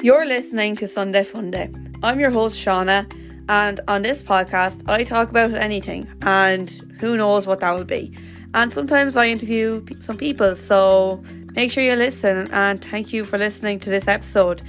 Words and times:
You're 0.00 0.26
listening 0.26 0.76
to 0.76 0.86
Sunday 0.86 1.24
Funday. 1.24 1.98
I'm 2.04 2.20
your 2.20 2.30
host, 2.30 2.64
Shauna, 2.64 3.12
and 3.48 3.80
on 3.88 4.02
this 4.02 4.22
podcast, 4.22 4.88
I 4.88 5.02
talk 5.02 5.28
about 5.28 5.54
anything, 5.54 6.06
and 6.22 6.70
who 7.00 7.16
knows 7.16 7.48
what 7.48 7.58
that 7.60 7.72
will 7.72 7.84
be. 7.84 8.16
And 8.54 8.72
sometimes 8.72 9.16
I 9.16 9.26
interview 9.26 9.84
some 9.98 10.16
people, 10.16 10.54
so 10.54 11.20
make 11.54 11.72
sure 11.72 11.82
you 11.82 11.96
listen, 11.96 12.48
and 12.52 12.80
thank 12.82 13.12
you 13.12 13.24
for 13.24 13.38
listening 13.38 13.80
to 13.80 13.90
this 13.90 14.06
episode. 14.06 14.62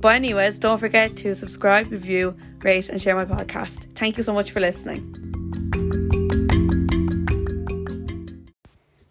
But, 0.00 0.16
anyways, 0.16 0.58
don't 0.58 0.76
forget 0.76 1.16
to 1.16 1.34
subscribe, 1.34 1.90
review, 1.90 2.36
rate, 2.60 2.90
and 2.90 3.00
share 3.00 3.16
my 3.16 3.24
podcast. 3.24 3.90
Thank 3.94 4.18
you 4.18 4.22
so 4.22 4.34
much 4.34 4.50
for 4.50 4.60
listening. 4.60 5.17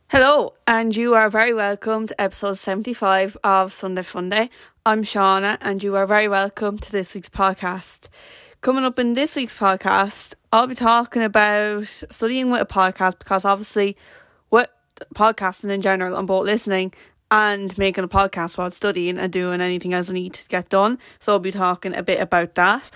Hello, 0.10 0.54
and 0.66 0.96
you 0.96 1.16
are 1.16 1.30
very 1.30 1.54
welcome 1.54 2.08
to 2.08 2.22
episode 2.22 2.54
75 2.54 3.36
of 3.44 3.74
Sunday 3.74 4.04
Funday. 4.04 4.50
I'm 4.86 5.04
Shauna, 5.04 5.58
and 5.60 5.84
you 5.84 5.98
are 5.98 6.08
very 6.08 6.30
welcome 6.30 6.80
to 6.80 6.92
this 6.94 7.14
week's 7.14 7.28
podcast. 7.28 8.08
Coming 8.62 8.86
up 8.86 9.00
in 9.00 9.16
this 9.16 9.36
week's 9.36 9.60
podcast, 9.60 10.36
I'll 10.54 10.66
be 10.66 10.76
talking 10.76 11.24
about 11.24 11.88
studying 11.88 12.50
with 12.50 12.62
a 12.62 12.66
podcast 12.66 13.20
because 13.20 13.44
obviously, 13.44 13.98
with 14.50 14.70
podcasting 15.14 15.72
in 15.72 15.82
general, 15.82 16.16
I'm 16.16 16.26
both 16.26 16.46
listening 16.46 16.94
and 17.30 17.78
making 17.78 18.06
a 18.06 18.08
podcast 18.08 18.58
while 18.58 18.72
studying 18.72 19.18
and 19.18 19.34
doing 19.34 19.60
anything 19.60 19.94
else 19.94 20.10
I 20.10 20.14
need 20.14 20.36
to 20.36 20.48
get 20.48 20.70
done. 20.70 21.00
So 21.20 21.34
I'll 21.34 21.40
be 21.40 21.52
talking 21.52 21.94
a 21.94 22.02
bit 22.02 22.22
about 22.22 22.56
that. 22.56 22.92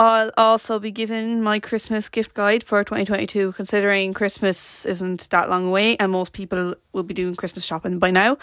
I'll 0.00 0.30
also 0.36 0.78
be 0.78 0.92
giving 0.92 1.42
my 1.42 1.58
Christmas 1.58 2.08
gift 2.08 2.32
guide 2.32 2.62
for 2.62 2.84
2022, 2.84 3.52
considering 3.52 4.14
Christmas 4.14 4.86
isn't 4.86 5.28
that 5.30 5.50
long 5.50 5.66
away 5.66 5.96
and 5.96 6.12
most 6.12 6.32
people 6.32 6.76
will 6.92 7.02
be 7.02 7.14
doing 7.14 7.34
Christmas 7.34 7.64
shopping 7.64 7.98
by 7.98 8.12
now. 8.12 8.38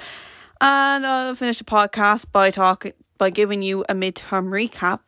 And 0.59 1.05
I'll 1.05 1.35
finish 1.35 1.57
the 1.57 1.63
podcast 1.63 2.31
by 2.33 2.51
talking 2.51 2.91
by 3.17 3.29
giving 3.29 3.61
you 3.61 3.85
a 3.87 3.93
midterm 3.93 4.49
recap. 4.49 4.99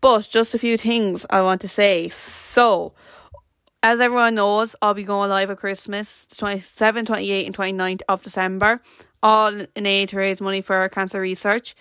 But 0.00 0.26
just 0.30 0.54
a 0.54 0.58
few 0.58 0.78
things 0.78 1.26
I 1.28 1.42
want 1.42 1.60
to 1.60 1.68
say. 1.68 2.08
So, 2.08 2.94
as 3.82 4.00
everyone 4.00 4.34
knows, 4.34 4.74
I'll 4.80 4.94
be 4.94 5.04
going 5.04 5.28
live 5.28 5.50
at 5.50 5.58
Christmas, 5.58 6.26
27, 6.36 7.04
28, 7.04 7.46
and 7.46 7.54
29th 7.54 8.00
of 8.08 8.22
December, 8.22 8.80
all 9.22 9.52
in 9.76 9.86
aid 9.86 10.08
to 10.10 10.16
raise 10.16 10.40
money 10.40 10.62
for 10.62 10.88
cancer 10.88 11.20
research. 11.20 11.74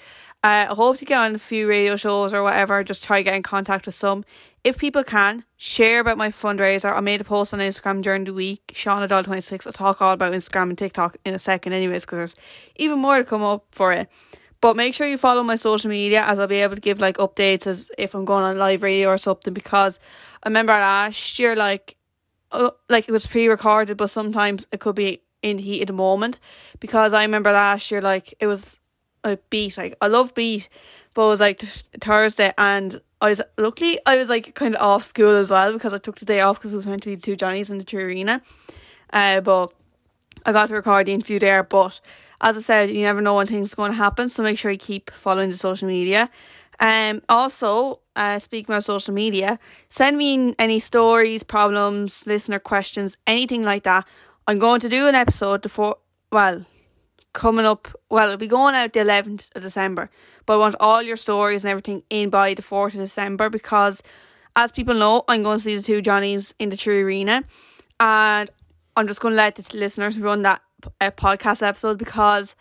I 0.43 0.65
hope 0.65 0.97
to 0.97 1.05
get 1.05 1.17
on 1.17 1.35
a 1.35 1.39
few 1.39 1.67
radio 1.67 1.97
shows 1.97 2.33
or 2.33 2.43
whatever, 2.43 2.83
just 2.83 3.03
try 3.03 3.21
get 3.21 3.35
in 3.35 3.43
contact 3.43 3.85
with 3.85 3.95
some. 3.95 4.23
If 4.63 4.77
people 4.77 5.03
can, 5.03 5.43
share 5.57 5.99
about 5.99 6.17
my 6.17 6.29
fundraiser. 6.29 6.93
I 6.95 6.99
made 7.01 7.19
a 7.21 7.25
post 7.25 7.53
on 7.53 7.59
Instagram 7.59 8.01
during 8.01 8.23
the 8.23 8.33
week, 8.33 8.67
Shauna 8.73 9.07
Doyle 9.07 9.23
26. 9.23 9.67
I'll 9.67 9.73
talk 9.73 10.01
all 10.01 10.13
about 10.13 10.33
Instagram 10.33 10.69
and 10.69 10.77
TikTok 10.77 11.17
in 11.25 11.33
a 11.33 11.39
second, 11.39 11.73
anyways, 11.73 12.03
because 12.03 12.17
there's 12.17 12.35
even 12.77 12.99
more 12.99 13.17
to 13.17 13.25
come 13.25 13.43
up 13.43 13.65
for 13.71 13.91
it. 13.91 14.09
But 14.61 14.75
make 14.75 14.93
sure 14.93 15.07
you 15.07 15.17
follow 15.17 15.43
my 15.43 15.55
social 15.55 15.89
media 15.89 16.23
as 16.23 16.39
I'll 16.39 16.47
be 16.47 16.57
able 16.57 16.75
to 16.75 16.81
give 16.81 16.99
like 16.99 17.17
updates 17.17 17.67
as 17.67 17.89
if 17.97 18.13
I'm 18.13 18.25
going 18.25 18.43
on 18.43 18.57
live 18.57 18.83
radio 18.83 19.09
or 19.09 19.17
something. 19.17 19.53
Because 19.53 19.99
I 20.43 20.49
remember 20.49 20.73
last 20.73 21.39
year, 21.39 21.55
like, 21.55 21.95
uh, 22.51 22.71
like 22.89 23.07
it 23.07 23.11
was 23.11 23.27
pre 23.27 23.47
recorded, 23.47 23.97
but 23.97 24.09
sometimes 24.09 24.67
it 24.71 24.79
could 24.79 24.95
be 24.95 25.21
in 25.41 25.57
the 25.57 25.63
heat 25.63 25.81
of 25.81 25.87
the 25.87 25.93
moment. 25.93 26.39
Because 26.79 27.13
I 27.13 27.23
remember 27.23 27.51
last 27.51 27.91
year, 27.91 28.01
like, 28.01 28.33
it 28.39 28.47
was 28.47 28.79
a 29.23 29.37
beat. 29.49 29.77
Like 29.77 29.95
I 30.01 30.07
love 30.07 30.33
beat, 30.35 30.69
but 31.13 31.25
it 31.25 31.29
was 31.29 31.39
like 31.39 31.59
Thursday, 31.59 32.53
and 32.57 33.01
I 33.21 33.29
was 33.29 33.41
luckily 33.57 33.99
I 34.05 34.17
was 34.17 34.29
like 34.29 34.55
kind 34.55 34.75
of 34.75 34.81
off 34.81 35.03
school 35.03 35.35
as 35.35 35.49
well 35.49 35.73
because 35.73 35.93
I 35.93 35.97
took 35.97 36.17
the 36.17 36.25
day 36.25 36.41
off 36.41 36.57
because 36.57 36.73
it 36.73 36.77
was 36.77 36.87
meant 36.87 37.03
to 37.03 37.09
be 37.09 37.15
the 37.15 37.21
two 37.21 37.35
Johnnies 37.35 37.69
in 37.69 37.77
the 37.77 37.83
3Arena. 37.83 38.41
Uh, 39.11 39.41
but 39.41 39.73
I 40.45 40.51
got 40.51 40.69
to 40.69 40.75
record 40.75 41.07
the 41.07 41.13
interview 41.13 41.39
there. 41.39 41.63
But 41.63 41.99
as 42.41 42.57
I 42.57 42.61
said, 42.61 42.89
you 42.89 43.03
never 43.03 43.21
know 43.21 43.35
when 43.35 43.47
things 43.47 43.73
are 43.73 43.75
going 43.75 43.91
to 43.91 43.97
happen, 43.97 44.29
so 44.29 44.43
make 44.43 44.57
sure 44.57 44.71
you 44.71 44.77
keep 44.77 45.11
following 45.11 45.49
the 45.49 45.57
social 45.57 45.87
media. 45.87 46.29
Um, 46.79 47.21
also, 47.27 47.99
uh, 48.15 48.39
speaking 48.39 48.73
about 48.73 48.85
social 48.85 49.13
media, 49.13 49.59
send 49.89 50.17
me 50.17 50.55
any 50.57 50.79
stories, 50.79 51.43
problems, 51.43 52.25
listener 52.25 52.59
questions, 52.59 53.17
anything 53.27 53.63
like 53.63 53.83
that. 53.83 54.07
I'm 54.47 54.59
going 54.59 54.79
to 54.79 54.89
do 54.89 55.07
an 55.07 55.15
episode 55.15 55.61
before, 55.61 55.97
well, 56.31 56.65
coming 57.33 57.65
up. 57.65 57.87
Well, 58.09 58.25
it'll 58.25 58.37
be 58.37 58.47
going 58.47 58.75
out 58.75 58.93
the 58.93 58.99
11th 59.01 59.49
of 59.55 59.61
December, 59.61 60.09
but 60.45 60.55
I 60.55 60.57
want 60.57 60.75
all 60.79 61.01
your 61.01 61.17
stories 61.17 61.63
and 61.63 61.71
everything 61.71 62.03
in 62.09 62.29
by 62.29 62.53
the 62.53 62.61
4th 62.61 62.93
of 62.93 63.01
December 63.01 63.49
because, 63.49 64.01
as 64.55 64.71
people 64.71 64.95
know, 64.95 65.23
I'm 65.27 65.43
going 65.43 65.57
to 65.57 65.63
see 65.63 65.75
the 65.75 65.81
two 65.81 66.01
Johnnies 66.01 66.53
in 66.59 66.69
the 66.69 66.75
3Arena, 66.75 67.43
and 67.99 68.49
I'm 68.95 69.07
just 69.07 69.21
going 69.21 69.33
to 69.33 69.37
let 69.37 69.55
the 69.55 69.77
listeners 69.77 70.19
run 70.19 70.43
that 70.43 70.61
uh, 71.01 71.11
podcast 71.11 71.65
episode 71.65 71.97
because. 71.97 72.55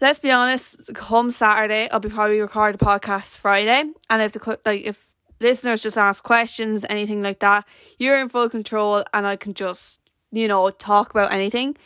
Let's 0.00 0.18
be 0.18 0.32
honest. 0.32 0.92
Come 0.92 1.30
Saturday, 1.30 1.88
I'll 1.88 2.00
be 2.00 2.08
probably 2.08 2.40
record 2.40 2.74
the 2.74 2.84
podcast 2.84 3.36
Friday, 3.36 3.84
and 4.10 4.22
if 4.22 4.32
the 4.32 4.58
like 4.66 4.82
if 4.82 5.14
listeners 5.40 5.80
just 5.80 5.96
ask 5.96 6.22
questions, 6.22 6.84
anything 6.90 7.22
like 7.22 7.38
that, 7.38 7.64
you're 7.98 8.18
in 8.18 8.28
full 8.28 8.48
control, 8.48 9.04
and 9.14 9.24
I 9.24 9.36
can 9.36 9.54
just 9.54 10.00
you 10.32 10.48
know 10.48 10.68
talk 10.70 11.10
about 11.10 11.32
anything. 11.32 11.76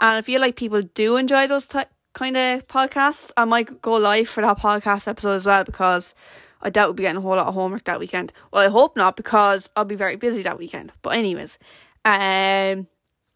And 0.00 0.16
I 0.16 0.22
feel 0.22 0.40
like 0.40 0.56
people 0.56 0.82
do 0.82 1.16
enjoy 1.16 1.46
those 1.46 1.66
kind 1.66 2.36
of 2.36 2.66
podcasts. 2.68 3.30
I 3.36 3.44
might 3.44 3.82
go 3.82 3.94
live 3.94 4.28
for 4.28 4.42
that 4.42 4.58
podcast 4.58 5.08
episode 5.08 5.34
as 5.34 5.46
well 5.46 5.64
because 5.64 6.14
I 6.60 6.70
doubt 6.70 6.88
we'll 6.88 6.94
be 6.94 7.02
getting 7.02 7.18
a 7.18 7.20
whole 7.20 7.36
lot 7.36 7.46
of 7.46 7.54
homework 7.54 7.84
that 7.84 8.00
weekend. 8.00 8.32
Well, 8.52 8.64
I 8.64 8.68
hope 8.68 8.96
not 8.96 9.16
because 9.16 9.70
I'll 9.76 9.84
be 9.84 9.94
very 9.94 10.16
busy 10.16 10.42
that 10.42 10.58
weekend. 10.58 10.92
But 11.02 11.10
anyways, 11.10 11.58
um, 12.04 12.86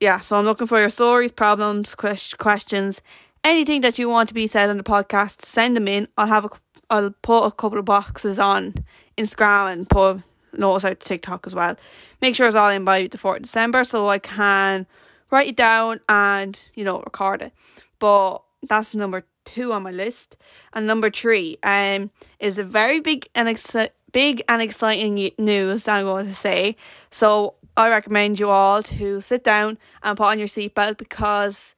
yeah. 0.01 0.21
So 0.21 0.37
I'm 0.37 0.45
looking 0.45 0.67
for 0.67 0.79
your 0.79 0.91
stories, 0.91 1.33
problems, 1.33 1.95
quest- 1.95 2.39
questions, 2.39 3.01
anything 3.45 3.81
that 3.83 3.99
you 3.99 4.09
want 4.09 4.29
to 4.29 4.35
be 4.35 4.47
said 4.47 4.71
on 4.71 4.79
the 4.79 4.85
podcast. 4.85 5.43
Send 5.43 5.77
them 5.77 5.89
in. 5.89 6.09
I'll 6.17 6.27
have 6.27 6.45
a, 6.45 6.51
I'll 6.91 7.15
put 7.23 7.45
a 7.45 7.51
couple 7.51 7.79
of 7.79 7.85
boxes 7.85 8.39
on 8.39 8.85
Instagram 9.19 9.73
and 9.73 9.89
put 9.89 10.23
notice 10.53 10.85
out 10.85 11.01
to 11.01 11.07
TikTok 11.07 11.47
as 11.47 11.55
well. 11.55 11.77
Make 12.21 12.35
sure 12.35 12.47
it's 12.47 12.57
all 12.57 12.71
in 12.71 12.85
by 12.85 13.07
the 13.07 13.19
4th 13.19 13.37
of 13.37 13.43
December 13.43 13.85
so 13.85 14.09
I 14.09 14.19
can 14.19 14.87
write 15.33 15.49
it 15.49 15.57
down 15.57 15.99
and 16.09 16.69
you 16.75 16.85
know 16.85 17.01
record 17.01 17.43
it. 17.43 17.53
But 17.99 18.39
that's 18.63 18.95
number 18.95 19.25
two 19.45 19.73
on 19.73 19.83
my 19.83 19.91
list, 19.91 20.37
and 20.73 20.87
number 20.87 21.11
three 21.11 21.59
um 21.65 22.11
is 22.39 22.59
a 22.59 22.65
very 22.65 23.01
big 23.01 23.29
and 23.35 23.49
exci- 23.49 23.91
big 24.13 24.43
and 24.49 24.63
exciting 24.63 25.31
news 25.39 25.85
that 25.85 25.97
I'm 25.97 26.05
going 26.05 26.27
to 26.27 26.35
say. 26.35 26.77
So 27.11 27.55
I 27.77 27.89
recommend 27.89 28.39
you 28.39 28.51
all 28.51 28.83
to 28.83 29.21
sit 29.21 29.43
down 29.43 29.79
and 30.03 30.17
put 30.17 30.27
on 30.27 30.39
your 30.39 30.49
seatbelt 30.49 30.99
because 30.99 31.75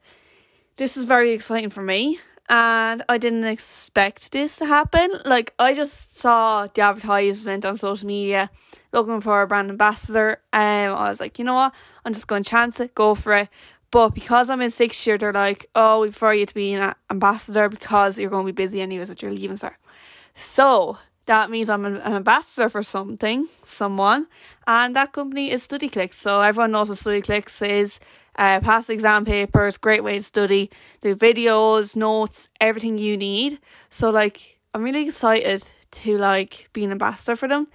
this 0.76 0.96
is 0.96 1.04
very 1.04 1.30
exciting 1.30 1.70
for 1.70 1.82
me 1.82 2.18
and 2.48 3.02
I 3.08 3.18
didn't 3.18 3.44
expect 3.44 4.32
this 4.32 4.56
to 4.56 4.66
happen. 4.66 5.10
Like 5.24 5.54
I 5.58 5.74
just 5.74 6.16
saw 6.18 6.66
the 6.66 6.82
advertisement 6.82 7.64
on 7.64 7.76
social 7.76 8.06
media 8.06 8.50
looking 8.92 9.20
for 9.20 9.42
a 9.42 9.46
brand 9.46 9.70
ambassador 9.70 10.40
and 10.52 10.92
um, 10.92 10.98
I 10.98 11.08
was 11.08 11.20
like, 11.20 11.38
you 11.38 11.44
know 11.44 11.54
what, 11.54 11.74
I'm 12.04 12.12
just 12.12 12.26
going 12.26 12.42
to 12.42 12.50
chance 12.50 12.80
it, 12.80 12.94
go 12.94 13.14
for 13.14 13.34
it. 13.34 13.48
But 13.90 14.10
because 14.10 14.50
I'm 14.50 14.60
in 14.60 14.70
sixth 14.70 15.06
year, 15.06 15.16
they're 15.16 15.32
like, 15.32 15.70
oh, 15.74 16.00
we 16.00 16.08
prefer 16.08 16.32
you 16.32 16.46
to 16.46 16.54
be 16.54 16.74
an 16.74 16.94
ambassador 17.10 17.68
because 17.68 18.18
you're 18.18 18.30
going 18.30 18.44
to 18.44 18.52
be 18.52 18.62
busy 18.62 18.80
anyways 18.80 19.08
at 19.08 19.22
your 19.22 19.30
leaving 19.30 19.56
cert. 19.56 19.76
So 20.34 20.98
that 21.26 21.48
means 21.48 21.70
I'm 21.70 21.84
an 21.84 22.02
ambassador 22.02 22.68
for 22.68 22.82
something, 22.82 23.48
someone, 23.62 24.26
and 24.66 24.94
that 24.96 25.12
company 25.12 25.50
is 25.50 25.66
StudyClix. 25.66 26.14
So 26.14 26.40
everyone 26.40 26.72
knows 26.72 26.88
what 26.88 26.98
StudyClix 26.98 27.66
is 27.68 28.00
uh, 28.36 28.60
pass 28.60 28.88
exam 28.88 29.24
papers, 29.24 29.76
great 29.76 30.02
way 30.02 30.16
to 30.16 30.22
study, 30.22 30.70
the 31.00 31.14
videos, 31.14 31.96
notes, 31.96 32.48
everything 32.60 32.98
you 32.98 33.16
need. 33.16 33.58
So 33.90 34.10
like 34.10 34.60
I'm 34.72 34.82
really 34.82 35.06
excited 35.06 35.64
to 35.90 36.18
like 36.18 36.68
be 36.72 36.84
an 36.84 36.90
ambassador 36.90 37.36
for 37.36 37.48
them. 37.48 37.66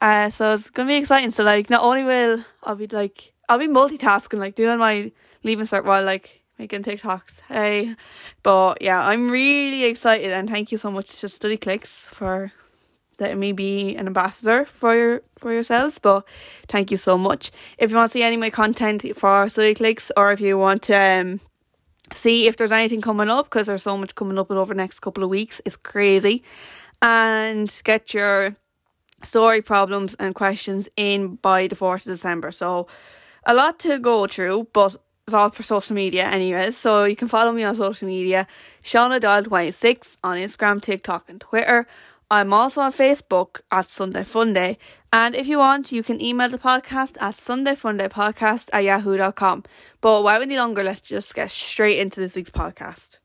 Uh, 0.00 0.30
so 0.30 0.52
it's 0.54 0.70
gonna 0.70 0.88
be 0.88 0.96
exciting. 0.96 1.30
So 1.30 1.44
like 1.44 1.70
not 1.70 1.82
only 1.82 2.04
will 2.04 2.44
I'll 2.62 2.76
be 2.76 2.86
like 2.86 3.32
I'll 3.48 3.58
be 3.58 3.68
multitasking, 3.68 4.38
like 4.38 4.54
doing 4.54 4.78
my 4.78 5.10
leaving 5.42 5.66
cert 5.66 5.84
while 5.84 6.04
like 6.04 6.42
making 6.58 6.82
TikToks. 6.82 7.42
Hey, 7.48 7.94
but 8.42 8.82
yeah, 8.82 9.00
I'm 9.00 9.30
really 9.30 9.84
excited 9.84 10.32
and 10.32 10.48
thank 10.48 10.72
you 10.72 10.78
so 10.78 10.90
much 10.90 11.20
to 11.20 11.26
StudyClix 11.26 12.08
for 12.10 12.52
letting 13.20 13.38
me 13.38 13.52
be 13.52 13.96
an 13.96 14.06
ambassador 14.06 14.64
for 14.64 14.94
your 14.94 15.22
for 15.38 15.52
yourselves. 15.52 15.98
But 15.98 16.26
thank 16.68 16.90
you 16.90 16.96
so 16.96 17.18
much. 17.18 17.50
If 17.78 17.90
you 17.90 17.96
want 17.96 18.10
to 18.10 18.12
see 18.12 18.22
any 18.22 18.36
of 18.36 18.40
my 18.40 18.50
content 18.50 19.02
for 19.16 19.46
StudyClix, 19.46 20.10
or 20.16 20.32
if 20.32 20.40
you 20.40 20.58
want 20.58 20.82
to 20.84 20.96
um, 20.96 21.40
see 22.14 22.46
if 22.46 22.56
there's 22.56 22.72
anything 22.72 23.00
coming 23.00 23.28
up, 23.28 23.46
because 23.46 23.66
there's 23.66 23.82
so 23.82 23.96
much 23.96 24.14
coming 24.14 24.38
up 24.38 24.50
over 24.50 24.74
the 24.74 24.78
next 24.78 25.00
couple 25.00 25.24
of 25.24 25.30
weeks, 25.30 25.60
it's 25.64 25.76
crazy. 25.76 26.42
And 27.00 27.72
get 27.84 28.12
your 28.14 28.56
story 29.22 29.62
problems 29.62 30.14
and 30.18 30.34
questions 30.34 30.88
in 30.96 31.36
by 31.36 31.66
the 31.66 31.76
4th 31.76 32.00
of 32.00 32.04
December. 32.04 32.50
So 32.50 32.86
a 33.46 33.54
lot 33.54 33.78
to 33.80 33.98
go 33.98 34.26
through, 34.26 34.68
but 34.72 34.96
it's 35.26 35.34
all 35.34 35.50
for 35.50 35.62
social 35.62 35.94
media 35.94 36.24
anyways. 36.24 36.76
So 36.76 37.04
you 37.04 37.16
can 37.16 37.28
follow 37.28 37.52
me 37.52 37.62
on 37.62 37.74
social 37.74 38.08
media, 38.08 38.46
Shauna 38.82 39.20
Doyle 39.20 39.44
26 39.44 40.16
on 40.24 40.38
Instagram, 40.38 40.80
TikTok 40.80 41.28
and 41.28 41.40
Twitter. 41.40 41.86
I'm 42.30 42.52
also 42.52 42.82
on 42.82 42.92
Facebook 42.92 43.62
at 43.70 43.88
Sunday 43.88 44.20
Funday. 44.20 44.76
And 45.10 45.34
if 45.34 45.46
you 45.46 45.56
want, 45.58 45.92
you 45.92 46.02
can 46.02 46.20
email 46.20 46.50
the 46.50 46.58
podcast 46.58 47.16
at 47.22 47.34
sundayfundaypodcast 47.34 48.68
at 48.70 48.84
yahoo.com. 48.84 49.64
But 50.02 50.22
why 50.22 50.38
any 50.42 50.58
longer, 50.58 50.82
let's 50.82 51.00
just 51.00 51.34
get 51.34 51.50
straight 51.50 51.98
into 51.98 52.20
this 52.20 52.36
week's 52.36 52.50
podcast. 52.50 53.16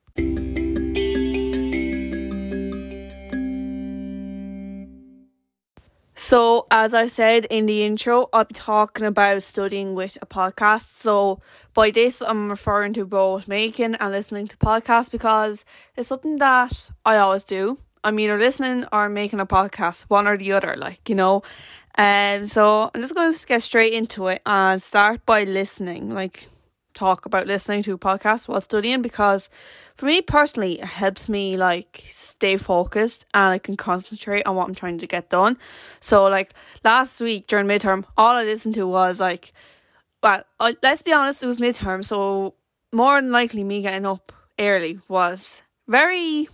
So, 6.16 6.68
as 6.72 6.94
I 6.94 7.08
said 7.08 7.44
in 7.50 7.66
the 7.66 7.84
intro, 7.84 8.30
I'll 8.32 8.46
be 8.46 8.54
talking 8.54 9.06
about 9.06 9.44
studying 9.44 9.96
with 9.96 10.18
a 10.22 10.26
podcast. 10.26 10.84
So, 10.84 11.42
by 11.74 11.92
this, 11.92 12.22
I'm 12.22 12.50
referring 12.50 12.94
to 12.94 13.06
both 13.06 13.50
making 13.50 13.96
and 13.96 14.12
listening 14.14 14.48
to 14.48 14.56
podcasts 14.56 15.12
because 15.12 15.66
it's 15.98 16.08
something 16.08 16.38
that 16.38 16.92
I 17.06 17.18
always 17.18 17.44
do. 17.44 17.80
I'm 18.04 18.20
either 18.20 18.38
listening 18.38 18.86
or 18.92 19.10
making 19.10 19.40
a 19.40 19.46
podcast, 19.46 20.04
one 20.04 20.28
or 20.28 20.38
the 20.38 20.52
other, 20.54 20.76
like, 20.78 21.10
you 21.10 21.16
know. 21.16 21.44
Um, 21.98 22.46
so, 22.46 22.90
I'm 22.94 23.02
just 23.02 23.14
going 23.14 23.34
to 23.34 23.46
get 23.46 23.62
straight 23.64 23.94
into 23.94 24.28
it 24.28 24.42
and 24.46 24.82
start 24.82 25.26
by 25.26 25.44
listening. 25.44 26.10
Like, 26.10 26.50
talk 26.94 27.26
about 27.26 27.48
listening 27.48 27.84
to 27.84 27.98
podcasts 27.98 28.48
while 28.48 28.62
studying 28.62 29.02
because 29.02 29.50
for 29.96 30.06
me 30.06 30.22
personally 30.22 30.80
it 30.80 30.86
helps 30.86 31.28
me 31.28 31.58
like 31.58 32.04
stay 32.08 32.58
focused 32.58 33.26
and 33.34 33.52
I 33.54 33.58
can 33.58 33.78
concentrate 33.78 34.46
on 34.46 34.56
what 34.56 34.68
I'm 34.68 34.76
trying 34.76 35.00
to 35.00 35.08
get 35.08 35.30
done. 35.30 35.58
So 36.00 36.28
like 36.28 36.54
last 36.84 37.20
week 37.22 37.48
during 37.48 37.68
midterm 37.68 38.06
all 38.18 38.36
I 38.36 38.44
listened 38.44 38.76
to 38.76 38.88
was 38.88 39.20
like 39.20 39.54
well 40.22 40.44
I, 40.60 40.76
let's 40.84 41.02
be 41.02 41.14
honest 41.14 41.44
it 41.44 41.48
was 41.48 41.58
midterm 41.58 42.06
so 42.06 42.56
more 42.92 43.20
than 43.20 43.32
likely 43.32 43.64
me 43.64 43.82
getting 43.82 44.06
up 44.06 44.32
early 44.60 45.00
was 45.08 45.62
very 45.88 46.48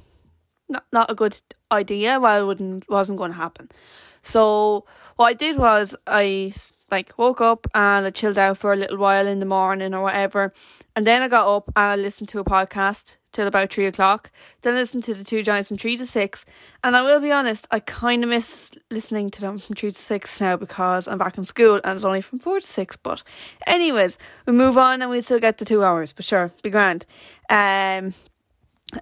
not, 0.69 0.86
not 0.92 1.12
a 1.12 1.16
good 1.16 1.39
idea 1.71 2.19
well 2.19 2.44
it 2.44 2.45
wouldn't 2.45 2.89
wasn't 2.89 3.18
going 3.18 3.31
to 3.31 3.38
happen. 3.38 3.69
So 4.21 4.86
what 5.16 5.27
I 5.27 5.33
did 5.33 5.57
was 5.57 5.95
I 6.07 6.54
like 6.92 7.18
woke 7.18 7.42
up 7.42 7.68
and 7.75 8.06
I 8.06 8.10
chilled 8.10 8.38
out 8.38 8.57
for 8.57 8.74
a 8.74 8.75
little 8.75 8.98
while 8.98 9.27
in 9.27 9.39
the 9.39 9.45
morning 9.45 9.94
or 9.94 10.01
whatever. 10.04 10.54
And 10.95 11.06
then 11.06 11.21
I 11.21 11.27
got 11.27 11.48
up 11.48 11.68
and 11.75 11.77
I 11.77 11.95
listened 11.95 12.30
to 12.30 12.39
a 12.39 12.44
podcast 12.44 13.16
till 13.31 13.48
about 13.48 13.71
three 13.71 13.86
o'clock. 13.86 14.31
Then 14.62 14.75
listened 14.75 15.04
to 15.04 15.13
the 15.13 15.24
two 15.24 15.44
Johnnies 15.44 15.68
from 15.68 15.77
three 15.77 15.98
to 15.98 16.06
six. 16.06 16.45
And 16.83 16.95
I 16.95 17.04
will 17.04 17.19
be 17.19 17.31
honest, 17.31 17.68
I 17.71 17.80
kind 17.80 18.24
of 18.24 18.30
miss 18.30 18.71
listening 18.89 19.30
to 19.31 19.42
them 19.42 19.60
from 19.60 19.75
three 19.75 19.92
to 19.92 19.98
six 19.98 20.42
now 20.42 20.57
because 20.57 21.07
I'm 21.07 21.18
back 21.18 21.38
in 21.38 21.45
school 21.45 21.80
and 21.83 21.95
it's 21.95 22.06
only 22.06 22.21
from 22.21 22.39
four 22.39 22.60
to 22.60 22.66
six. 22.66 22.98
But, 22.98 23.24
anyways, 23.68 24.18
we 24.45 24.54
move 24.54 24.77
on 24.77 25.01
and 25.01 25.12
we 25.12 25.21
still 25.21 25.39
get 25.39 25.57
the 25.57 25.66
two 25.66 25.83
hours. 25.83 26.12
But 26.12 26.25
sure, 26.25 26.51
be 26.63 26.69
grand. 26.69 27.06
Um, 27.50 28.13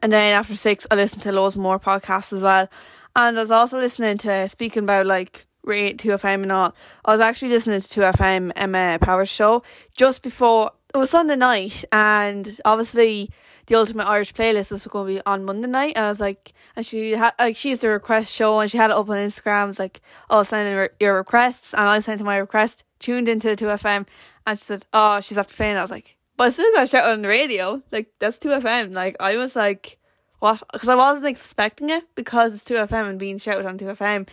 and 0.01 0.11
then 0.11 0.33
after 0.33 0.55
six, 0.55 0.85
I 0.91 0.95
listened 0.95 1.23
to 1.23 1.31
loads 1.31 1.55
more 1.55 1.79
podcasts 1.79 2.33
as 2.33 2.41
well. 2.41 2.69
And 3.15 3.37
I 3.37 3.39
was 3.39 3.51
also 3.51 3.79
listening 3.79 4.17
to 4.19 4.47
speaking 4.49 4.83
about 4.83 5.05
like 5.05 5.47
RTE 5.65 5.97
2FM 5.97 6.43
and 6.43 6.51
all. 6.51 6.75
I 7.05 7.11
was 7.11 7.21
actually 7.21 7.49
listening 7.49 7.81
to 7.81 8.01
2FM 8.01 8.51
Emma 8.55 8.77
um, 8.77 8.93
uh, 8.93 8.97
Power's 8.99 9.29
show 9.29 9.63
just 9.95 10.21
before 10.21 10.71
it 10.93 10.97
was 10.97 11.09
Sunday 11.09 11.35
night, 11.35 11.83
and 11.91 12.59
obviously 12.63 13.29
the 13.67 13.75
Ultimate 13.75 14.05
Irish 14.05 14.33
playlist 14.33 14.71
was 14.71 14.87
going 14.87 15.07
to 15.07 15.13
be 15.15 15.21
on 15.25 15.43
Monday 15.43 15.67
night. 15.67 15.93
And 15.95 16.05
I 16.05 16.09
was 16.09 16.19
like, 16.19 16.53
and 16.75 16.85
she 16.85 17.11
had 17.11 17.33
like 17.39 17.57
she's 17.57 17.79
the 17.79 17.89
request 17.89 18.33
show, 18.33 18.59
and 18.59 18.71
she 18.71 18.77
had 18.77 18.91
it 18.91 18.97
up 18.97 19.09
on 19.09 19.17
Instagram. 19.17 19.63
I 19.63 19.65
was 19.65 19.79
like, 19.79 20.01
"Oh, 20.29 20.43
send 20.43 20.67
in 20.67 20.89
your 20.99 21.15
requests," 21.15 21.73
and 21.73 21.83
I 21.83 21.99
sent 21.99 22.21
my 22.21 22.37
request, 22.37 22.83
tuned 22.99 23.27
into 23.27 23.49
the 23.53 23.55
2FM, 23.55 24.05
and 24.45 24.57
she 24.57 24.63
said, 24.63 24.85
"Oh, 24.93 25.19
she's 25.19 25.37
after 25.37 25.55
playing." 25.55 25.77
I 25.77 25.81
was 25.81 25.91
like, 25.91 26.16
"But 26.37 26.47
as 26.47 26.59
I 26.59 26.63
still 26.63 26.73
got 26.73 26.89
shout 26.89 27.09
on 27.09 27.21
the 27.21 27.27
radio. 27.27 27.81
Like 27.91 28.11
that's 28.19 28.37
2FM." 28.37 28.93
Like 28.93 29.15
I 29.19 29.35
was 29.37 29.55
like, 29.55 29.97
"What?" 30.39 30.63
Because 30.71 30.89
I 30.89 30.95
wasn't 30.95 31.27
expecting 31.27 31.89
it 31.89 32.03
because 32.15 32.53
it's 32.53 32.63
2FM 32.63 33.09
and 33.09 33.19
being 33.19 33.37
shouted 33.37 33.65
on 33.65 33.77
2FM. 33.77 34.27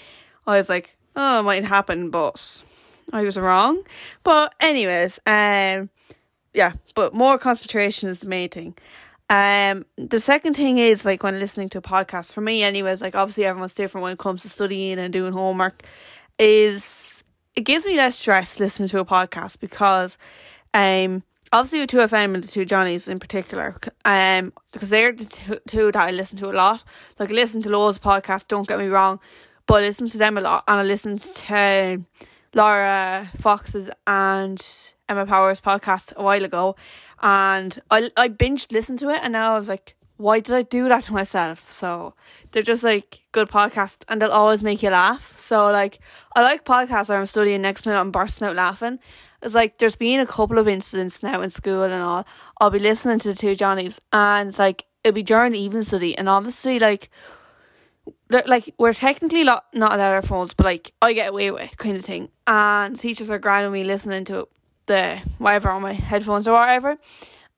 I 0.47 0.57
was 0.57 0.69
like, 0.69 0.97
oh, 1.17 1.41
it 1.41 1.43
might 1.43 1.65
happen, 1.65 2.11
but 2.11 2.63
I 3.13 3.23
was 3.23 3.39
wrong. 3.39 3.83
But 4.23 4.55
anyways, 4.61 5.21
um, 5.27 5.91
yeah, 6.53 6.73
but 6.95 7.15
more 7.15 7.39
concentration 7.39 8.09
is 8.09 8.21
the 8.21 8.29
main 8.29 8.49
thing. 8.49 8.75
Um, 9.31 9.87
the 9.97 10.21
second 10.21 10.55
thing 10.55 10.79
is 10.79 11.05
like 11.05 11.23
when 11.23 11.39
listening 11.39 11.71
to 11.71 11.79
a 11.79 11.83
podcast, 11.83 12.33
for 12.33 12.41
me, 12.41 12.63
anyways, 12.63 13.01
like 13.01 13.15
obviously 13.15 13.45
everyone's 13.45 13.75
different 13.75 14.03
when 14.03 14.13
it 14.13 14.19
comes 14.19 14.43
to 14.43 14.49
studying 14.49 14.99
and 14.99 15.13
doing 15.13 15.33
homework, 15.33 15.83
is 16.39 17.25
it 17.57 17.63
gives 17.63 17.87
me 17.87 17.97
less 17.97 18.17
stress 18.17 18.61
listening 18.61 18.89
to 18.89 18.99
a 18.99 19.05
podcast 19.05 19.61
because, 19.61 20.19
um, 20.75 21.23
obviously 21.55 21.81
with 21.81 21.91
2FM 21.91 22.35
and 22.35 22.43
the 22.43 22.49
two 22.49 22.65
Johnnies 22.65 23.07
in 23.07 23.21
particular, 23.21 23.77
um, 24.05 24.53
because 24.73 24.91
they're 24.91 25.13
the 25.13 25.25
two, 25.25 25.59
two 25.69 25.93
that 25.93 26.09
I 26.09 26.11
listen 26.11 26.37
to 26.39 26.51
a 26.51 26.53
lot. 26.53 26.83
Like, 27.19 27.31
I 27.31 27.35
listen 27.35 27.63
to 27.63 27.71
loads 27.71 27.99
of 27.99 28.03
podcasts, 28.03 28.49
don't 28.49 28.67
get 28.67 28.79
me 28.79 28.89
wrong, 28.89 29.21
but 29.67 29.83
I 29.83 29.87
listened 29.87 30.11
to 30.11 30.19
them 30.19 30.37
a 30.37 30.41
lot 30.41 30.65
and 30.67 30.81
I 30.81 30.83
listened 30.83 31.21
to 31.21 32.05
Laura 32.55 33.31
Fox's 33.39 33.89
and 34.07 34.67
Emma 35.09 35.27
Powers 35.27 35.61
podcast 35.61 36.13
a 36.17 36.23
while 36.23 36.45
ago 36.45 36.75
and 37.23 37.81
I 37.91 38.11
I 38.17 38.29
binged 38.29 38.73
listened 38.73 38.99
to 39.01 39.11
it 39.11 39.21
and 39.23 39.33
now 39.33 39.55
I 39.55 39.59
was 39.59 39.69
like, 39.69 39.95
why 40.17 40.41
did 40.41 40.55
I 40.55 40.63
do 40.63 40.89
that 40.89 41.05
to 41.05 41.13
myself? 41.13 41.71
So 41.71 42.15
they're 42.53 42.63
just 42.63 42.85
like 42.85 43.23
good 43.33 43.49
podcasts 43.49 44.05
and 44.09 44.21
they'll 44.21 44.31
always 44.31 44.63
make 44.63 44.83
you 44.83 44.91
laugh. 44.91 45.35
So 45.39 45.71
like 45.71 45.99
I 46.37 46.43
like 46.43 46.65
podcasts 46.65 47.09
where 47.09 47.19
I'm 47.19 47.27
studying 47.27 47.63
next 47.63 47.87
minute 47.87 47.99
I'm 47.99 48.11
bursting 48.11 48.49
out 48.49 48.57
laughing. 48.57 48.99
It's 49.45 49.55
like 49.55 49.79
there's 49.79 49.97
been 49.97 50.21
a 50.21 50.27
couple 50.27 50.59
of 50.59 50.67
incidents 50.67 51.23
now 51.23 51.43
in 51.43 51.51
school 51.51 51.83
and 51.83 52.03
all. 52.03 52.27
I'll 52.61 52.71
be 52.71 52.79
listening 52.79 53.19
to 53.21 53.29
the 53.29 53.35
two 53.35 53.55
Johnnies 53.55 54.01
and 54.13 54.59
like 54.59 54.87
it'll 55.03 55.15
be 55.15 55.23
during 55.23 55.55
evening 55.55 55.83
study 55.83 56.17
and 56.17 56.29
obviously 56.29 56.79
like 56.79 57.11
like 58.31 58.75
we're 58.79 58.95
technically 58.95 59.45
not 59.45 59.67
not 59.73 59.93
allowed 59.93 60.15
our 60.15 60.23
phones, 60.23 60.55
but 60.55 60.65
like 60.65 60.93
I 61.03 61.13
get 61.13 61.29
away 61.29 61.51
with 61.51 61.77
kind 61.77 61.97
of 61.97 62.05
thing. 62.05 62.31
And 62.47 62.99
teachers 62.99 63.31
are 63.31 63.39
grinding 63.39 63.73
me 63.73 63.85
listening 63.85 64.25
to 64.27 64.49
the 64.87 65.21
whatever 65.39 65.71
on 65.71 65.83
my 65.83 65.93
headphones 65.93 66.49
or 66.49 66.59
whatever. 66.59 66.97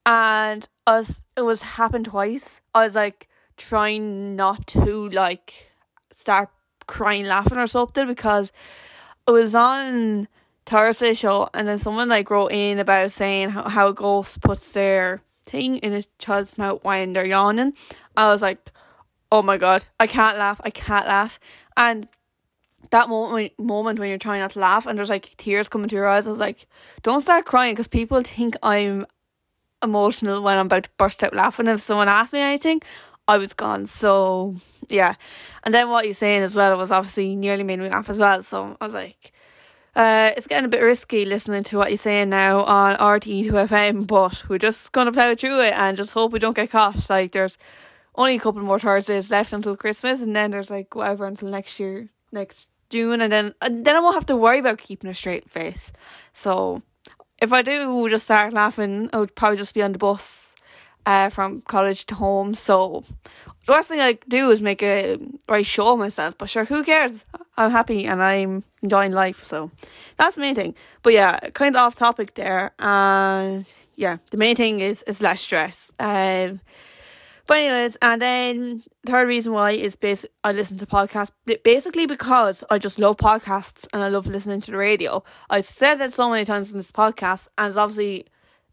And 0.05 0.67
us 0.85 1.21
it 1.35 1.41
was 1.41 1.61
happened 1.61 2.05
twice. 2.05 2.61
I 2.75 2.83
was 2.83 2.95
like 2.95 3.27
trying 3.55 4.35
not 4.35 4.67
to 4.67 5.09
like 5.09 5.71
start 6.11 6.49
crying 6.85 7.25
laughing 7.25 7.57
or 7.57 7.67
something 7.67 8.07
because 8.07 8.51
it 9.27 9.31
was 9.31 9.55
on 9.55 10.27
Thursday 10.67 11.13
show 11.15 11.49
and 11.53 11.67
then 11.67 11.79
someone 11.79 12.09
like 12.09 12.29
wrote 12.29 12.51
in 12.51 12.77
about 12.77 13.11
saying 13.11 13.49
how, 13.49 13.67
how 13.67 13.87
a 13.87 13.93
ghost 13.93 14.41
puts 14.41 14.71
their 14.73 15.21
thing 15.45 15.77
in 15.77 15.93
a 15.93 16.03
child's 16.19 16.57
mouth 16.57 16.83
when 16.83 17.13
they're 17.13 17.25
yawning. 17.25 17.73
I 18.15 18.31
was 18.31 18.41
like 18.41 18.71
oh 19.31 19.41
my 19.41 19.57
god, 19.57 19.85
I 19.99 20.07
can't 20.07 20.37
laugh, 20.37 20.61
I 20.63 20.69
can't 20.69 21.07
laugh. 21.07 21.39
And 21.75 22.07
that 22.91 23.09
moment, 23.09 23.57
moment 23.59 23.99
when 23.99 24.09
you're 24.09 24.17
trying 24.17 24.39
not 24.39 24.51
to 24.51 24.59
laugh 24.59 24.85
and 24.85 24.97
there's 24.97 25.09
like 25.09 25.35
tears 25.37 25.67
coming 25.67 25.89
to 25.89 25.95
your 25.95 26.07
eyes, 26.07 26.27
I 26.27 26.29
was 26.29 26.39
like, 26.39 26.67
don't 27.03 27.21
start 27.21 27.45
crying 27.45 27.73
because 27.73 27.87
people 27.87 28.21
think 28.21 28.55
I'm 28.63 29.05
emotional 29.83 30.41
when 30.41 30.57
I'm 30.57 30.67
about 30.67 30.83
to 30.83 30.89
burst 30.97 31.23
out 31.23 31.35
laughing. 31.35 31.67
If 31.67 31.81
someone 31.81 32.07
asked 32.07 32.33
me 32.33 32.39
anything, 32.39 32.81
I 33.27 33.37
was 33.37 33.53
gone. 33.53 33.85
So 33.85 34.55
yeah, 34.89 35.15
and 35.63 35.73
then 35.73 35.89
what 35.89 36.05
you're 36.05 36.13
saying 36.13 36.43
as 36.43 36.55
well 36.55 36.77
was 36.77 36.91
obviously 36.91 37.35
nearly 37.35 37.63
made 37.63 37.79
me 37.79 37.89
laugh 37.89 38.09
as 38.09 38.19
well. 38.19 38.41
So 38.43 38.77
I 38.79 38.85
was 38.85 38.93
like. 38.93 39.33
Uh, 39.97 40.31
it's 40.37 40.45
getting 40.45 40.65
a 40.65 40.67
bit 40.69 40.83
risky 40.83 41.25
listening 41.25 41.63
to 41.63 41.75
what 41.75 41.89
you're 41.89 41.97
saying 41.97 42.29
now 42.29 42.63
on 42.65 42.95
RTE2FM, 42.97 44.05
but 44.05 44.47
we're 44.47 44.59
just 44.59 44.91
gonna 44.91 45.11
plow 45.11 45.33
through 45.33 45.59
it 45.61 45.73
and 45.73 45.97
just 45.97 46.13
hope 46.13 46.31
we 46.31 46.37
don't 46.37 46.55
get 46.55 46.69
caught. 46.69 47.09
Like, 47.09 47.31
there's 47.31 47.57
only 48.13 48.35
a 48.35 48.39
couple 48.39 48.61
more 48.61 48.77
Thursdays 48.77 49.31
left 49.31 49.53
until 49.53 49.75
Christmas, 49.75 50.21
and 50.21 50.35
then 50.35 50.51
there's 50.51 50.69
like 50.69 50.93
whatever 50.93 51.25
until 51.25 51.49
next 51.49 51.79
year, 51.79 52.09
next 52.31 52.69
June, 52.91 53.21
and 53.21 53.33
then 53.33 53.55
and 53.59 53.85
then 53.85 53.95
I 53.95 53.99
won't 53.99 54.13
have 54.13 54.27
to 54.27 54.35
worry 54.35 54.59
about 54.59 54.77
keeping 54.77 55.09
a 55.09 55.15
straight 55.15 55.49
face. 55.49 55.91
So 56.31 56.83
if 57.41 57.51
I 57.51 57.63
do 57.63 57.91
we'll 57.91 58.09
just 58.09 58.25
start 58.25 58.53
laughing, 58.53 59.09
I 59.13 59.17
would 59.17 59.33
probably 59.33 59.57
just 59.57 59.73
be 59.73 59.81
on 59.81 59.93
the 59.93 59.97
bus 59.97 60.55
uh, 61.07 61.29
from 61.29 61.61
college 61.61 62.05
to 62.05 62.13
home. 62.13 62.53
So 62.53 63.03
the 63.67 63.73
worst 63.73 63.89
thing 63.89 63.99
I 63.99 64.13
do 64.29 64.49
is 64.49 64.61
make 64.61 64.81
a 64.81 65.17
right 65.49 65.65
show 65.65 65.91
of 65.91 65.99
myself. 65.99 66.37
But 66.37 66.49
sure, 66.49 66.63
who 66.63 66.85
cares? 66.85 67.25
I'm 67.57 67.69
happy 67.69 68.05
and 68.05 68.23
I'm 68.23 68.63
enjoying 68.81 69.11
life. 69.11 69.43
So 69.43 69.71
that's 70.15 70.35
the 70.35 70.41
main 70.41 70.55
thing. 70.55 70.73
But 71.03 71.11
yeah, 71.11 71.37
kind 71.49 71.75
of 71.75 71.81
off 71.81 71.95
topic 71.95 72.35
there. 72.35 72.71
And 72.79 73.65
uh, 73.65 73.69
yeah, 73.95 74.17
the 74.31 74.37
main 74.37 74.55
thing 74.55 74.79
is 74.79 75.03
is 75.03 75.21
less 75.21 75.41
stress. 75.41 75.91
Um, 75.99 76.61
but 77.45 77.57
anyways, 77.57 77.97
and 78.01 78.21
then 78.21 78.83
third 79.05 79.27
reason 79.27 79.51
why 79.51 79.71
is 79.71 79.97
basic 79.97 80.31
I 80.45 80.53
listen 80.53 80.77
to 80.77 80.85
podcasts 80.85 81.31
basically 81.63 82.05
because 82.05 82.63
I 82.69 82.79
just 82.79 82.97
love 82.97 83.17
podcasts 83.17 83.85
and 83.91 84.01
I 84.01 84.07
love 84.07 84.27
listening 84.27 84.61
to 84.61 84.71
the 84.71 84.77
radio. 84.77 85.25
I've 85.49 85.65
said 85.65 85.95
that 85.95 86.13
so 86.13 86.29
many 86.29 86.45
times 86.45 86.71
in 86.71 86.77
this 86.77 86.91
podcast, 86.91 87.49
and 87.57 87.67
it's 87.67 87.75
obviously 87.75 88.27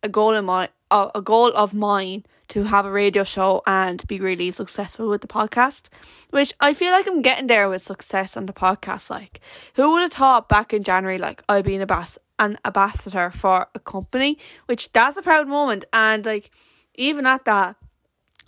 a 0.05 0.09
goal 0.09 0.35
in 0.35 0.45
my 0.45 0.69
a 0.93 1.21
goal 1.21 1.51
of 1.57 1.75
mine 1.75 2.25
to 2.49 2.65
have 2.65 2.87
a 2.87 2.91
radio 2.91 3.25
show 3.25 3.63
and 3.67 4.07
be 4.07 4.21
really 4.21 4.51
successful 4.53 5.09
with 5.09 5.21
the 5.21 5.29
podcast, 5.29 5.89
which 6.31 6.53
I 6.61 6.75
feel 6.75 6.93
like 6.93 7.07
I'm 7.07 7.23
getting 7.23 7.47
there 7.47 7.69
with 7.69 7.83
success 7.83 8.37
on 8.37 8.47
the 8.47 8.53
podcast. 8.53 9.11
Like, 9.11 9.41
who 9.75 9.93
would 9.93 10.03
have 10.03 10.13
thought 10.13 10.49
back 10.49 10.73
in 10.73 10.83
January, 10.83 11.19
like 11.19 11.43
I'd 11.49 11.65
be 11.65 11.77
an, 11.77 11.83
ambas- 11.83 12.19
an 12.39 12.59
ambassador 12.65 13.31
for 13.31 13.69
a 13.75 13.79
company, 13.79 14.39
which 14.67 14.93
that's 14.93 15.17
a 15.17 15.23
proud 15.23 15.49
moment, 15.49 15.85
and 15.93 16.25
like 16.25 16.51
even 16.95 17.27
at 17.27 17.45
that 17.45 17.77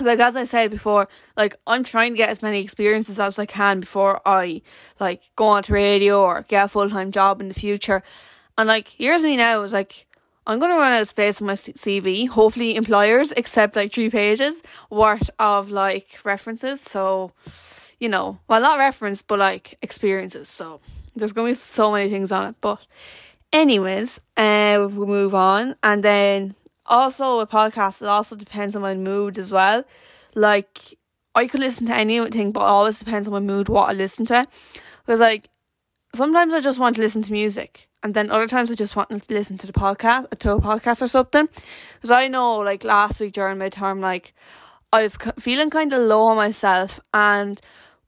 like 0.00 0.18
as 0.18 0.36
I 0.36 0.44
said 0.44 0.70
before, 0.70 1.08
like 1.36 1.56
I'm 1.66 1.82
trying 1.82 2.12
to 2.12 2.16
get 2.16 2.28
as 2.28 2.42
many 2.42 2.60
experiences 2.60 3.18
as 3.18 3.38
I 3.38 3.46
can 3.46 3.80
before 3.80 4.20
I 4.26 4.62
like 5.00 5.22
go 5.36 5.48
on 5.48 5.62
to 5.64 5.72
radio 5.72 6.22
or 6.22 6.42
get 6.48 6.66
a 6.66 6.68
full 6.68 6.90
time 6.90 7.12
job 7.12 7.40
in 7.40 7.48
the 7.48 7.54
future. 7.54 8.02
And 8.58 8.68
like 8.68 8.88
here's 8.88 9.22
me 9.22 9.36
now 9.36 9.62
is 9.62 9.72
like 9.72 10.05
I'm 10.46 10.60
gonna 10.60 10.76
run 10.76 10.92
out 10.92 11.02
of 11.02 11.08
space 11.08 11.40
on 11.40 11.48
my 11.48 11.54
CV. 11.54 12.28
Hopefully, 12.28 12.76
employers 12.76 13.32
accept 13.36 13.74
like 13.74 13.92
three 13.92 14.10
pages 14.10 14.62
worth 14.90 15.28
of 15.38 15.70
like 15.72 16.18
references. 16.24 16.80
So, 16.80 17.32
you 17.98 18.08
know, 18.08 18.38
well, 18.48 18.60
not 18.60 18.78
reference, 18.78 19.22
but 19.22 19.40
like 19.40 19.76
experiences. 19.82 20.48
So, 20.48 20.80
there's 21.16 21.32
gonna 21.32 21.48
be 21.48 21.54
so 21.54 21.90
many 21.92 22.08
things 22.08 22.30
on 22.30 22.50
it. 22.50 22.56
But 22.60 22.78
anyways, 23.52 24.20
uh 24.36 24.86
we'll 24.90 25.06
move 25.06 25.34
on. 25.34 25.74
And 25.82 26.02
then 26.04 26.54
also 26.86 27.40
a 27.40 27.46
podcast 27.46 28.02
it 28.02 28.08
also 28.08 28.36
depends 28.36 28.76
on 28.76 28.82
my 28.82 28.94
mood 28.94 29.38
as 29.38 29.50
well. 29.50 29.84
Like 30.36 30.96
I 31.34 31.48
could 31.48 31.60
listen 31.60 31.86
to 31.86 31.94
anything 31.94 32.52
but 32.52 32.60
always 32.60 33.00
depends 33.00 33.26
on 33.26 33.34
my 33.34 33.40
mood 33.40 33.68
what 33.68 33.90
I 33.90 33.92
listen 33.94 34.24
to. 34.26 34.46
Because 35.04 35.18
like 35.18 35.48
sometimes 36.14 36.54
I 36.54 36.60
just 36.60 36.78
want 36.78 36.94
to 36.96 37.02
listen 37.02 37.22
to 37.22 37.32
music 37.32 37.88
and 38.06 38.14
then 38.14 38.30
other 38.30 38.46
times 38.46 38.70
I 38.70 38.76
just 38.76 38.94
want 38.94 39.10
to 39.10 39.34
listen 39.34 39.58
to 39.58 39.66
the 39.66 39.72
podcast 39.72 40.26
a 40.30 40.36
to 40.36 40.52
a 40.52 40.60
podcast 40.60 41.02
or 41.02 41.08
something. 41.08 41.48
Because 41.94 42.12
I 42.12 42.28
know 42.28 42.58
like 42.58 42.84
last 42.84 43.20
week 43.20 43.32
during 43.32 43.58
my 43.58 43.68
term 43.68 44.00
like 44.00 44.32
I 44.92 45.02
was 45.02 45.18
feeling 45.40 45.70
kind 45.70 45.92
of 45.92 46.02
low 46.02 46.26
on 46.26 46.36
myself 46.36 47.00
and 47.12 47.60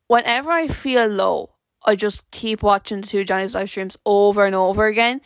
whenever 0.07 0.52
I 0.52 0.69
feel 0.69 1.09
low 1.09 1.50
I 1.85 1.97
just 1.97 2.31
keep 2.31 2.62
watching 2.62 3.00
the 3.00 3.09
two 3.09 3.25
Johnny's 3.25 3.57
live 3.57 3.71
streams 3.71 3.97
over 4.07 4.47
and 4.47 4.55
over 4.55 4.87
again. 4.87 5.21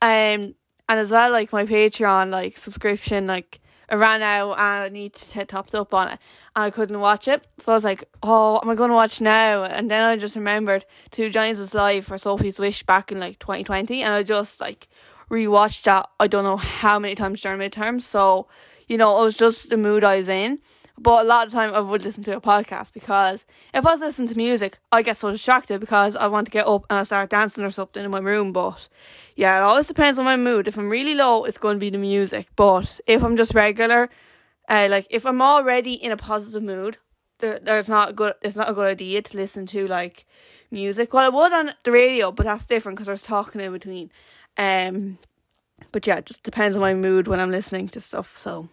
Um, 0.00 0.54
and 0.88 1.00
as 1.00 1.10
well, 1.10 1.32
like 1.32 1.52
my 1.52 1.64
Patreon 1.64 2.30
like 2.30 2.56
subscription, 2.56 3.26
like 3.26 3.60
I 3.92 3.94
ran 3.94 4.22
out 4.22 4.52
and 4.52 4.84
I 4.84 4.88
need 4.88 5.12
to 5.12 5.44
topped 5.44 5.74
up 5.74 5.92
on 5.92 6.08
it, 6.08 6.18
and 6.56 6.64
I 6.64 6.70
couldn't 6.70 6.98
watch 6.98 7.28
it. 7.28 7.46
So 7.58 7.72
I 7.72 7.74
was 7.74 7.84
like, 7.84 8.08
"Oh, 8.22 8.58
am 8.62 8.70
I 8.70 8.74
going 8.74 8.88
to 8.88 8.94
watch 8.94 9.20
now?" 9.20 9.64
And 9.64 9.90
then 9.90 10.02
I 10.02 10.16
just 10.16 10.34
remembered 10.34 10.86
two 11.10 11.28
Johnny's 11.28 11.58
was 11.58 11.74
live 11.74 12.06
for 12.06 12.16
Sophie's 12.16 12.58
Wish 12.58 12.84
back 12.84 13.12
in 13.12 13.20
like 13.20 13.38
twenty 13.38 13.64
twenty, 13.64 14.02
and 14.02 14.14
I 14.14 14.22
just 14.22 14.62
like 14.62 14.88
rewatched 15.30 15.82
that. 15.82 16.08
I 16.18 16.26
don't 16.26 16.44
know 16.44 16.56
how 16.56 16.98
many 16.98 17.14
times 17.14 17.42
during 17.42 17.60
midterm. 17.60 18.00
So 18.00 18.48
you 18.88 18.96
know, 18.96 19.20
it 19.20 19.24
was 19.24 19.36
just 19.36 19.68
the 19.68 19.76
mood 19.76 20.04
I 20.04 20.16
was 20.16 20.28
in. 20.28 20.60
But 21.02 21.24
a 21.24 21.28
lot 21.28 21.48
of 21.48 21.52
time 21.52 21.74
I 21.74 21.80
would 21.80 22.04
listen 22.04 22.22
to 22.24 22.36
a 22.36 22.40
podcast 22.40 22.92
because 22.92 23.44
if 23.74 23.84
I 23.84 23.90
was 23.90 24.00
listening 24.00 24.28
to 24.28 24.36
music, 24.36 24.78
I 24.92 25.02
get 25.02 25.16
so 25.16 25.32
distracted 25.32 25.80
because 25.80 26.14
I 26.14 26.28
want 26.28 26.46
to 26.46 26.52
get 26.52 26.68
up 26.68 26.86
and 26.88 27.00
I 27.00 27.02
start 27.02 27.30
dancing 27.30 27.64
or 27.64 27.70
something 27.70 28.04
in 28.04 28.10
my 28.12 28.20
room. 28.20 28.52
But 28.52 28.88
yeah, 29.34 29.56
it 29.56 29.62
always 29.62 29.88
depends 29.88 30.20
on 30.20 30.24
my 30.24 30.36
mood. 30.36 30.68
If 30.68 30.78
I'm 30.78 30.88
really 30.88 31.14
low, 31.14 31.42
it's 31.42 31.58
going 31.58 31.76
to 31.76 31.80
be 31.80 31.90
the 31.90 31.98
music. 31.98 32.46
But 32.54 33.00
if 33.08 33.24
I'm 33.24 33.36
just 33.36 33.52
regular, 33.52 34.10
uh, 34.68 34.86
like 34.88 35.08
if 35.10 35.26
I'm 35.26 35.42
already 35.42 35.94
in 35.94 36.12
a 36.12 36.16
positive 36.16 36.62
mood, 36.62 36.98
there, 37.38 37.58
there's 37.58 37.88
not 37.88 38.10
a 38.10 38.12
good. 38.12 38.34
It's 38.40 38.56
not 38.56 38.70
a 38.70 38.74
good 38.74 38.86
idea 38.86 39.22
to 39.22 39.36
listen 39.36 39.66
to 39.66 39.88
like 39.88 40.24
music. 40.70 41.12
Well, 41.12 41.24
I 41.24 41.30
would 41.30 41.52
on 41.52 41.74
the 41.82 41.90
radio, 41.90 42.30
but 42.30 42.46
that's 42.46 42.64
different 42.64 42.96
because 42.96 43.08
there's 43.08 43.24
talking 43.24 43.60
in 43.60 43.72
between. 43.72 44.12
Um, 44.56 45.18
but 45.90 46.06
yeah, 46.06 46.18
it 46.18 46.26
just 46.26 46.44
depends 46.44 46.76
on 46.76 46.80
my 46.80 46.94
mood 46.94 47.26
when 47.26 47.40
I'm 47.40 47.50
listening 47.50 47.88
to 47.88 48.00
stuff. 48.00 48.38
So 48.38 48.68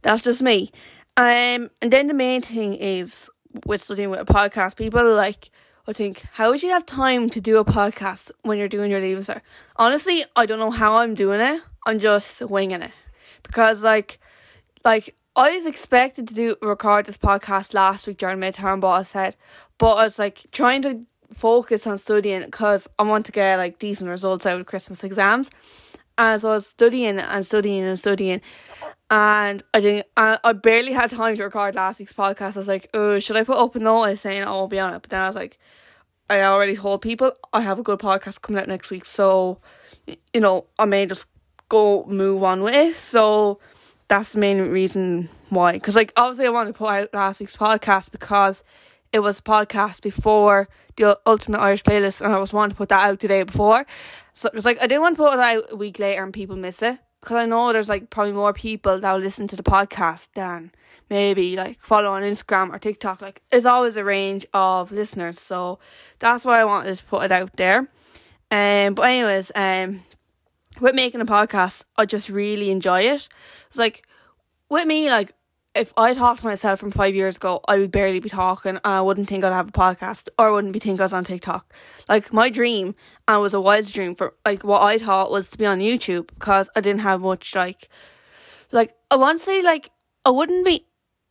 that's 0.00 0.22
just 0.22 0.42
me. 0.42 0.72
Um, 1.16 1.70
and 1.80 1.90
then 1.90 2.08
the 2.08 2.14
main 2.14 2.42
thing 2.42 2.74
is 2.74 3.30
with 3.64 3.80
studying 3.80 4.10
with 4.10 4.20
a 4.20 4.24
podcast, 4.24 4.76
people 4.76 5.00
are 5.00 5.14
like, 5.14 5.50
I 5.88 5.92
think, 5.92 6.24
how 6.32 6.50
would 6.50 6.62
you 6.62 6.70
have 6.70 6.84
time 6.84 7.30
to 7.30 7.40
do 7.40 7.58
a 7.58 7.64
podcast 7.64 8.30
when 8.42 8.58
you're 8.58 8.68
doing 8.68 8.90
your 8.90 9.00
leaving 9.00 9.22
cert? 9.22 9.40
Honestly, 9.76 10.24
I 10.34 10.44
don't 10.44 10.58
know 10.58 10.70
how 10.70 10.96
I'm 10.96 11.14
doing 11.14 11.40
it. 11.40 11.62
I'm 11.86 12.00
just 12.00 12.42
winging 12.42 12.82
it 12.82 12.90
because, 13.44 13.84
like, 13.84 14.18
like 14.84 15.14
I 15.36 15.56
was 15.56 15.64
expected 15.64 16.26
to 16.28 16.34
do 16.34 16.56
record 16.60 17.06
this 17.06 17.16
podcast 17.16 17.72
last 17.72 18.06
week 18.06 18.18
during 18.18 18.38
midterm, 18.38 18.80
but 18.80 18.90
I 18.90 19.02
said, 19.02 19.36
but 19.78 19.92
I 19.92 20.04
was 20.04 20.18
like 20.18 20.46
trying 20.50 20.82
to 20.82 21.02
focus 21.32 21.86
on 21.86 21.98
studying 21.98 22.42
because 22.44 22.88
I 22.98 23.04
want 23.04 23.26
to 23.26 23.32
get 23.32 23.56
like 23.56 23.78
decent 23.78 24.10
results 24.10 24.46
out 24.46 24.60
of 24.60 24.66
Christmas 24.66 25.04
exams. 25.04 25.50
And 26.18 26.40
so 26.40 26.50
I 26.50 26.54
was 26.54 26.66
studying 26.66 27.18
and 27.18 27.44
studying 27.44 27.84
and 27.84 27.98
studying, 27.98 28.40
and 29.10 29.62
I 29.72 29.80
didn't. 29.80 30.06
I, 30.16 30.38
I 30.42 30.52
barely 30.52 30.92
had 30.92 31.10
time 31.10 31.36
to 31.36 31.44
record 31.44 31.74
last 31.74 32.00
week's 32.00 32.12
podcast. 32.12 32.56
I 32.56 32.60
was 32.60 32.68
like, 32.68 32.90
oh, 32.94 33.18
should 33.18 33.36
I 33.36 33.44
put 33.44 33.56
up 33.56 33.76
a 33.76 33.78
notice 33.78 34.22
saying 34.22 34.42
I 34.42 34.50
won't 34.50 34.70
be 34.70 34.80
on 34.80 34.94
it? 34.94 35.02
But 35.02 35.10
then 35.10 35.22
I 35.22 35.26
was 35.26 35.36
like, 35.36 35.58
I 36.28 36.42
already 36.42 36.76
told 36.76 37.02
people 37.02 37.32
I 37.52 37.60
have 37.60 37.78
a 37.78 37.82
good 37.82 38.00
podcast 38.00 38.42
coming 38.42 38.60
out 38.60 38.68
next 38.68 38.90
week, 38.90 39.04
so 39.04 39.58
you 40.32 40.40
know 40.40 40.66
I 40.78 40.84
may 40.86 41.06
just 41.06 41.26
go 41.68 42.04
move 42.06 42.42
on 42.42 42.62
with 42.62 42.74
it. 42.74 42.96
So 42.96 43.60
that's 44.08 44.32
the 44.32 44.40
main 44.40 44.60
reason 44.70 45.28
why. 45.50 45.72
Because 45.72 45.94
like 45.94 46.12
obviously 46.16 46.46
I 46.46 46.50
wanted 46.50 46.72
to 46.72 46.78
put 46.78 46.88
out 46.88 47.14
last 47.14 47.40
week's 47.40 47.56
podcast 47.56 48.10
because 48.10 48.64
it 49.12 49.20
was 49.20 49.38
a 49.38 49.42
podcast 49.42 50.02
before 50.02 50.68
the 50.96 51.18
Ultimate 51.26 51.60
Irish 51.60 51.84
Playlist, 51.84 52.22
and 52.22 52.32
I 52.32 52.38
was 52.38 52.52
wanting 52.52 52.70
to 52.70 52.76
put 52.76 52.88
that 52.88 53.08
out 53.08 53.20
today 53.20 53.44
before. 53.44 53.86
So 54.32 54.50
it's 54.52 54.66
like 54.66 54.82
I 54.82 54.88
didn't 54.88 55.02
want 55.02 55.16
to 55.16 55.22
put 55.22 55.34
it 55.34 55.38
out 55.38 55.64
a 55.70 55.76
week 55.76 56.00
later 56.00 56.24
and 56.24 56.34
people 56.34 56.56
miss 56.56 56.82
it 56.82 56.98
because 57.26 57.38
I 57.38 57.46
know 57.46 57.72
there's 57.72 57.88
like 57.88 58.08
probably 58.08 58.34
more 58.34 58.52
people 58.52 59.00
that 59.00 59.12
will 59.12 59.20
listen 59.20 59.48
to 59.48 59.56
the 59.56 59.62
podcast 59.64 60.28
than 60.34 60.70
maybe 61.10 61.56
like 61.56 61.80
follow 61.80 62.12
on 62.12 62.22
Instagram 62.22 62.72
or 62.72 62.78
TikTok. 62.78 63.20
Like 63.20 63.42
it's 63.50 63.66
always 63.66 63.96
a 63.96 64.04
range 64.04 64.46
of 64.54 64.92
listeners, 64.92 65.40
so 65.40 65.80
that's 66.20 66.44
why 66.44 66.60
I 66.60 66.64
wanted 66.64 66.96
to 66.96 67.04
put 67.04 67.24
it 67.24 67.32
out 67.32 67.56
there. 67.56 67.88
Um, 68.52 68.94
but 68.94 69.02
anyways, 69.10 69.50
um, 69.56 70.04
with 70.80 70.94
making 70.94 71.20
a 71.20 71.26
podcast, 71.26 71.82
I 71.96 72.06
just 72.06 72.28
really 72.28 72.70
enjoy 72.70 73.00
it. 73.00 73.28
It's 73.66 73.76
like 73.76 74.06
with 74.70 74.86
me, 74.86 75.10
like 75.10 75.34
if 75.76 75.92
I 75.96 76.14
talked 76.14 76.40
to 76.40 76.46
myself 76.46 76.80
from 76.80 76.90
five 76.90 77.14
years 77.14 77.36
ago, 77.36 77.60
I 77.68 77.78
would 77.78 77.92
barely 77.92 78.18
be 78.18 78.30
talking 78.30 78.70
and 78.70 78.80
I 78.82 79.02
wouldn't 79.02 79.28
think 79.28 79.44
I'd 79.44 79.52
have 79.52 79.68
a 79.68 79.72
podcast 79.72 80.28
or 80.38 80.48
I 80.48 80.50
wouldn't 80.50 80.72
be 80.72 80.78
thinking 80.78 81.00
I 81.00 81.04
was 81.04 81.12
on 81.12 81.24
TikTok. 81.24 81.72
Like 82.08 82.32
my 82.32 82.48
dream, 82.48 82.94
and 83.28 83.42
was 83.42 83.54
a 83.54 83.60
wild 83.60 83.86
dream 83.86 84.14
for 84.14 84.34
like 84.44 84.64
what 84.64 84.82
I 84.82 84.98
thought 84.98 85.30
was 85.30 85.50
to 85.50 85.58
be 85.58 85.66
on 85.66 85.80
YouTube 85.80 86.28
because 86.28 86.70
I 86.74 86.80
didn't 86.80 87.02
have 87.02 87.20
much 87.20 87.54
like 87.54 87.88
like 88.72 88.94
I 89.10 89.16
want 89.16 89.38
to 89.38 89.44
say 89.44 89.62
like 89.62 89.90
I 90.24 90.30
wouldn't 90.30 90.64
be 90.64 90.86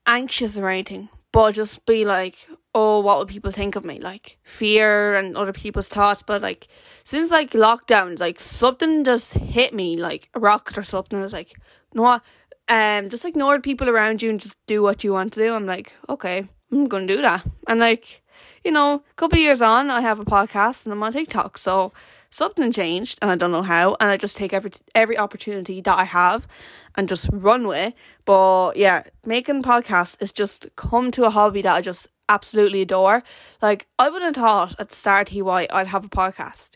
anxious 0.06 0.58
or 0.58 0.70
anything, 0.70 1.10
but 1.32 1.54
just 1.54 1.86
be 1.86 2.06
like, 2.06 2.48
oh, 2.76 3.00
what 3.00 3.18
would 3.18 3.28
people 3.28 3.52
think 3.52 3.76
of 3.76 3.84
me? 3.84 4.00
Like 4.00 4.38
fear 4.44 5.16
and 5.16 5.36
other 5.36 5.54
people's 5.54 5.90
thoughts. 5.90 6.22
But 6.22 6.44
like 6.44 6.68
since 7.04 7.32
like 7.32 7.52
lockdown, 7.52 8.20
like 8.20 8.40
something 8.40 9.04
just 9.04 9.34
hit 9.34 9.74
me 9.74 9.98
like 9.98 10.30
a 10.36 10.40
rocket 10.40 10.78
or 10.78 10.84
something. 10.84 11.20
It's 11.20 11.34
like, 11.34 11.54
no, 11.96 12.04
what? 12.04 12.22
Um, 12.68 13.10
just 13.10 13.26
ignore 13.26 13.58
the 13.58 13.62
people 13.62 13.90
around 13.90 14.22
you 14.22 14.30
and 14.30 14.40
just 14.40 14.58
do 14.66 14.82
what 14.82 15.04
you 15.04 15.14
want 15.14 15.34
to 15.34 15.40
do. 15.40 15.54
I'm 15.54 15.66
like, 15.66 15.94
okay, 16.10 16.48
I'm 16.72 16.88
gonna 16.88 17.08
do 17.08 17.22
that. 17.22 17.46
And 17.68 17.80
like, 17.80 18.24
you 18.64 18.72
know, 18.72 18.96
a 18.96 19.14
couple 19.16 19.38
years 19.38 19.62
on, 19.62 19.92
I 19.92 20.02
have 20.02 20.20
a 20.20 20.26
podcast 20.26 20.86
and 20.86 20.94
I'm 20.94 21.04
on 21.04 21.14
TikTok, 21.14 21.58
so 21.58 21.94
something 22.30 22.72
changed, 22.72 23.20
and 23.22 23.32
I 23.32 23.36
don't 23.36 23.52
know 23.52 23.62
how. 23.62 23.96
And 24.00 24.10
I 24.10 24.18
just 24.18 24.36
take 24.36 24.54
every 24.54 24.72
every 24.94 25.18
opportunity 25.18 25.82
that 25.82 25.98
I 25.98 26.04
have 26.06 26.48
and 26.96 27.08
just 27.08 27.30
run 27.32 27.68
with. 27.68 27.94
But 28.26 28.78
yeah, 28.78 29.04
making 29.26 29.64
podcasts 29.64 30.18
is 30.20 30.32
just 30.32 30.68
come 30.76 31.12
to 31.12 31.26
a 31.26 31.30
hobby 31.30 31.62
that 31.62 31.76
I 31.76 31.82
just 31.82 32.08
absolutely 32.30 32.82
adore. 32.82 33.24
Like 33.62 33.88
I 34.00 34.10
wouldn't 34.10 34.36
have 34.36 34.44
thought 34.44 34.76
at 34.80 34.90
the 34.90 34.96
start 34.96 35.28
TY 35.28 35.68
I'd 35.70 35.88
have 35.88 36.06
a 36.06 36.10
podcast, 36.10 36.72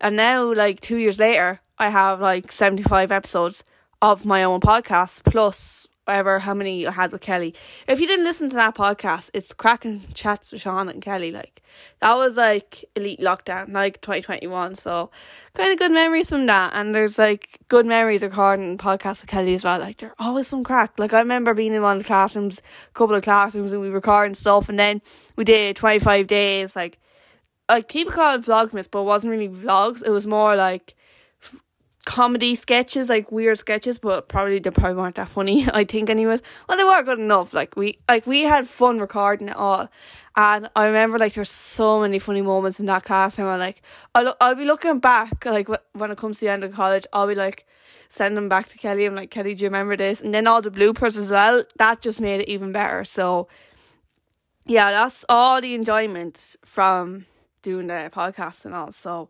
and 0.00 0.16
now 0.16 0.52
like 0.52 0.80
two 0.80 0.96
years 0.96 1.18
later, 1.18 1.60
I 1.78 1.90
have 1.90 2.20
like 2.20 2.50
seventy 2.50 2.82
five 2.82 3.12
episodes 3.12 3.62
of 4.04 4.26
my 4.26 4.44
own 4.44 4.60
podcast, 4.60 5.24
plus 5.24 5.86
whatever 6.04 6.38
how 6.38 6.52
many 6.52 6.86
I 6.86 6.90
had 6.90 7.10
with 7.10 7.22
Kelly. 7.22 7.54
If 7.88 7.98
you 7.98 8.06
didn't 8.06 8.26
listen 8.26 8.50
to 8.50 8.56
that 8.56 8.74
podcast, 8.74 9.30
it's 9.32 9.54
cracking 9.54 10.04
chats 10.12 10.52
with 10.52 10.60
Sean 10.60 10.90
and 10.90 11.00
Kelly. 11.00 11.32
Like 11.32 11.62
that 12.00 12.14
was 12.14 12.36
like 12.36 12.84
elite 12.94 13.20
lockdown, 13.20 13.72
like 13.72 14.02
twenty 14.02 14.20
twenty 14.20 14.46
one. 14.46 14.74
So 14.74 15.10
kind 15.54 15.72
of 15.72 15.78
good 15.78 15.90
memories 15.90 16.28
from 16.28 16.44
that. 16.46 16.74
And 16.74 16.94
there's 16.94 17.18
like 17.18 17.60
good 17.68 17.86
memories 17.86 18.22
recording 18.22 18.76
podcasts 18.76 19.22
with 19.22 19.30
Kelly 19.30 19.54
as 19.54 19.64
well. 19.64 19.78
Like 19.80 19.96
there's 19.96 20.12
always 20.18 20.48
some 20.48 20.64
crack. 20.64 20.98
Like 20.98 21.14
I 21.14 21.20
remember 21.20 21.54
being 21.54 21.72
in 21.72 21.80
one 21.80 21.96
of 21.96 22.02
the 22.02 22.06
classrooms, 22.06 22.58
a 22.58 22.92
couple 22.92 23.16
of 23.16 23.24
classrooms, 23.24 23.72
and 23.72 23.80
we 23.80 23.88
recording 23.88 24.34
stuff, 24.34 24.68
and 24.68 24.78
then 24.78 25.00
we 25.36 25.44
did 25.44 25.76
twenty 25.76 25.98
five 25.98 26.26
days. 26.26 26.76
Like 26.76 26.98
like 27.70 27.88
people 27.88 28.12
call 28.12 28.34
it 28.34 28.42
vlogmas, 28.42 28.90
but 28.90 29.00
it 29.00 29.04
wasn't 29.04 29.30
really 29.30 29.48
vlogs. 29.48 30.04
It 30.04 30.10
was 30.10 30.26
more 30.26 30.56
like 30.56 30.94
comedy 32.04 32.54
sketches, 32.54 33.08
like 33.08 33.32
weird 33.32 33.58
sketches, 33.58 33.98
but 33.98 34.28
probably 34.28 34.58
they 34.58 34.70
probably 34.70 34.96
weren't 34.96 35.16
that 35.16 35.28
funny. 35.28 35.66
I 35.74 35.84
think, 35.84 36.10
anyways. 36.10 36.42
Well, 36.68 36.78
they 36.78 36.84
were 36.84 37.02
good 37.02 37.18
enough. 37.18 37.54
Like 37.54 37.76
we, 37.76 37.98
like 38.08 38.26
we 38.26 38.42
had 38.42 38.68
fun 38.68 38.98
recording 38.98 39.48
it 39.48 39.56
all, 39.56 39.88
and 40.36 40.68
I 40.76 40.86
remember 40.86 41.18
like 41.18 41.34
there's 41.34 41.50
so 41.50 42.00
many 42.00 42.18
funny 42.18 42.42
moments 42.42 42.80
in 42.80 42.86
that 42.86 43.04
classroom. 43.04 43.48
I 43.48 43.56
like, 43.56 43.82
I'll 44.14 44.36
I'll 44.40 44.54
be 44.54 44.64
looking 44.64 44.98
back 44.98 45.44
like 45.44 45.68
when 45.92 46.10
it 46.10 46.18
comes 46.18 46.38
to 46.38 46.46
the 46.46 46.52
end 46.52 46.64
of 46.64 46.72
college, 46.72 47.06
I'll 47.12 47.26
be 47.26 47.34
like 47.34 47.66
send 48.08 48.36
them 48.36 48.48
back 48.48 48.68
to 48.68 48.78
Kelly. 48.78 49.04
I'm 49.06 49.14
like, 49.14 49.30
Kelly, 49.30 49.54
do 49.54 49.64
you 49.64 49.68
remember 49.68 49.96
this? 49.96 50.20
And 50.20 50.32
then 50.32 50.46
all 50.46 50.62
the 50.62 50.70
bloopers 50.70 51.18
as 51.18 51.30
well. 51.30 51.64
That 51.76 52.00
just 52.00 52.20
made 52.20 52.40
it 52.40 52.48
even 52.48 52.70
better. 52.72 53.04
So, 53.04 53.48
yeah, 54.66 54.90
that's 54.90 55.24
all 55.28 55.60
the 55.60 55.74
enjoyment 55.74 56.56
from 56.64 57.26
doing 57.62 57.88
the 57.88 58.10
podcast 58.14 58.64
and 58.64 58.74
all. 58.74 58.92
So 58.92 59.28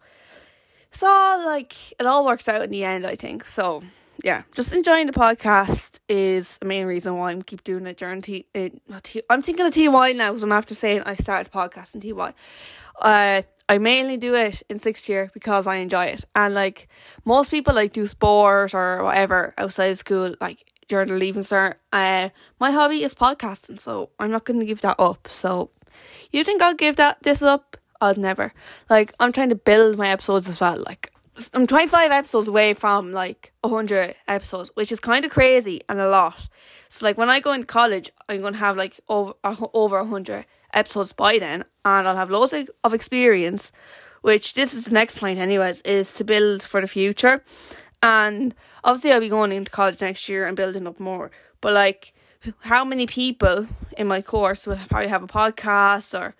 so 0.95 1.43
like 1.47 1.93
it 1.93 2.07
all 2.07 2.25
works 2.25 2.49
out 2.49 2.63
in 2.63 2.71
the 2.71 2.85
end, 2.85 3.07
I 3.07 3.15
think. 3.15 3.45
So 3.45 3.83
yeah, 4.23 4.43
just 4.55 4.73
enjoying 4.73 5.07
the 5.07 5.13
podcast 5.13 6.01
is 6.09 6.59
the 6.59 6.67
main 6.67 6.87
reason 6.87 7.17
why 7.19 7.33
I'm 7.33 7.43
keep 7.43 7.65
doing 7.65 7.87
it 7.87 7.97
during 7.97 8.23
T. 8.23 8.47
It, 8.55 8.81
T 9.03 9.23
I'm 9.29 9.43
thinking 9.43 9.67
of 9.67 9.73
TY 9.73 10.13
now 10.13 10.31
because 10.31 10.43
I'm 10.43 10.53
after 10.53 10.75
saying 10.75 11.03
I 11.05 11.15
started 11.15 11.53
podcasting 11.53 12.03
TY. 12.03 12.35
Uh, 13.01 13.43
I 13.69 13.79
mainly 13.79 14.17
do 14.17 14.35
it 14.35 14.63
in 14.69 14.79
sixth 14.79 15.09
year 15.09 15.31
because 15.35 15.67
I 15.67 15.77
enjoy 15.77 16.07
it, 16.07 16.25
and 16.35 16.55
like 16.55 16.89
most 17.25 17.51
people 17.51 17.75
like 17.75 17.93
do 17.93 18.07
sport 18.07 18.75
or 18.75 19.03
whatever 19.03 19.55
outside 19.59 19.87
of 19.87 19.99
school, 19.99 20.35
like 20.41 20.65
during 20.89 21.09
the 21.09 21.15
leaving 21.15 21.43
cert. 21.43 21.75
Uh, 21.93 22.29
my 22.61 22.71
hobby 22.71 23.03
is 23.03 23.15
podcasting, 23.15 23.81
so 23.81 24.11
I'm 24.19 24.31
not 24.31 24.45
going 24.45 24.61
to 24.61 24.67
give 24.67 24.83
that 24.83 25.01
up. 25.01 25.29
So 25.29 25.71
you 26.31 26.45
think 26.45 26.63
I'll 26.63 26.75
give 26.75 26.97
that 26.97 27.23
this 27.23 27.43
up? 27.43 27.77
I'll 28.05 28.15
never. 28.17 28.53
Like 28.91 29.15
I'm 29.19 29.33
trying 29.33 29.49
to 29.49 29.55
build 29.55 29.97
my 29.97 30.09
episodes 30.09 30.49
as 30.49 30.61
well. 30.61 30.83
Like 30.87 31.13
I'm 31.53 31.67
25 31.67 32.11
episodes 32.11 32.49
away 32.49 32.75
from 32.75 33.13
like 33.13 33.53
100 33.63 34.15
episodes, 34.29 34.71
which 34.75 34.93
is 34.93 35.01
kind 35.01 35.25
of 35.25 35.31
crazy 35.31 35.81
and 35.89 35.99
a 35.99 36.09
lot. 36.09 36.49
So 36.89 37.07
like 37.07 37.19
when 37.19 37.31
I 37.31 37.41
go 37.41 37.53
into 37.53 37.67
college, 37.67 38.11
I'm 38.29 38.41
going 38.41 38.53
to 38.53 38.59
have 38.59 38.77
like 38.77 39.01
over 39.09 39.33
over 39.43 39.99
100 39.99 40.45
episodes 40.73 41.13
by 41.13 41.39
then 41.39 41.65
and 41.85 42.09
I'll 42.09 42.17
have 42.17 42.31
loads 42.31 42.53
of 42.85 42.95
experience, 42.95 43.73
which 44.23 44.55
this 44.55 44.75
is 44.75 44.85
the 44.85 44.93
next 44.93 45.19
point 45.19 45.39
anyways, 45.39 45.81
is 45.83 46.13
to 46.15 46.25
build 46.25 46.63
for 46.63 46.81
the 46.81 46.87
future. 46.87 47.43
And 48.03 48.55
obviously 48.85 49.13
I'll 49.13 49.21
be 49.21 49.29
going 49.29 49.51
into 49.51 49.71
college 49.71 50.01
next 50.01 50.29
year 50.29 50.47
and 50.47 50.57
building 50.57 50.87
up 50.87 51.01
more. 51.01 51.31
But 51.61 51.73
like 51.73 52.13
how 52.61 52.85
many 52.85 53.07
people 53.07 53.67
in 53.97 54.07
my 54.07 54.21
course 54.21 54.67
will 54.67 54.79
probably 54.89 55.09
have 55.09 55.23
a 55.23 55.27
podcast 55.27 56.19
or 56.19 56.35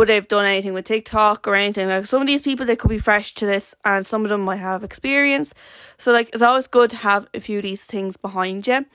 would 0.00 0.08
they 0.08 0.14
have 0.14 0.28
done 0.28 0.46
anything 0.46 0.72
with 0.72 0.86
TikTok 0.86 1.46
or 1.46 1.54
anything? 1.54 1.86
Like 1.86 2.06
some 2.06 2.22
of 2.22 2.26
these 2.26 2.40
people 2.40 2.64
they 2.64 2.74
could 2.74 2.88
be 2.88 2.96
fresh 2.96 3.34
to 3.34 3.44
this 3.44 3.74
and 3.84 4.06
some 4.06 4.24
of 4.24 4.30
them 4.30 4.40
might 4.40 4.56
have 4.56 4.82
experience. 4.82 5.52
So 5.98 6.10
like 6.10 6.30
it's 6.30 6.40
always 6.40 6.66
good 6.66 6.88
to 6.88 6.96
have 6.96 7.28
a 7.34 7.40
few 7.40 7.58
of 7.58 7.64
these 7.64 7.84
things 7.84 8.16
behind 8.16 8.66
you. 8.66 8.86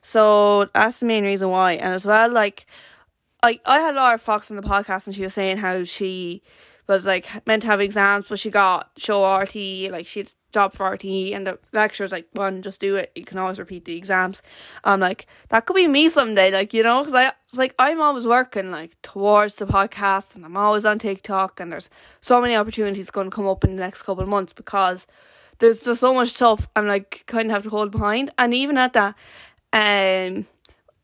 So 0.00 0.64
that's 0.72 1.00
the 1.00 1.06
main 1.06 1.24
reason 1.24 1.50
why. 1.50 1.72
And 1.72 1.92
as 1.92 2.06
well, 2.06 2.30
like 2.30 2.64
I 3.42 3.60
I 3.66 3.80
had 3.80 3.94
Laura 3.94 4.16
Fox 4.16 4.50
on 4.50 4.56
the 4.56 4.62
podcast 4.62 5.06
and 5.06 5.14
she 5.14 5.20
was 5.20 5.34
saying 5.34 5.58
how 5.58 5.84
she 5.84 6.42
was 6.86 7.06
like 7.06 7.46
meant 7.46 7.62
to 7.62 7.68
have 7.68 7.80
exams 7.80 8.26
but 8.28 8.38
she 8.38 8.50
got 8.50 8.90
show 8.96 9.24
RT 9.38 9.54
like 9.90 10.06
she'd 10.06 10.32
job 10.54 10.72
for 10.72 10.88
RT 10.88 11.04
and 11.04 11.46
the 11.46 11.58
lecturer's 11.72 12.12
like 12.12 12.28
one 12.32 12.62
just 12.62 12.80
do 12.80 12.96
it. 12.96 13.10
You 13.14 13.24
can 13.24 13.38
always 13.38 13.58
repeat 13.58 13.84
the 13.84 13.96
exams. 13.96 14.40
I'm 14.84 15.00
like 15.00 15.26
that 15.48 15.66
could 15.66 15.74
be 15.74 15.88
me 15.88 16.08
someday 16.08 16.50
like 16.50 16.72
you 16.72 16.82
know 16.82 17.00
because 17.00 17.14
I 17.14 17.32
was 17.50 17.58
like 17.58 17.74
I'm 17.78 18.00
always 18.00 18.26
working 18.26 18.70
like 18.70 18.96
towards 19.02 19.56
the 19.56 19.66
podcast 19.66 20.36
and 20.36 20.44
I'm 20.44 20.56
always 20.56 20.84
on 20.86 20.98
TikTok 20.98 21.60
and 21.60 21.72
there's 21.72 21.90
so 22.20 22.40
many 22.40 22.54
opportunities 22.54 23.10
going 23.10 23.28
to 23.28 23.34
come 23.34 23.48
up 23.48 23.64
in 23.64 23.76
the 23.76 23.82
next 23.82 24.02
couple 24.02 24.22
of 24.22 24.28
months 24.28 24.52
because 24.52 25.06
there's 25.58 25.84
just 25.84 26.00
so 26.00 26.14
much 26.14 26.28
stuff 26.28 26.68
I'm 26.76 26.86
like 26.86 27.24
kind 27.26 27.48
of 27.48 27.52
have 27.52 27.62
to 27.64 27.70
hold 27.70 27.90
behind. 27.90 28.30
And 28.38 28.54
even 28.54 28.78
at 28.78 28.92
that 28.92 29.16
um 29.72 30.46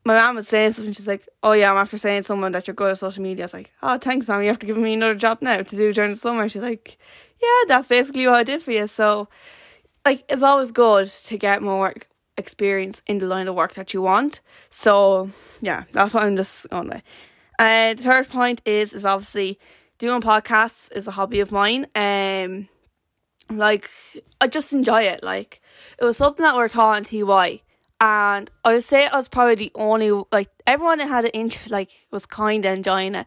my 0.04 0.14
mom 0.14 0.36
was 0.36 0.48
saying 0.48 0.72
something. 0.72 0.92
She's 0.92 1.08
like, 1.08 1.28
"Oh 1.42 1.52
yeah, 1.52 1.70
I'm 1.70 1.78
after 1.78 1.98
saying 1.98 2.22
someone 2.22 2.52
that 2.52 2.66
you're 2.66 2.74
good 2.74 2.90
at 2.90 2.98
social 2.98 3.22
media." 3.22 3.44
I 3.44 3.46
was 3.46 3.54
like, 3.54 3.72
"Oh, 3.82 3.98
thanks, 3.98 4.28
mom. 4.28 4.42
You 4.42 4.48
have 4.48 4.58
to 4.60 4.66
give 4.66 4.76
me 4.76 4.94
another 4.94 5.14
job 5.14 5.38
now 5.42 5.58
to 5.58 5.76
do 5.76 5.92
during 5.92 6.10
the 6.10 6.16
summer." 6.16 6.48
She's 6.48 6.62
like, 6.62 6.98
"Yeah, 7.40 7.64
that's 7.68 7.88
basically 7.88 8.26
what 8.26 8.36
I 8.36 8.42
did 8.42 8.62
for 8.62 8.72
you." 8.72 8.86
So, 8.86 9.28
like, 10.06 10.24
it's 10.28 10.42
always 10.42 10.70
good 10.70 11.08
to 11.08 11.38
get 11.38 11.62
more 11.62 11.92
experience 12.36 13.02
in 13.06 13.18
the 13.18 13.26
line 13.26 13.48
of 13.48 13.54
work 13.54 13.74
that 13.74 13.92
you 13.92 14.02
want. 14.02 14.40
So, 14.70 15.30
yeah, 15.60 15.84
that's 15.92 16.14
what 16.14 16.24
I'm 16.24 16.36
just 16.36 16.66
on 16.72 16.88
with. 16.88 17.02
Uh, 17.58 17.94
the 17.94 18.02
third 18.02 18.28
point 18.28 18.62
is 18.64 18.94
is 18.94 19.04
obviously 19.04 19.58
doing 19.98 20.22
podcasts 20.22 20.90
is 20.96 21.06
a 21.06 21.10
hobby 21.10 21.40
of 21.40 21.52
mine. 21.52 21.86
Um, 21.94 22.68
like 23.50 23.90
I 24.40 24.46
just 24.46 24.72
enjoy 24.72 25.02
it. 25.02 25.22
Like 25.22 25.60
it 25.98 26.04
was 26.04 26.16
something 26.16 26.42
that 26.42 26.56
we 26.56 26.62
are 26.62 26.68
taught 26.68 26.98
in 26.98 27.04
TY 27.04 27.62
and 28.00 28.50
I 28.64 28.72
would 28.72 28.82
say 28.82 29.06
I 29.06 29.16
was 29.16 29.28
probably 29.28 29.56
the 29.56 29.72
only 29.74 30.10
like 30.32 30.48
everyone 30.66 31.00
had 31.00 31.26
an 31.26 31.32
interest 31.32 31.70
like 31.70 31.90
was 32.10 32.24
kind 32.24 32.64
of 32.64 32.72
enjoying 32.72 33.14
it, 33.14 33.26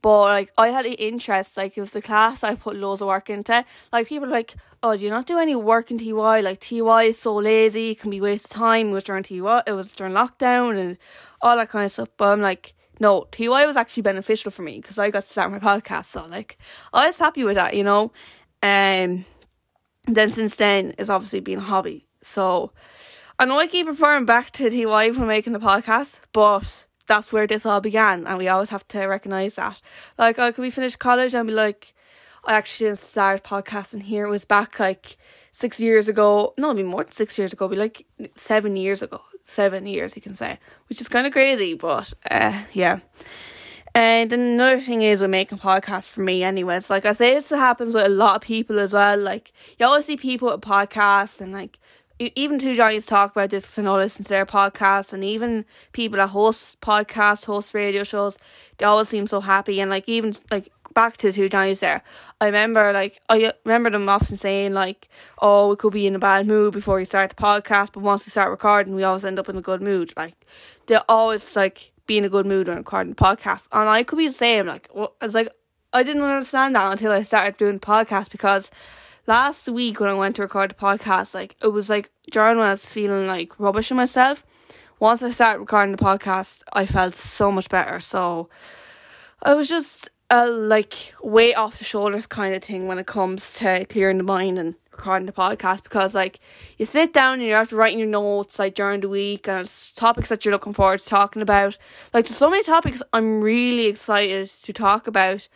but 0.00 0.22
like 0.24 0.50
I 0.56 0.68
had 0.68 0.86
an 0.86 0.94
interest 0.94 1.58
like 1.58 1.76
it 1.76 1.80
was 1.80 1.92
the 1.92 2.00
class 2.00 2.42
I 2.42 2.54
put 2.54 2.76
loads 2.76 3.02
of 3.02 3.08
work 3.08 3.28
into. 3.28 3.64
Like 3.92 4.08
people 4.08 4.28
like, 4.28 4.54
oh, 4.82 4.96
do 4.96 5.04
you 5.04 5.10
not 5.10 5.26
do 5.26 5.38
any 5.38 5.54
work 5.54 5.90
in 5.90 5.98
TY? 5.98 6.40
Like 6.40 6.60
TY 6.60 7.02
is 7.04 7.18
so 7.18 7.36
lazy, 7.36 7.90
it 7.90 8.00
can 8.00 8.10
be 8.10 8.20
waste 8.20 8.46
of 8.46 8.50
time. 8.52 8.88
It 8.88 8.94
was 8.94 9.04
during 9.04 9.24
TY, 9.24 9.62
it 9.66 9.72
was 9.72 9.92
during 9.92 10.14
lockdown 10.14 10.78
and 10.78 10.98
all 11.42 11.56
that 11.56 11.68
kind 11.68 11.84
of 11.84 11.90
stuff. 11.90 12.08
But 12.16 12.32
I'm 12.32 12.40
like, 12.40 12.72
no, 13.00 13.26
TY 13.30 13.66
was 13.66 13.76
actually 13.76 14.04
beneficial 14.04 14.50
for 14.50 14.62
me 14.62 14.80
because 14.80 14.98
I 14.98 15.10
got 15.10 15.24
to 15.24 15.28
start 15.28 15.50
my 15.50 15.58
podcast. 15.58 16.06
So 16.06 16.26
like 16.26 16.56
I 16.94 17.08
was 17.08 17.18
happy 17.18 17.44
with 17.44 17.56
that, 17.56 17.74
you 17.74 17.84
know. 17.84 18.10
Um, 18.62 19.26
then 20.06 20.30
since 20.30 20.56
then 20.56 20.94
it's 20.96 21.10
obviously 21.10 21.40
been 21.40 21.58
a 21.58 21.62
hobby. 21.62 22.06
So 22.22 22.72
I 23.36 23.46
know 23.46 23.58
I 23.58 23.66
keep 23.66 23.88
referring 23.88 24.26
back 24.26 24.52
to 24.52 24.70
TY 24.70 25.10
when 25.10 25.26
making 25.26 25.54
the 25.54 25.58
podcast, 25.58 26.20
but 26.32 26.84
that's 27.06 27.32
where 27.32 27.46
this 27.46 27.66
all 27.66 27.80
began, 27.80 28.26
and 28.26 28.38
we 28.38 28.46
always 28.46 28.70
have 28.70 28.86
to 28.88 29.06
recognize 29.06 29.56
that. 29.56 29.80
Like, 30.16 30.38
I 30.38 30.52
could 30.52 30.62
be 30.62 30.70
finished 30.70 31.00
college 31.00 31.34
and 31.34 31.48
be 31.48 31.52
like, 31.52 31.94
I 32.44 32.54
actually 32.54 32.88
didn't 32.88 32.98
start 32.98 33.42
podcasting 33.42 34.02
here. 34.04 34.26
It 34.26 34.30
was 34.30 34.44
back 34.44 34.78
like 34.78 35.16
six 35.50 35.80
years 35.80 36.06
ago. 36.06 36.54
No, 36.56 36.68
it'd 36.68 36.76
be 36.76 36.82
more 36.84 37.02
than 37.02 37.12
six 37.12 37.36
years 37.36 37.52
ago. 37.52 37.66
Be 37.66 37.76
like 37.76 38.06
seven 38.36 38.76
years 38.76 39.02
ago. 39.02 39.20
Seven 39.42 39.86
years, 39.86 40.14
you 40.14 40.22
can 40.22 40.34
say, 40.34 40.58
which 40.88 41.00
is 41.00 41.08
kind 41.08 41.26
of 41.26 41.32
crazy, 41.32 41.74
but 41.74 42.12
uh, 42.30 42.62
yeah. 42.72 43.00
And 43.94 44.32
another 44.32 44.80
thing 44.80 45.02
is 45.02 45.20
with 45.20 45.30
making 45.30 45.58
podcasts 45.58 46.08
for 46.08 46.20
me, 46.20 46.42
anyways. 46.42 46.88
Like 46.88 47.04
I 47.04 47.12
say, 47.12 47.34
this 47.34 47.50
happens 47.50 47.94
with 47.94 48.06
a 48.06 48.08
lot 48.08 48.36
of 48.36 48.42
people 48.42 48.80
as 48.80 48.92
well. 48.92 49.18
Like 49.18 49.52
you 49.78 49.86
always 49.86 50.06
see 50.06 50.16
people 50.16 50.50
with 50.50 50.62
podcasts 50.62 51.40
and 51.40 51.52
like 51.52 51.78
even 52.18 52.58
two 52.58 52.76
Johnnies 52.76 53.06
talk 53.06 53.32
about 53.32 53.50
this 53.50 53.64
because 53.64 53.78
I 53.78 53.82
know 53.82 53.94
I 53.96 53.98
listen 53.98 54.24
to 54.24 54.28
their 54.28 54.46
podcasts, 54.46 55.12
and 55.12 55.24
even 55.24 55.64
people 55.92 56.18
that 56.18 56.28
host 56.28 56.80
podcasts, 56.80 57.44
host 57.44 57.74
radio 57.74 58.04
shows, 58.04 58.38
they 58.78 58.84
always 58.84 59.08
seem 59.08 59.26
so 59.26 59.40
happy. 59.40 59.80
And 59.80 59.90
like 59.90 60.08
even 60.08 60.36
like 60.50 60.70
back 60.94 61.16
to 61.18 61.28
the 61.28 61.32
two 61.32 61.48
Johnnies 61.48 61.80
there, 61.80 62.02
I 62.40 62.46
remember 62.46 62.92
like 62.92 63.20
I 63.28 63.52
remember 63.64 63.90
them 63.90 64.08
often 64.08 64.36
saying 64.36 64.72
like, 64.74 65.08
"Oh, 65.40 65.70
we 65.70 65.76
could 65.76 65.92
be 65.92 66.06
in 66.06 66.14
a 66.14 66.20
bad 66.20 66.46
mood 66.46 66.72
before 66.72 66.96
we 66.96 67.04
start 67.04 67.30
the 67.30 67.42
podcast, 67.42 67.92
but 67.92 68.02
once 68.02 68.24
we 68.24 68.30
start 68.30 68.50
recording, 68.50 68.94
we 68.94 69.02
always 69.02 69.24
end 69.24 69.38
up 69.38 69.48
in 69.48 69.56
a 69.56 69.62
good 69.62 69.82
mood." 69.82 70.12
Like 70.16 70.34
they're 70.86 71.04
always 71.08 71.56
like 71.56 71.90
be 72.06 72.18
in 72.18 72.24
a 72.24 72.28
good 72.28 72.46
mood 72.46 72.68
when 72.68 72.76
recording 72.76 73.14
the 73.14 73.22
podcast, 73.22 73.68
and 73.72 73.88
I 73.88 74.04
could 74.04 74.18
be 74.18 74.28
the 74.28 74.32
same. 74.32 74.66
Like 74.66 74.88
well, 74.94 75.14
I 75.20 75.26
was 75.26 75.34
like 75.34 75.48
I 75.92 76.02
didn't 76.02 76.22
understand 76.22 76.74
that 76.74 76.92
until 76.92 77.12
I 77.12 77.22
started 77.22 77.56
doing 77.56 77.74
the 77.74 77.86
podcast 77.86 78.30
because 78.30 78.70
last 79.26 79.68
week 79.68 80.00
when 80.00 80.10
I 80.10 80.14
went 80.14 80.36
to 80.36 80.42
record 80.42 80.70
the 80.70 80.74
podcast, 80.74 81.34
like 81.34 81.56
it 81.62 81.68
was 81.68 81.88
like 81.88 82.10
during 82.30 82.58
when 82.58 82.66
I 82.66 82.72
was 82.72 82.90
feeling 82.90 83.26
like 83.26 83.58
rubbish 83.58 83.90
in 83.90 83.96
myself. 83.96 84.44
Once 85.00 85.22
I 85.22 85.30
started 85.30 85.60
recording 85.60 85.96
the 85.96 86.02
podcast, 86.02 86.62
I 86.72 86.86
felt 86.86 87.14
so 87.14 87.50
much 87.50 87.68
better. 87.68 88.00
So 88.00 88.48
I 89.42 89.54
was 89.54 89.68
just 89.68 90.08
a 90.30 90.48
like 90.48 91.14
weight 91.22 91.54
off 91.54 91.78
the 91.78 91.84
shoulders 91.84 92.26
kind 92.26 92.54
of 92.54 92.62
thing 92.62 92.86
when 92.86 92.98
it 92.98 93.06
comes 93.06 93.54
to 93.54 93.84
clearing 93.86 94.16
the 94.16 94.24
mind 94.24 94.58
and 94.58 94.74
recording 94.90 95.26
the 95.26 95.32
podcast 95.32 95.82
because 95.82 96.14
like 96.14 96.38
you 96.78 96.86
sit 96.86 97.12
down 97.12 97.34
and 97.34 97.42
you 97.42 97.52
have 97.52 97.68
to 97.68 97.76
write 97.76 97.96
your 97.96 98.06
notes 98.06 98.58
like 98.58 98.74
during 98.74 99.00
the 99.00 99.08
week 99.08 99.46
and 99.48 99.60
it's 99.60 99.92
topics 99.92 100.28
that 100.28 100.44
you're 100.44 100.52
looking 100.52 100.72
forward 100.72 101.00
to 101.00 101.06
talking 101.06 101.42
about. 101.42 101.76
Like 102.12 102.26
there's 102.26 102.36
so 102.36 102.48
many 102.48 102.62
topics 102.62 103.02
I'm 103.12 103.40
really 103.40 103.86
excited 103.86 104.48
to 104.48 104.72
talk 104.72 105.06
about. 105.06 105.48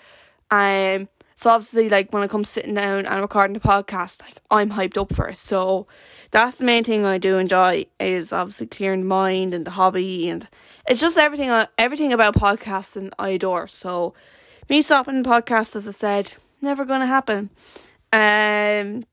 Um 0.50 1.08
so 1.38 1.50
obviously, 1.50 1.88
like 1.88 2.12
when 2.12 2.24
it 2.24 2.30
comes 2.30 2.48
sitting 2.48 2.74
down 2.74 3.06
and 3.06 3.20
recording 3.20 3.54
the 3.54 3.60
podcast, 3.60 4.22
like 4.22 4.40
I'm 4.50 4.72
hyped 4.72 5.00
up 5.00 5.14
for 5.14 5.28
it. 5.28 5.36
So 5.36 5.86
that's 6.32 6.56
the 6.56 6.64
main 6.64 6.82
thing 6.82 7.04
I 7.04 7.18
do 7.18 7.38
enjoy 7.38 7.86
is 8.00 8.32
obviously 8.32 8.66
clearing 8.66 9.02
the 9.02 9.06
mind 9.06 9.54
and 9.54 9.64
the 9.64 9.70
hobby 9.70 10.28
and 10.28 10.48
it's 10.88 11.00
just 11.00 11.16
everything 11.16 11.48
everything 11.78 12.12
about 12.12 12.34
podcasting 12.34 13.12
I 13.20 13.28
adore. 13.28 13.68
So 13.68 14.14
me 14.68 14.82
stopping 14.82 15.22
the 15.22 15.28
podcast, 15.28 15.76
as 15.76 15.86
I 15.86 15.92
said, 15.92 16.34
never 16.60 16.84
gonna 16.84 17.06
happen. 17.06 17.50
Um, 18.12 19.04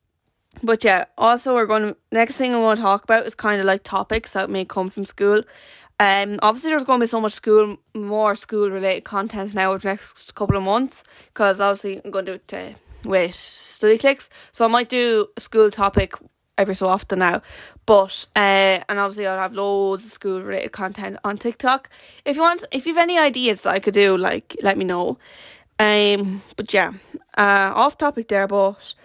but 0.63 0.83
yeah, 0.83 1.05
also 1.19 1.53
we're 1.53 1.67
going 1.67 1.93
to 1.93 1.97
next 2.11 2.37
thing 2.37 2.55
I 2.55 2.57
want 2.57 2.77
to 2.77 2.81
talk 2.81 3.03
about 3.03 3.27
is 3.27 3.35
kind 3.35 3.59
of 3.59 3.67
like 3.67 3.83
topics 3.83 4.33
that 4.33 4.49
may 4.49 4.65
come 4.65 4.89
from 4.89 5.05
school. 5.05 5.43
Um, 5.99 6.39
obviously, 6.41 6.71
there's 6.71 6.83
going 6.83 6.99
to 6.99 7.05
be 7.05 7.09
so 7.09 7.21
much 7.21 7.33
school, 7.33 7.77
more 7.93 8.35
school 8.35 8.69
related 8.69 9.05
content 9.05 9.53
now 9.53 9.69
over 9.69 9.79
the 9.79 9.87
next 9.89 10.35
couple 10.35 10.57
of 10.57 10.63
months 10.63 11.03
because 11.27 11.61
obviously 11.61 12.01
I'm 12.03 12.11
going 12.11 12.25
to 12.25 12.37
do 12.37 12.55
it 12.57 12.75
uh, 12.75 13.09
with 13.09 13.31
StudyClix. 13.31 14.29
So 14.51 14.65
I 14.65 14.67
might 14.67 14.89
do 14.89 15.27
a 15.37 15.39
school 15.39 15.71
topic 15.71 16.13
every 16.57 16.75
so 16.75 16.87
often 16.87 17.19
now. 17.19 17.41
But 17.85 18.25
uh, 18.35 18.83
and 18.89 18.99
obviously 18.99 19.27
I'll 19.27 19.39
have 19.39 19.53
loads 19.53 20.05
of 20.05 20.11
school 20.11 20.41
related 20.41 20.71
content 20.71 21.17
on 21.23 21.37
TikTok. 21.37 21.89
If 22.25 22.35
you 22.35 22.41
want, 22.41 22.65
if 22.71 22.85
you 22.85 22.93
have 22.93 23.03
any 23.03 23.17
ideas 23.17 23.61
that 23.61 23.73
I 23.73 23.79
could 23.79 23.93
do, 23.93 24.17
like 24.17 24.55
let 24.61 24.77
me 24.77 24.85
know. 24.85 25.17
Um, 25.77 26.41
but 26.55 26.73
yeah, 26.73 26.93
uh, 27.37 27.71
off 27.75 27.97
topic 27.97 28.29
there, 28.29 28.47
but 28.47 28.95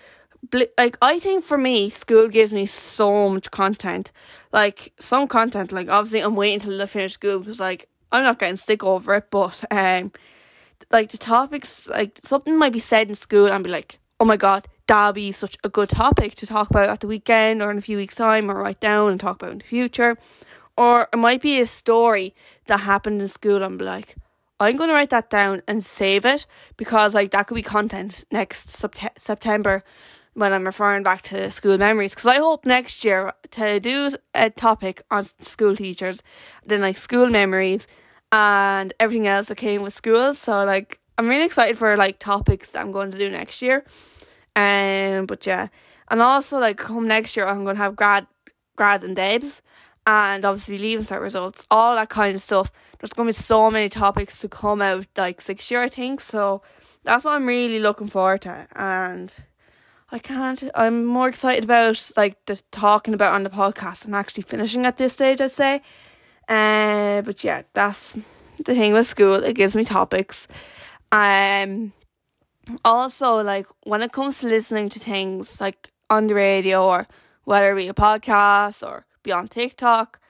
like 0.79 0.97
I 1.03 1.19
think 1.19 1.45
for 1.45 1.59
me, 1.59 1.91
school 1.91 2.29
gives 2.29 2.53
me 2.53 2.67
so 2.67 3.29
much 3.29 3.51
content. 3.51 4.11
Like 4.53 4.93
some 4.99 5.29
content, 5.29 5.73
like 5.73 5.89
obviously 5.89 6.21
I'm 6.21 6.37
waiting 6.37 6.61
till 6.61 6.81
I 6.81 6.87
finish 6.87 7.15
school 7.15 7.39
because 7.39 7.61
like 7.61 7.89
I'm 8.11 8.25
not 8.25 8.39
getting 8.39 8.57
stick 8.57 8.83
over 8.83 9.15
it, 9.15 9.31
but 9.31 9.63
um, 9.71 10.13
like 10.91 11.11
the 11.11 11.19
topics, 11.19 11.89
like 11.89 12.19
something 12.23 12.59
might 12.59 12.73
be 12.73 12.79
said 12.79 13.09
in 13.09 13.15
school 13.15 13.49
and 13.49 13.63
be 13.63 13.71
like, 13.71 13.99
oh 14.19 14.25
my 14.25 14.37
god, 14.37 14.67
that'll 14.87 15.13
be 15.13 15.33
such 15.33 15.57
a 15.63 15.69
good 15.69 15.89
topic 15.89 16.35
to 16.37 16.47
talk 16.47 16.71
about 16.71 16.89
at 16.89 17.01
the 17.01 17.07
weekend 17.07 17.63
or 17.63 17.71
in 17.71 17.79
a 17.79 17.83
few 17.83 17.97
weeks 17.97 18.15
time 18.15 18.51
or 18.51 18.55
write 18.55 18.81
down 18.81 19.11
and 19.11 19.21
talk 19.21 19.37
about 19.37 19.53
in 19.53 19.59
the 19.59 19.65
future. 19.65 20.17
Or 20.77 21.09
it 21.13 21.17
might 21.17 21.43
be 21.43 21.61
a 21.61 21.67
story 21.67 22.35
that 22.67 22.81
happened 22.81 23.21
in 23.21 23.29
school 23.29 23.63
and 23.63 23.79
be 23.79 23.85
like, 23.85 24.17
I'm 24.59 24.77
going 24.77 24.89
to 24.89 24.95
write 24.95 25.11
that 25.11 25.31
down 25.31 25.63
and 25.67 25.85
save 25.85 26.25
it 26.25 26.47
because 26.77 27.15
like 27.15 27.31
that 27.31 27.47
could 27.47 27.55
be 27.55 27.63
content 27.63 28.25
next 28.31 28.69
sept- 28.69 29.19
September 29.19 29.83
when 30.35 30.53
I'm 30.53 30.65
referring 30.65 31.03
back 31.03 31.23
to 31.23 31.51
school 31.51 31.77
memories 31.79 32.15
because 32.15 32.27
I 32.27 32.37
hope 32.37 32.65
next 32.65 33.05
year 33.05 33.33
to 33.53 33.81
do 33.81 34.11
a 34.35 34.51
topic 34.51 35.03
on 35.11 35.25
school 35.41 35.77
teachers, 35.77 36.23
then 36.65 36.81
like 36.81 36.99
school 36.99 37.29
memories 37.29 37.87
and 38.33 38.95
everything 39.01 39.27
else 39.27 39.49
that 39.49 39.57
came 39.57 39.83
with 39.83 39.93
school. 39.93 40.35
So 40.35 40.65
like 40.65 41.01
I'm 41.19 41.29
really 41.29 41.45
excited 41.45 41.77
for 41.77 41.97
like 41.97 42.19
topics 42.19 42.71
that 42.71 42.81
I'm 42.81 42.93
going 42.93 43.11
to 43.11 43.19
do 43.19 43.29
next 43.29 43.61
year. 43.61 43.85
Um, 44.57 45.27
but 45.27 45.47
yeah, 45.47 45.69
and 46.11 46.23
also 46.23 46.59
like 46.59 46.77
come 46.77 47.07
next 47.07 47.37
year, 47.37 47.47
I'm 47.47 47.65
going 47.65 47.77
to 47.77 47.83
have 47.83 47.97
grad, 47.97 48.27
grad 48.77 49.05
and 49.05 49.17
debs, 49.17 49.63
and 50.07 50.45
obviously 50.45 50.79
leaving 50.79 51.05
cert 51.05 51.21
results, 51.21 51.67
all 51.71 51.95
that 51.95 52.09
kind 52.09 52.35
of 52.35 52.41
stuff. 52.41 52.73
There's 52.99 53.13
going 53.13 53.27
to 53.27 53.39
be 53.39 53.43
so 53.43 53.71
many 53.71 53.89
topics 53.89 54.39
to 54.41 54.49
come 54.49 54.83
out 54.83 55.07
like 55.17 55.41
six 55.41 55.71
year, 55.71 55.83
I 55.83 55.89
think. 55.89 56.21
So 56.21 56.63
that's 57.05 57.25
what 57.25 57.35
I'm 57.35 57.47
really 57.47 57.81
looking 57.81 58.09
forward 58.09 58.43
to, 58.43 58.67
and 58.75 59.35
I 60.13 60.19
can't. 60.19 60.65
I'm 60.75 61.05
more 61.05 61.29
excited 61.29 61.65
about 61.65 62.11
like 62.17 62.45
the 62.47 62.61
talking 62.73 63.15
about 63.15 63.35
on 63.35 63.45
the 63.45 63.51
podcast 63.51 64.05
and 64.05 64.15
actually 64.15 64.43
finishing 64.43 64.85
at 64.85 64.97
this 64.97 65.13
stage. 65.13 65.41
I'd 65.41 65.51
say. 65.51 65.83
Uh, 66.49 67.23
but 67.23 67.45
yeah, 67.45 67.63
that's 67.75 68.15
the 68.65 68.75
thing 68.75 68.93
with 68.93 69.07
school. 69.07 69.35
It 69.35 69.55
gives 69.55 69.77
me 69.77 69.85
topics. 69.85 70.49
Um. 71.13 71.93
Also, 72.85 73.41
like 73.43 73.67
when 73.85 74.03
it 74.03 74.13
comes 74.13 74.41
to 74.41 74.49
listening 74.49 74.89
to 74.91 74.99
things 74.99 75.61
like 75.61 75.91
on 76.09 76.27
the 76.27 76.35
radio 76.35 76.85
or 76.85 77.07
whether 77.45 77.73
it 77.73 77.83
be 77.83 77.89
a 77.89 77.95
podcast 77.95 78.87
or 78.87 79.07
be 79.23 79.33
on 79.33 79.49
TikTok, 79.49 80.21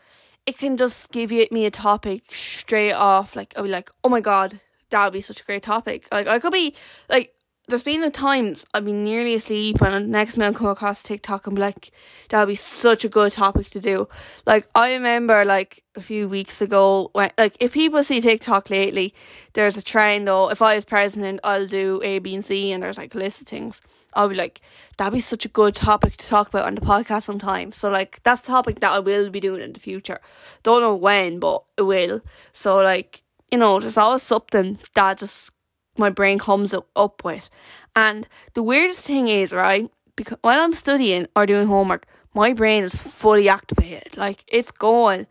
it 0.47 0.59
can 0.59 0.77
just 0.77 1.11
give 1.11 1.33
you 1.33 1.47
me 1.51 1.67
a 1.67 1.71
topic 1.71 2.35
straight 2.35 2.93
off. 2.93 3.35
Like 3.35 3.55
I'll 3.57 3.65
be 3.65 3.71
like, 3.71 3.91
oh 4.05 4.09
my 4.09 4.21
god, 4.21 4.61
that 4.91 5.05
would 5.05 5.13
be 5.13 5.21
such 5.21 5.41
a 5.41 5.45
great 5.45 5.63
topic. 5.63 6.07
Like 6.13 6.29
I 6.29 6.39
could 6.39 6.53
be 6.53 6.75
like 7.09 7.35
there's 7.71 7.83
been 7.85 8.01
the 8.01 8.11
times 8.11 8.67
I've 8.75 8.85
been 8.85 9.05
nearly 9.05 9.35
asleep 9.35 9.81
and 9.81 10.11
next 10.11 10.37
minute 10.37 10.49
I'll 10.49 10.59
come 10.59 10.67
across 10.67 11.03
TikTok 11.03 11.47
and 11.47 11.57
be 11.57 11.63
like, 11.63 11.93
that 12.29 12.41
would 12.41 12.53
be 12.53 12.57
such 12.57 13.05
a 13.05 13.09
good 13.09 13.33
topic 13.33 13.71
to 13.71 13.81
do. 13.81 14.09
Like 14.45 14.69
I 14.75 14.93
remember 14.93 15.45
like 15.45 15.85
a 15.95 16.03
few 16.03 16.29
weeks 16.29 16.61
ago 16.61 17.11
when 17.13 17.31
like 17.39 17.57
if 17.61 17.73
people 17.73 18.03
see 18.03 18.21
TikTok 18.21 18.71
lately, 18.71 19.15
there's 19.53 19.77
a 19.77 19.83
trend 19.83 20.27
though, 20.27 20.51
if 20.51 20.61
I 20.61 20.75
was 20.75 20.85
president 20.85 21.41
I'll 21.45 21.67
do 21.67 22.01
A, 22.03 22.19
B 22.19 22.35
and 22.35 22.45
C 22.45 22.73
and 22.73 22.83
there's 22.83 22.99
like 22.99 23.15
a 23.15 23.19
list 23.19 23.43
of 23.43 23.49
things. 23.49 23.81
I'll 24.15 24.29
be 24.29 24.35
like, 24.35 24.61
that'd 24.97 25.13
be 25.13 25.21
such 25.21 25.45
a 25.45 25.49
good 25.49 25.77
topic 25.77 26.17
to 26.17 26.27
talk 26.27 26.49
about 26.49 26.67
on 26.67 26.75
the 26.75 26.81
podcast 26.81 27.23
sometime. 27.23 27.71
So 27.71 27.89
like 27.89 28.21
that's 28.25 28.43
the 28.43 28.49
topic 28.49 28.81
that 28.81 28.91
I 28.91 28.99
will 28.99 29.31
be 29.31 29.41
doing 29.41 29.63
in 29.63 29.73
the 29.73 29.81
future. 29.81 30.19
Don't 30.65 30.83
know 30.83 30.97
when, 30.97 31.39
but 31.39 31.63
it 31.77 31.83
will. 31.83 32.21
So 32.53 32.83
like, 32.83 33.23
you 33.53 33.59
know, 33.59 33.79
there's 33.79 33.97
always 33.97 34.25
something 34.25 34.79
that 34.95 35.19
just 35.19 35.53
my 35.99 36.11
brain 36.11 36.39
comes 36.39 36.75
up 36.75 37.25
with. 37.25 37.51
And 37.97 38.29
the 38.55 38.63
weirdest 38.63 39.07
thing 39.07 39.29
is, 39.29 39.53
right, 39.53 39.91
because 40.17 40.39
while 40.43 40.61
I'm 40.61 40.75
studying 40.75 41.27
or 41.35 41.47
doing 41.47 41.67
homework, 41.67 42.07
my 42.35 42.53
brain 42.53 42.85
is 42.85 42.95
fully 42.95 43.49
activated. 43.49 44.17
Like 44.17 44.45
it's 44.47 44.71
going 44.71 45.27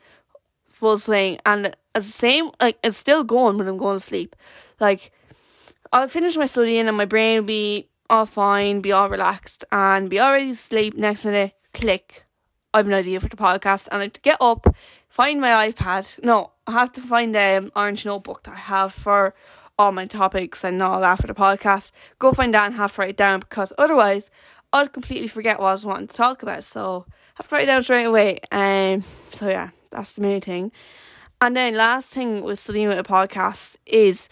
full 0.68 0.98
swing 0.98 1.38
and 1.46 1.76
as 1.94 2.06
the 2.06 2.14
same 2.14 2.50
like 2.62 2.78
it's 2.84 2.96
still 2.96 3.24
going 3.24 3.58
when 3.58 3.68
I'm 3.68 3.78
going 3.78 3.98
to 3.98 4.04
sleep. 4.04 4.36
Like 4.80 5.12
I'll 5.92 6.08
finish 6.08 6.38
my 6.38 6.46
studying 6.46 6.88
and 6.88 6.98
my 6.98 7.06
brain 7.06 7.40
will 7.40 7.48
be 7.48 7.90
all 8.10 8.26
fine, 8.26 8.82
be 8.82 8.92
all 8.92 9.10
relaxed 9.10 9.66
and 9.72 10.10
be 10.10 10.20
already 10.20 10.52
asleep 10.52 10.96
next 10.96 11.26
minute, 11.26 11.54
click. 11.74 12.26
I 12.74 12.78
have 12.78 12.88
an 12.88 12.94
idea 12.94 13.20
for 13.20 13.30
the 13.30 13.38
podcast 13.38 13.88
and 13.92 14.00
I 14.00 14.04
have 14.04 14.14
to 14.14 14.22
get 14.22 14.38
up, 14.40 14.76
find 15.10 15.42
my 15.42 15.72
iPad. 15.72 16.24
No, 16.24 16.52
I 16.68 16.74
have 16.74 16.92
to 16.94 17.02
find 17.02 17.34
the 17.34 17.58
um, 17.64 17.72
orange 17.76 18.06
notebook 18.06 18.44
that 18.44 18.54
I 18.54 18.58
have 18.58 18.94
for 18.94 19.34
all 19.80 19.94
my 19.94 20.06
topics 20.06 20.64
and 20.66 20.84
all 20.84 21.00
that 21.00 21.20
for 21.20 21.28
the 21.28 21.34
podcast, 21.34 21.92
go 22.20 22.34
find 22.34 22.54
that 22.54 22.66
and 22.66 22.76
have 22.76 22.94
to 22.94 23.02
write 23.02 23.12
it 23.12 23.18
down 23.18 23.40
because 23.40 23.72
otherwise 23.78 24.30
I'd 24.74 24.92
completely 24.94 25.30
forget 25.30 25.60
what 25.60 25.70
I 25.70 25.72
was 25.72 25.86
wanting 25.86 26.08
to 26.08 26.16
talk 26.16 26.44
about. 26.44 26.66
So 26.66 27.06
I 27.08 27.14
have 27.36 27.48
to 27.48 27.56
write 27.56 27.64
it 27.64 27.68
down 27.68 27.84
straight 27.84 28.04
away. 28.04 28.40
Um, 28.52 29.06
so 29.32 29.48
yeah, 29.48 29.70
that's 29.90 30.12
the 30.12 30.22
main 30.22 30.42
thing. 30.42 30.74
And 31.42 31.56
then 31.56 31.76
last 31.76 32.10
thing 32.10 32.44
with 32.44 32.60
studying 32.60 32.90
with 32.90 33.00
a 33.00 33.04
podcast 33.04 33.78
is 33.86 34.28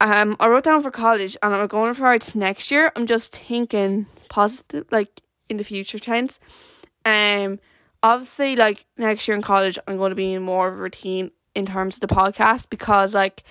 um 0.00 0.36
I 0.40 0.48
wrote 0.48 0.64
down 0.64 0.82
for 0.82 0.90
college 0.90 1.36
and 1.42 1.54
I'm 1.54 1.66
going 1.66 1.92
for 1.92 2.14
it 2.14 2.34
next 2.34 2.70
year. 2.70 2.90
I'm 2.96 3.06
just 3.06 3.36
thinking 3.36 4.06
positive 4.30 4.86
like 4.90 5.20
in 5.50 5.58
the 5.58 5.64
future 5.64 5.98
tense. 5.98 6.40
Um 7.04 7.60
obviously 8.02 8.56
like 8.56 8.86
next 8.96 9.28
year 9.28 9.36
in 9.36 9.42
college 9.42 9.78
I'm 9.86 9.98
going 9.98 10.10
to 10.10 10.16
be 10.16 10.32
in 10.32 10.42
more 10.42 10.68
of 10.68 10.74
a 10.74 10.78
routine 10.78 11.32
in 11.54 11.66
terms 11.66 11.96
of 11.96 12.00
the 12.00 12.14
podcast 12.14 12.70
because 12.70 13.12
like 13.14 13.42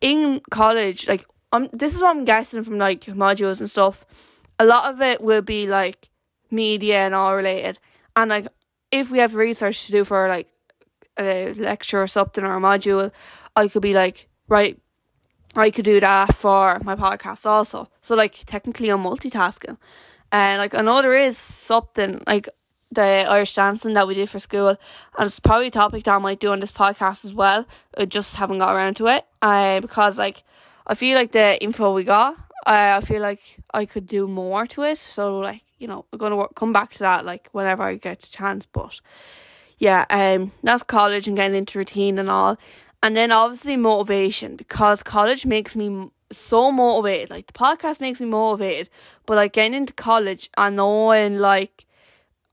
in 0.00 0.40
college, 0.50 1.08
like 1.08 1.26
um, 1.52 1.68
this 1.72 1.94
is 1.94 2.02
what 2.02 2.16
I'm 2.16 2.24
guessing 2.24 2.62
from 2.62 2.78
like 2.78 3.02
modules 3.06 3.60
and 3.60 3.70
stuff. 3.70 4.04
A 4.58 4.64
lot 4.64 4.92
of 4.92 5.00
it 5.00 5.20
will 5.20 5.42
be 5.42 5.66
like 5.66 6.10
media 6.50 6.98
and 6.98 7.14
all 7.14 7.34
related, 7.34 7.78
and 8.16 8.30
like 8.30 8.48
if 8.90 9.10
we 9.10 9.18
have 9.18 9.34
research 9.34 9.86
to 9.86 9.92
do 9.92 10.04
for 10.04 10.28
like 10.28 10.48
a 11.18 11.52
lecture 11.54 12.02
or 12.02 12.06
something 12.06 12.44
or 12.44 12.56
a 12.56 12.60
module, 12.60 13.10
I 13.56 13.68
could 13.68 13.82
be 13.82 13.94
like, 13.94 14.28
right, 14.48 14.80
I 15.56 15.70
could 15.70 15.84
do 15.84 16.00
that 16.00 16.34
for 16.34 16.80
my 16.84 16.94
podcast 16.94 17.46
also. 17.46 17.90
So 18.02 18.14
like 18.14 18.44
technically 18.46 18.90
I'm 18.90 19.02
multitasking. 19.02 19.76
And 20.30 20.58
like 20.58 20.74
I 20.74 20.82
know 20.82 21.02
there 21.02 21.16
is 21.16 21.38
something 21.38 22.22
like 22.26 22.48
the 22.90 23.02
Irish 23.02 23.54
dancing 23.54 23.94
that 23.94 24.06
we 24.06 24.14
did 24.14 24.30
for 24.30 24.38
school, 24.38 24.68
and 24.68 24.78
it's 25.26 25.40
probably 25.40 25.68
a 25.68 25.70
topic 25.70 26.04
that 26.04 26.14
I 26.14 26.18
might 26.18 26.40
do 26.40 26.52
on 26.52 26.60
this 26.60 26.72
podcast 26.72 27.24
as 27.24 27.34
well. 27.34 27.66
I 27.96 28.06
just 28.06 28.36
haven't 28.36 28.58
got 28.58 28.74
around 28.74 28.94
to 28.96 29.08
it. 29.08 29.26
Uh, 29.42 29.80
because 29.80 30.18
like 30.18 30.42
I 30.86 30.94
feel 30.94 31.16
like 31.16 31.32
the 31.32 31.62
info 31.62 31.92
we 31.92 32.04
got, 32.04 32.34
uh, 32.66 32.98
I 32.98 33.00
feel 33.00 33.22
like 33.22 33.58
I 33.72 33.84
could 33.84 34.06
do 34.06 34.26
more 34.26 34.66
to 34.66 34.82
it. 34.82 34.98
So 34.98 35.38
like 35.38 35.62
you 35.78 35.86
know, 35.86 36.04
I'm 36.12 36.18
gonna 36.18 36.36
work, 36.36 36.54
come 36.54 36.72
back 36.72 36.92
to 36.92 36.98
that 37.00 37.24
like 37.24 37.48
whenever 37.52 37.82
I 37.82 37.96
get 37.96 38.24
a 38.24 38.30
chance. 38.30 38.66
But 38.66 39.00
yeah, 39.78 40.06
um, 40.10 40.52
that's 40.62 40.82
college 40.82 41.28
and 41.28 41.36
getting 41.36 41.56
into 41.56 41.78
routine 41.78 42.18
and 42.18 42.30
all, 42.30 42.58
and 43.02 43.16
then 43.16 43.32
obviously 43.32 43.76
motivation 43.76 44.56
because 44.56 45.02
college 45.02 45.46
makes 45.46 45.76
me 45.76 46.10
so 46.32 46.72
motivated. 46.72 47.30
Like 47.30 47.46
the 47.46 47.52
podcast 47.52 48.00
makes 48.00 48.20
me 48.20 48.26
motivated, 48.26 48.88
but 49.26 49.36
like 49.36 49.52
getting 49.52 49.74
into 49.74 49.92
college 49.92 50.50
and 50.56 50.76
knowing 50.76 51.38
like 51.38 51.84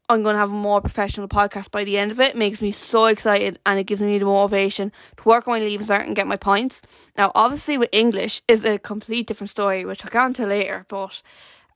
I'm 0.07 0.23
going 0.23 0.35
to 0.35 0.39
have 0.39 0.51
a 0.51 0.53
more 0.53 0.81
professional 0.81 1.27
podcast 1.27 1.71
by 1.71 1.83
the 1.83 1.97
end 1.97 2.11
of 2.11 2.19
it. 2.19 2.31
it. 2.31 2.35
makes 2.35 2.61
me 2.61 2.71
so 2.71 3.05
excited 3.05 3.59
and 3.65 3.79
it 3.79 3.85
gives 3.85 4.01
me 4.01 4.17
the 4.17 4.25
motivation 4.25 4.91
to 5.17 5.23
work 5.23 5.47
on 5.47 5.53
my 5.53 5.59
leaving 5.59 5.85
cert 5.85 6.05
and 6.05 6.15
get 6.15 6.27
my 6.27 6.35
points. 6.35 6.81
Now, 7.17 7.31
obviously, 7.33 7.77
with 7.77 7.89
English 7.91 8.41
is 8.47 8.63
a 8.65 8.77
complete 8.77 9.27
different 9.27 9.49
story, 9.49 9.85
which 9.85 10.05
I'll 10.05 10.11
get 10.11 10.25
into 10.25 10.45
later. 10.45 10.85
But 10.87 11.21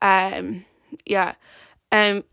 um, 0.01 0.65
yeah, 1.05 1.33
um, 1.91 2.23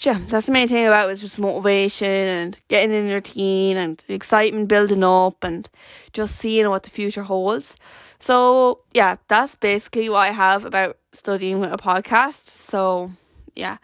yeah, 0.00 0.18
that's 0.28 0.46
the 0.46 0.52
main 0.52 0.68
thing 0.68 0.86
about 0.86 1.08
it 1.08 1.14
is 1.14 1.22
just 1.22 1.38
motivation 1.38 2.06
and 2.08 2.58
getting 2.68 2.94
in 2.94 3.06
your 3.06 3.16
routine 3.16 3.76
and 3.76 4.02
excitement 4.08 4.68
building 4.68 5.02
up 5.02 5.42
and 5.42 5.68
just 6.12 6.36
seeing 6.36 6.68
what 6.68 6.84
the 6.84 6.90
future 6.90 7.24
holds. 7.24 7.76
So 8.20 8.80
yeah, 8.92 9.16
that's 9.28 9.56
basically 9.56 10.08
what 10.08 10.28
I 10.28 10.30
have 10.30 10.64
about 10.64 10.98
studying 11.12 11.60
with 11.60 11.72
a 11.72 11.78
podcast. 11.78 12.48
So 12.48 13.12
yeah. 13.56 13.78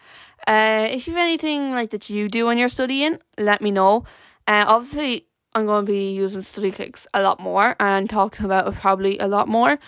Uh, 0.47 0.87
if 0.89 1.07
you 1.07 1.13
have 1.13 1.23
anything 1.23 1.71
like 1.71 1.89
that 1.89 2.09
you 2.09 2.27
do 2.27 2.45
when 2.45 2.57
you're 2.57 2.69
studying, 2.69 3.19
let 3.37 3.61
me 3.61 3.71
know. 3.71 4.03
Uh, 4.47 4.63
obviously, 4.67 5.27
I'm 5.53 5.65
going 5.65 5.85
to 5.85 5.91
be 5.91 6.11
using 6.11 6.41
StudyClix 6.41 7.07
a 7.13 7.21
lot 7.21 7.39
more 7.39 7.75
and 7.79 8.09
talking 8.09 8.45
about 8.45 8.67
it 8.67 8.75
probably 8.75 9.17
a 9.19 9.27
lot 9.27 9.47
more. 9.47 9.79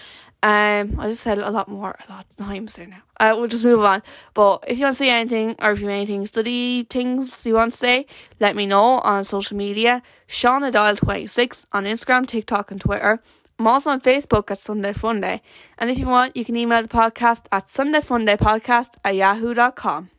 Um, 0.44 1.00
I 1.00 1.10
just 1.10 1.22
said 1.22 1.40
a 1.40 1.50
lot 1.50 1.68
more 1.68 1.96
a 2.08 2.12
lot 2.12 2.26
of 2.30 2.36
times 2.38 2.76
there 2.76 2.86
now. 2.86 3.02
Uh, 3.20 3.34
we'll 3.36 3.48
just 3.48 3.64
move 3.64 3.84
on. 3.84 4.04
But 4.36 4.64
if 4.68 4.78
you 4.78 4.86
want 4.86 4.94
to 4.94 4.98
say 4.98 5.10
anything 5.10 5.56
or 5.60 5.72
if 5.72 5.80
you 5.80 5.88
have 5.88 5.96
anything 5.96 6.26
study 6.28 6.84
things 6.84 7.46
you 7.46 7.56
want 7.56 7.72
to 7.72 7.78
say, 7.78 8.06
let 8.40 8.56
me 8.56 8.66
know 8.68 9.00
on 9.00 9.26
social 9.26 9.58
media. 9.58 10.04
Shauna 10.28 10.72
Doyle 10.72 10.96
twenty 10.96 11.28
six 11.28 11.66
on 11.74 11.86
Instagram, 11.86 12.28
TikTok, 12.28 12.70
and 12.72 12.80
Twitter. 12.80 13.22
I'm 13.60 13.68
also 13.68 13.90
on 13.90 14.00
Facebook 14.00 14.52
at 14.52 14.60
Sunday 14.60 14.94
Funday. 14.94 15.42
And 15.80 15.90
if 15.90 15.98
you 15.98 16.06
want, 16.06 16.38
you 16.38 16.46
can 16.46 16.56
email 16.56 16.84
the 16.84 16.88
podcast 16.88 17.46
at 17.52 17.68
sundayfundaypodcast 17.68 18.98
at 19.04 19.16
yahoo.com. 19.16 20.12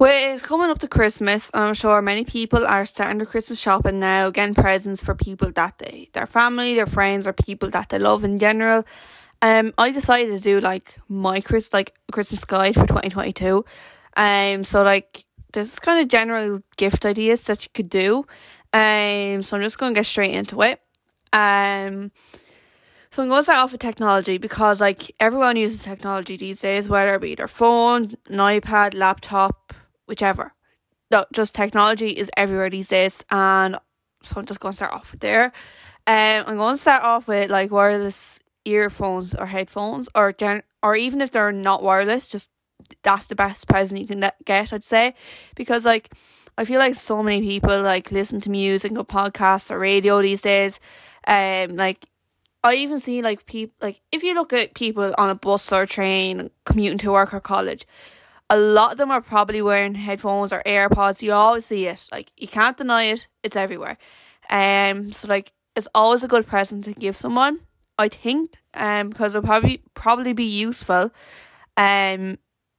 We're 0.00 0.38
coming 0.38 0.70
up 0.70 0.78
to 0.78 0.88
Christmas, 0.88 1.50
and 1.52 1.62
I'm 1.62 1.74
sure 1.74 2.00
many 2.00 2.24
people 2.24 2.66
are 2.66 2.86
starting 2.86 3.18
their 3.18 3.26
Christmas 3.26 3.60
shopping 3.60 4.00
now, 4.00 4.30
getting 4.30 4.54
presents 4.54 5.02
for 5.02 5.14
people 5.14 5.52
that 5.52 5.76
they, 5.76 6.08
their 6.14 6.24
family, 6.24 6.74
their 6.74 6.86
friends, 6.86 7.26
or 7.26 7.34
people 7.34 7.68
that 7.68 7.90
they 7.90 7.98
love 7.98 8.24
in 8.24 8.38
general. 8.38 8.86
Um, 9.42 9.74
I 9.76 9.90
decided 9.90 10.34
to 10.34 10.40
do 10.42 10.58
like 10.58 10.96
my 11.10 11.42
Chris 11.42 11.74
like 11.74 11.92
Christmas 12.10 12.46
guide 12.46 12.76
for 12.76 12.86
twenty 12.86 13.10
twenty 13.10 13.34
two. 13.34 13.66
Um, 14.16 14.64
so 14.64 14.82
like 14.82 15.26
there's 15.52 15.78
kind 15.78 16.00
of 16.00 16.08
general 16.08 16.62
gift 16.78 17.04
ideas 17.04 17.42
that 17.42 17.64
you 17.64 17.68
could 17.74 17.90
do. 17.90 18.24
Um, 18.72 19.42
so 19.42 19.58
I'm 19.58 19.62
just 19.62 19.76
going 19.76 19.92
to 19.92 19.98
get 19.98 20.06
straight 20.06 20.34
into 20.34 20.62
it. 20.62 20.80
Um, 21.34 22.10
so 23.10 23.22
I'm 23.22 23.28
going 23.28 23.40
to 23.40 23.42
start 23.42 23.64
off 23.64 23.72
with 23.72 23.82
technology 23.82 24.38
because 24.38 24.80
like 24.80 25.14
everyone 25.20 25.56
uses 25.56 25.82
technology 25.82 26.38
these 26.38 26.62
days, 26.62 26.88
whether 26.88 27.16
it 27.16 27.20
be 27.20 27.34
their 27.34 27.48
phone, 27.48 28.16
an 28.28 28.38
iPad, 28.38 28.94
laptop, 28.94 29.74
whichever. 30.10 30.52
No, 31.10 31.24
just 31.32 31.54
technology 31.54 32.10
is 32.10 32.30
everywhere 32.36 32.68
these 32.68 32.88
days, 32.88 33.24
and 33.30 33.76
so 34.22 34.38
I'm 34.38 34.46
just 34.46 34.60
going 34.60 34.72
to 34.72 34.76
start 34.76 34.92
off 34.92 35.12
with 35.12 35.20
there. 35.20 35.46
Um, 36.06 36.44
I'm 36.46 36.56
going 36.56 36.74
to 36.76 36.80
start 36.80 37.02
off 37.02 37.26
with 37.26 37.50
like 37.50 37.70
wireless 37.70 38.38
earphones 38.64 39.34
or 39.34 39.46
headphones, 39.46 40.08
or 40.14 40.32
gen- 40.32 40.62
or 40.82 40.94
even 40.94 41.22
if 41.22 41.30
they're 41.30 41.52
not 41.52 41.82
wireless, 41.82 42.28
just 42.28 42.50
that's 43.02 43.26
the 43.26 43.34
best 43.34 43.66
present 43.68 44.00
you 44.00 44.06
can 44.06 44.30
get. 44.44 44.72
I'd 44.72 44.84
say 44.84 45.14
because 45.54 45.84
like 45.84 46.12
I 46.58 46.64
feel 46.64 46.78
like 46.78 46.94
so 46.94 47.22
many 47.22 47.40
people 47.40 47.80
like 47.82 48.12
listen 48.12 48.40
to 48.42 48.50
music 48.50 48.92
or 48.92 49.04
podcasts 49.04 49.70
or 49.70 49.78
radio 49.78 50.20
these 50.20 50.42
days. 50.42 50.78
Um, 51.26 51.76
like 51.76 52.06
I 52.62 52.74
even 52.74 53.00
see 53.00 53.22
like 53.22 53.46
people 53.46 53.74
like 53.80 54.00
if 54.12 54.22
you 54.22 54.34
look 54.34 54.52
at 54.52 54.74
people 54.74 55.14
on 55.16 55.30
a 55.30 55.34
bus 55.34 55.72
or 55.72 55.86
train 55.86 56.50
commuting 56.64 56.98
to 56.98 57.12
work 57.12 57.32
or 57.32 57.40
college, 57.40 57.86
a 58.50 58.58
lot 58.58 58.92
of 58.92 58.98
them 58.98 59.12
are 59.12 59.20
probably 59.20 59.62
wearing 59.62 59.94
headphones 59.94 60.52
or 60.52 60.62
AirPods. 60.66 61.22
You 61.22 61.32
always 61.32 61.64
see 61.64 61.86
it. 61.86 62.06
Like 62.12 62.32
you 62.36 62.48
can't 62.48 62.76
deny 62.76 63.04
it. 63.04 63.28
It's 63.44 63.56
everywhere. 63.56 63.96
Um, 64.50 65.12
so 65.12 65.28
like 65.28 65.52
it's 65.76 65.88
always 65.94 66.24
a 66.24 66.28
good 66.28 66.46
present 66.46 66.84
to 66.84 66.92
give 66.92 67.16
someone. 67.16 67.60
I 67.96 68.08
think. 68.08 68.54
Um, 68.74 69.10
because 69.10 69.34
it'll 69.34 69.46
probably 69.46 69.82
probably 69.94 70.32
be 70.32 70.44
useful. 70.44 71.10
Um, 71.76 72.38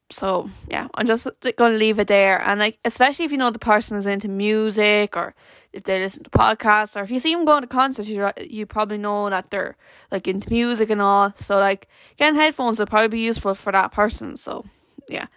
so 0.09 0.49
yeah, 0.67 0.89
I'm 0.95 1.07
just 1.07 1.27
gonna 1.55 1.77
leave 1.77 1.99
it 1.99 2.07
there. 2.07 2.41
And 2.41 2.59
like, 2.59 2.77
especially 2.83 3.25
if 3.25 3.31
you 3.31 3.37
know 3.37 3.49
the 3.49 3.59
person 3.59 3.97
is 3.97 4.05
into 4.05 4.27
music 4.27 5.15
or 5.15 5.33
if 5.71 5.83
they 5.83 5.99
listen 5.99 6.23
to 6.23 6.29
podcasts 6.29 6.99
or 6.99 7.03
if 7.03 7.11
you 7.11 7.19
see 7.19 7.33
them 7.33 7.45
going 7.45 7.61
to 7.61 7.67
concerts, 7.67 8.09
you 8.09 8.29
you 8.41 8.65
probably 8.65 8.97
know 8.97 9.29
that 9.29 9.51
they're 9.51 9.77
like 10.11 10.27
into 10.27 10.49
music 10.49 10.89
and 10.89 11.01
all. 11.01 11.33
So 11.39 11.59
like, 11.59 11.87
getting 12.17 12.37
headphones 12.37 12.77
will 12.79 12.87
probably 12.87 13.07
be 13.07 13.21
useful 13.21 13.53
for 13.53 13.71
that 13.71 13.93
person. 13.93 14.35
So 14.35 14.65
yeah. 15.07 15.27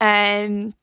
And 0.00 0.74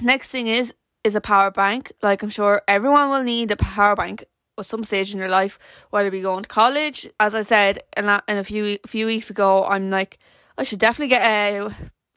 next 0.00 0.30
thing 0.30 0.48
is 0.48 0.74
is 1.04 1.14
a 1.14 1.20
power 1.20 1.50
bank. 1.50 1.92
Like 2.02 2.22
I'm 2.22 2.30
sure 2.30 2.62
everyone 2.66 3.10
will 3.10 3.22
need 3.22 3.50
a 3.50 3.56
power 3.56 3.94
bank 3.94 4.24
at 4.58 4.66
some 4.66 4.84
stage 4.84 5.12
in 5.12 5.18
your 5.18 5.28
life, 5.28 5.58
whether 5.90 6.08
it 6.08 6.12
be 6.12 6.20
going 6.20 6.42
to 6.42 6.48
college. 6.48 7.08
As 7.20 7.34
I 7.34 7.42
said 7.42 7.82
in 7.96 8.06
a, 8.06 8.22
in 8.28 8.36
a 8.36 8.44
few 8.44 8.78
few 8.86 9.06
weeks 9.06 9.30
ago, 9.30 9.64
I'm 9.64 9.90
like 9.90 10.18
I 10.58 10.64
should 10.64 10.78
definitely 10.78 11.08
get 11.08 11.24
a 11.24 11.70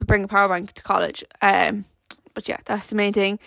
bring 0.05 0.23
a 0.23 0.27
power 0.27 0.49
bank 0.49 0.73
to 0.73 0.83
college. 0.83 1.23
Um, 1.41 1.85
but 2.33 2.47
yeah, 2.47 2.57
that's 2.65 2.87
the 2.87 2.95
main 2.95 3.13
thing. 3.13 3.39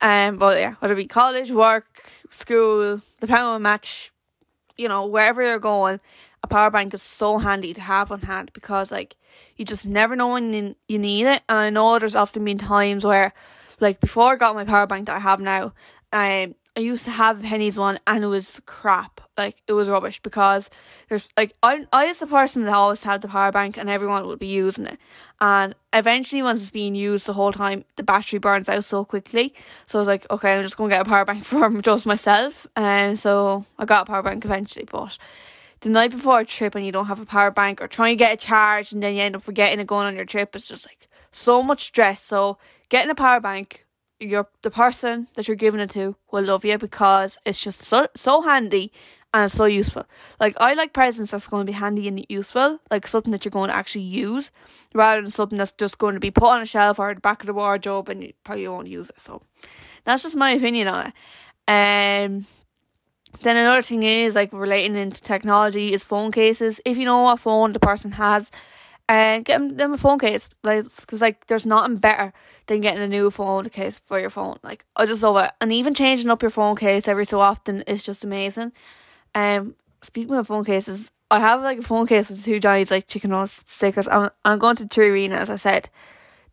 Um, 0.00 0.36
but 0.36 0.58
yeah, 0.58 0.74
whether 0.80 0.94
it 0.94 0.96
be 0.96 1.06
college, 1.06 1.52
work, 1.52 2.10
school, 2.30 3.00
the 3.20 3.26
power 3.26 3.58
match, 3.58 4.12
you 4.76 4.88
know, 4.88 5.06
wherever 5.06 5.42
you're 5.42 5.60
going, 5.60 6.00
a 6.42 6.46
power 6.46 6.70
bank 6.70 6.92
is 6.94 7.02
so 7.02 7.38
handy 7.38 7.72
to 7.74 7.80
have 7.80 8.10
on 8.10 8.22
hand 8.22 8.50
because 8.52 8.90
like 8.90 9.16
you 9.56 9.64
just 9.64 9.86
never 9.86 10.16
know 10.16 10.28
when 10.28 10.74
you 10.88 10.98
need 10.98 11.26
it. 11.26 11.42
And 11.48 11.58
I 11.58 11.70
know 11.70 11.98
there's 11.98 12.14
often 12.14 12.44
been 12.44 12.58
times 12.58 13.04
where, 13.04 13.32
like 13.80 14.00
before 14.00 14.32
I 14.32 14.36
got 14.36 14.54
my 14.54 14.64
power 14.64 14.86
bank 14.86 15.06
that 15.06 15.16
I 15.16 15.20
have 15.20 15.40
now, 15.40 15.72
um, 16.12 16.54
I 16.74 16.80
used 16.80 17.04
to 17.04 17.10
have 17.10 17.44
a 17.44 17.46
Penneys 17.46 17.76
one 17.76 17.98
and 18.06 18.24
it 18.24 18.28
was 18.28 18.60
crap. 18.64 19.20
Like 19.36 19.62
it 19.66 19.72
was 19.72 19.88
rubbish 19.88 20.20
because 20.20 20.70
there's 21.08 21.28
like 21.36 21.54
I 21.62 21.86
I 21.92 22.06
was 22.06 22.18
the 22.18 22.26
person 22.26 22.62
that 22.62 22.74
always 22.74 23.02
had 23.02 23.22
the 23.22 23.28
power 23.28 23.52
bank 23.52 23.78
and 23.78 23.88
everyone 23.88 24.26
would 24.26 24.38
be 24.38 24.46
using 24.46 24.86
it. 24.86 24.98
And 25.40 25.74
eventually 25.92 26.42
once 26.42 26.60
it's 26.62 26.70
being 26.70 26.94
used 26.94 27.26
the 27.26 27.32
whole 27.32 27.52
time, 27.52 27.84
the 27.96 28.02
battery 28.02 28.38
burns 28.38 28.68
out 28.68 28.84
so 28.84 29.04
quickly. 29.04 29.54
So 29.86 29.98
I 29.98 30.00
was 30.00 30.08
like, 30.08 30.26
okay, 30.30 30.54
I'm 30.54 30.62
just 30.62 30.76
gonna 30.76 30.90
get 30.90 31.02
a 31.02 31.08
power 31.08 31.24
bank 31.24 31.44
for 31.44 31.70
just 31.82 32.06
myself. 32.06 32.66
And 32.76 33.18
so 33.18 33.64
I 33.78 33.84
got 33.84 34.02
a 34.02 34.06
power 34.06 34.22
bank 34.22 34.44
eventually, 34.44 34.86
but 34.90 35.18
the 35.82 35.90
night 35.90 36.10
before 36.10 36.40
a 36.40 36.44
trip 36.44 36.74
and 36.74 36.84
you 36.84 36.92
don't 36.92 37.06
have 37.06 37.20
a 37.20 37.26
power 37.26 37.50
bank 37.50 37.80
or 37.82 37.88
trying 37.88 38.16
to 38.16 38.24
get 38.24 38.32
a 38.32 38.36
charge 38.36 38.92
and 38.92 39.02
then 39.02 39.14
you 39.14 39.22
end 39.22 39.36
up 39.36 39.42
forgetting 39.42 39.78
it 39.78 39.86
going 39.86 40.06
on 40.06 40.16
your 40.16 40.24
trip, 40.24 40.56
it's 40.56 40.66
just 40.66 40.86
like 40.86 41.08
so 41.30 41.62
much 41.62 41.84
stress. 41.84 42.22
So 42.22 42.58
getting 42.88 43.10
a 43.10 43.14
power 43.14 43.40
bank 43.40 43.84
your 44.22 44.48
the 44.62 44.70
person 44.70 45.28
that 45.34 45.48
you're 45.48 45.56
giving 45.56 45.80
it 45.80 45.90
to 45.90 46.16
will 46.30 46.44
love 46.44 46.64
you 46.64 46.78
because 46.78 47.38
it's 47.44 47.62
just 47.62 47.82
so 47.82 48.06
so 48.14 48.42
handy 48.42 48.92
and 49.34 49.44
it's 49.44 49.54
so 49.54 49.64
useful. 49.64 50.04
Like 50.38 50.54
I 50.58 50.74
like 50.74 50.92
presents 50.92 51.30
that's 51.30 51.46
going 51.46 51.66
to 51.66 51.70
be 51.72 51.76
handy 51.76 52.06
and 52.06 52.24
useful, 52.28 52.80
like 52.90 53.06
something 53.06 53.32
that 53.32 53.44
you're 53.44 53.50
going 53.50 53.68
to 53.68 53.76
actually 53.76 54.02
use, 54.02 54.50
rather 54.94 55.22
than 55.22 55.30
something 55.30 55.58
that's 55.58 55.72
just 55.72 55.98
going 55.98 56.14
to 56.14 56.20
be 56.20 56.30
put 56.30 56.50
on 56.50 56.62
a 56.62 56.66
shelf 56.66 56.98
or 56.98 57.14
the 57.14 57.20
back 57.20 57.42
of 57.42 57.46
the 57.46 57.54
wardrobe 57.54 58.08
and 58.08 58.22
you 58.22 58.32
probably 58.44 58.68
won't 58.68 58.88
use 58.88 59.10
it. 59.10 59.20
So 59.20 59.42
that's 60.04 60.22
just 60.22 60.36
my 60.36 60.50
opinion 60.50 60.88
on 60.88 61.06
it. 61.06 61.14
Um, 61.66 62.46
then 63.40 63.56
another 63.56 63.82
thing 63.82 64.02
is 64.02 64.34
like 64.34 64.52
relating 64.52 64.96
into 64.96 65.20
technology 65.22 65.92
is 65.92 66.04
phone 66.04 66.30
cases. 66.32 66.80
If 66.84 66.96
you 66.96 67.04
know 67.04 67.22
what 67.22 67.40
phone 67.40 67.72
the 67.72 67.80
person 67.80 68.12
has, 68.12 68.50
and 69.08 69.40
uh, 69.40 69.42
get 69.42 69.76
them 69.78 69.92
a 69.92 69.98
phone 69.98 70.18
case, 70.18 70.48
like 70.62 70.84
because 70.84 71.20
like 71.20 71.46
there's 71.46 71.66
nothing 71.66 71.96
better 71.96 72.32
than 72.66 72.80
getting 72.80 73.02
a 73.02 73.08
new 73.08 73.30
phone 73.30 73.68
case 73.68 73.98
for 74.06 74.18
your 74.18 74.30
phone. 74.30 74.58
Like 74.62 74.84
I 74.96 75.06
just 75.06 75.22
love 75.22 75.44
it, 75.44 75.50
and 75.60 75.72
even 75.72 75.94
changing 75.94 76.30
up 76.30 76.42
your 76.42 76.50
phone 76.50 76.76
case 76.76 77.08
every 77.08 77.24
so 77.24 77.40
often 77.40 77.82
is 77.82 78.04
just 78.04 78.24
amazing. 78.24 78.72
Um, 79.34 79.74
speaking 80.02 80.34
of 80.34 80.46
phone 80.46 80.64
cases, 80.64 81.10
I 81.30 81.40
have 81.40 81.62
like 81.62 81.78
a 81.78 81.82
phone 81.82 82.06
case 82.06 82.28
with 82.30 82.44
two 82.44 82.60
giant 82.60 82.90
like 82.90 83.06
chicken 83.08 83.30
roast 83.30 83.68
stickers. 83.68 84.08
I'm 84.08 84.30
I'm 84.44 84.58
going 84.58 84.76
to 84.76 84.84
3Arena, 84.84 85.32
as 85.32 85.50
I 85.50 85.56
said. 85.56 85.88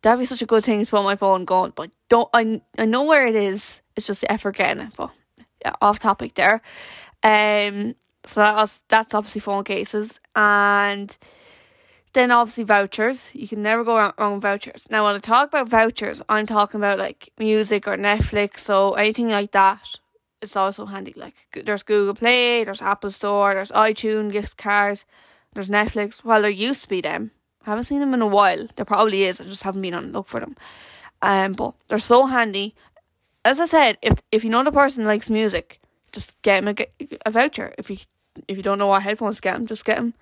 That'd 0.02 0.18
be 0.18 0.24
such 0.24 0.42
a 0.42 0.46
good 0.46 0.64
thing 0.64 0.82
to 0.82 0.90
put 0.90 0.98
on 0.98 1.04
my 1.04 1.16
phone 1.16 1.44
going, 1.44 1.72
but 1.76 1.90
don't 2.08 2.28
I 2.32 2.62
I 2.78 2.86
know 2.86 3.04
where 3.04 3.26
it 3.26 3.36
is. 3.36 3.80
It's 3.94 4.06
just 4.06 4.22
the 4.22 4.32
effort 4.32 4.56
getting 4.56 4.82
it. 4.86 4.92
But 4.96 5.10
off 5.80 5.98
topic 5.98 6.34
there. 6.34 6.60
Um 7.22 7.94
so 8.26 8.40
that 8.40 8.54
was, 8.54 8.82
that's 8.88 9.14
obviously 9.14 9.40
phone 9.40 9.64
cases 9.64 10.20
and 10.36 11.16
then 12.12 12.30
obviously 12.30 12.64
vouchers. 12.64 13.30
You 13.34 13.48
can 13.48 13.62
never 13.62 13.84
go 13.84 14.12
wrong 14.18 14.40
vouchers. 14.40 14.86
Now 14.90 15.06
when 15.06 15.14
I 15.14 15.18
talk 15.18 15.48
about 15.48 15.68
vouchers, 15.68 16.20
I'm 16.28 16.46
talking 16.46 16.80
about 16.80 16.98
like 16.98 17.30
music 17.38 17.86
or 17.86 17.96
Netflix, 17.96 18.58
so 18.58 18.94
anything 18.94 19.28
like 19.28 19.52
that. 19.52 19.98
It's 20.42 20.56
also 20.56 20.86
handy. 20.86 21.12
Like 21.16 21.34
there's 21.64 21.82
Google 21.82 22.14
Play, 22.14 22.64
there's 22.64 22.82
Apple 22.82 23.10
Store, 23.10 23.54
there's 23.54 23.70
iTunes 23.72 24.32
gift 24.32 24.56
cards, 24.56 25.06
there's 25.54 25.68
Netflix. 25.68 26.24
Well, 26.24 26.42
there 26.42 26.50
used 26.50 26.82
to 26.82 26.88
be 26.88 27.00
them. 27.00 27.30
I 27.66 27.70
haven't 27.70 27.84
seen 27.84 28.00
them 28.00 28.14
in 28.14 28.22
a 28.22 28.26
while. 28.26 28.66
There 28.76 28.84
probably 28.84 29.24
is. 29.24 29.40
I 29.40 29.44
just 29.44 29.62
haven't 29.62 29.82
been 29.82 29.94
on 29.94 30.12
look 30.12 30.28
for 30.28 30.40
them. 30.40 30.56
Um, 31.22 31.52
but 31.52 31.74
they're 31.88 31.98
so 31.98 32.26
handy. 32.26 32.74
As 33.44 33.60
I 33.60 33.66
said, 33.66 33.98
if 34.02 34.20
if 34.30 34.44
you 34.44 34.50
know 34.50 34.64
the 34.64 34.72
person 34.72 35.04
likes 35.04 35.30
music, 35.30 35.80
just 36.12 36.40
get 36.42 36.62
him 36.62 36.68
a, 36.68 37.08
a 37.26 37.30
voucher. 37.30 37.74
If 37.78 37.90
you 37.90 37.98
if 38.48 38.56
you 38.56 38.62
don't 38.62 38.78
know 38.78 38.88
what 38.88 39.02
headphones 39.02 39.36
to 39.36 39.42
get 39.42 39.56
him, 39.56 39.66
just 39.66 39.84
get 39.84 39.98
him 39.98 40.14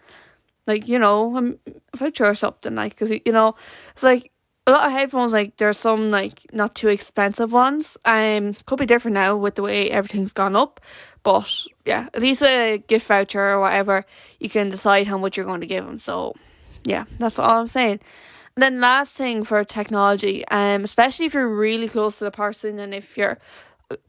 like 0.66 0.86
you 0.86 0.98
know 0.98 1.56
a 1.92 1.96
voucher 1.96 2.26
or 2.26 2.34
something 2.34 2.74
like 2.74 2.92
because 2.92 3.10
you 3.10 3.32
know 3.32 3.54
it's 3.92 4.02
like 4.02 4.30
a 4.66 4.70
lot 4.70 4.86
of 4.86 4.92
headphones 4.92 5.32
like 5.32 5.56
there's 5.56 5.78
some 5.78 6.10
like 6.10 6.46
not 6.52 6.74
too 6.74 6.88
expensive 6.88 7.52
ones. 7.52 7.96
Um 8.04 8.54
could 8.66 8.78
be 8.78 8.86
different 8.86 9.14
now 9.14 9.36
with 9.36 9.54
the 9.56 9.62
way 9.62 9.90
everything's 9.90 10.32
gone 10.32 10.54
up 10.54 10.80
but 11.22 11.66
yeah 11.84 12.08
at 12.14 12.22
least 12.22 12.42
a 12.42 12.78
gift 12.86 13.06
voucher 13.06 13.50
or 13.50 13.60
whatever 13.60 14.04
you 14.40 14.48
can 14.48 14.70
decide 14.70 15.06
how 15.06 15.18
much 15.18 15.36
you're 15.36 15.46
going 15.46 15.60
to 15.60 15.66
give 15.66 15.84
them 15.84 15.98
so 15.98 16.34
yeah 16.84 17.04
that's 17.18 17.38
all 17.38 17.60
i'm 17.60 17.68
saying 17.68 18.00
then 18.62 18.80
last 18.80 19.16
thing 19.16 19.44
for 19.44 19.62
technology 19.64 20.46
um 20.48 20.84
especially 20.84 21.26
if 21.26 21.34
you're 21.34 21.48
really 21.48 21.88
close 21.88 22.18
to 22.18 22.24
the 22.24 22.30
person 22.30 22.78
and 22.78 22.94
if 22.94 23.16
you're 23.16 23.38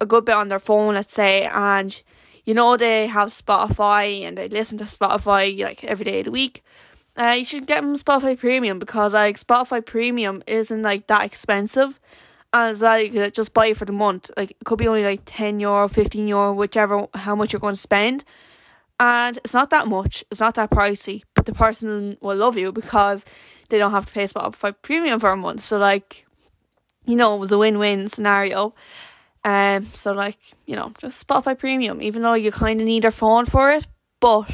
a 0.01 0.05
good 0.05 0.25
bit 0.25 0.35
on 0.35 0.49
their 0.49 0.59
phone 0.59 0.93
let's 0.95 1.13
say 1.13 1.49
and 1.53 2.03
you 2.49 2.55
know 2.55 2.75
they 2.75 3.05
have 3.05 3.29
Spotify 3.29 4.23
and 4.23 4.35
they 4.35 4.49
listen 4.49 4.79
to 4.79 4.85
Spotify 4.85 5.55
like 5.62 5.83
every 5.83 6.03
day 6.03 6.19
of 6.19 6.25
the 6.25 6.31
week. 6.31 6.63
Uh, 7.15 7.35
you 7.38 7.45
should 7.45 7.67
get 7.67 7.83
them 7.83 7.95
Spotify 7.95 8.35
Premium 8.39 8.79
because 8.79 9.13
like 9.13 9.39
Spotify 9.39 9.85
Premium 9.85 10.41
isn't 10.47 10.81
like 10.81 11.05
that 11.05 11.23
expensive. 11.23 11.99
As 12.51 12.81
well, 12.81 12.99
you 12.99 13.12
could 13.12 13.35
just 13.35 13.53
buy 13.53 13.67
it 13.67 13.77
for 13.77 13.85
the 13.85 13.93
month. 13.93 14.31
Like 14.35 14.49
it 14.49 14.57
could 14.65 14.79
be 14.79 14.88
only 14.88 15.03
like 15.03 15.21
ten 15.25 15.59
euro, 15.59 15.88
fifteen 15.88 16.27
euro, 16.27 16.51
whichever 16.51 17.07
how 17.13 17.35
much 17.35 17.53
you're 17.53 17.59
going 17.59 17.75
to 17.75 17.79
spend. 17.79 18.25
And 18.99 19.38
it's 19.38 19.53
not 19.53 19.69
that 19.69 19.88
much. 19.88 20.25
It's 20.31 20.39
not 20.39 20.55
that 20.55 20.71
pricey. 20.71 21.21
But 21.35 21.45
the 21.45 21.53
person 21.53 22.17
will 22.19 22.35
love 22.35 22.57
you 22.57 22.71
because 22.71 23.25
they 23.69 23.77
don't 23.77 23.91
have 23.91 24.05
to 24.05 24.12
pay 24.12 24.25
Spotify 24.25 24.75
Premium 24.82 25.19
for 25.19 25.29
a 25.29 25.38
month. 25.38 25.62
So 25.63 25.77
like, 25.77 26.25
you 27.05 27.15
know, 27.15 27.36
it 27.36 27.39
was 27.39 27.51
a 27.51 27.58
win-win 27.58 28.10
scenario. 28.10 28.73
Um, 29.43 29.88
so 29.93 30.12
like 30.12 30.38
you 30.65 30.75
know, 30.75 30.91
just 30.97 31.25
Spotify 31.25 31.58
Premium, 31.58 32.01
even 32.01 32.21
though 32.21 32.34
you 32.34 32.51
kind 32.51 32.82
of 32.82 32.88
need 32.88 33.05
a 33.05 33.12
phone 33.12 33.45
for 33.45 33.71
it, 33.71 33.88
but 34.19 34.49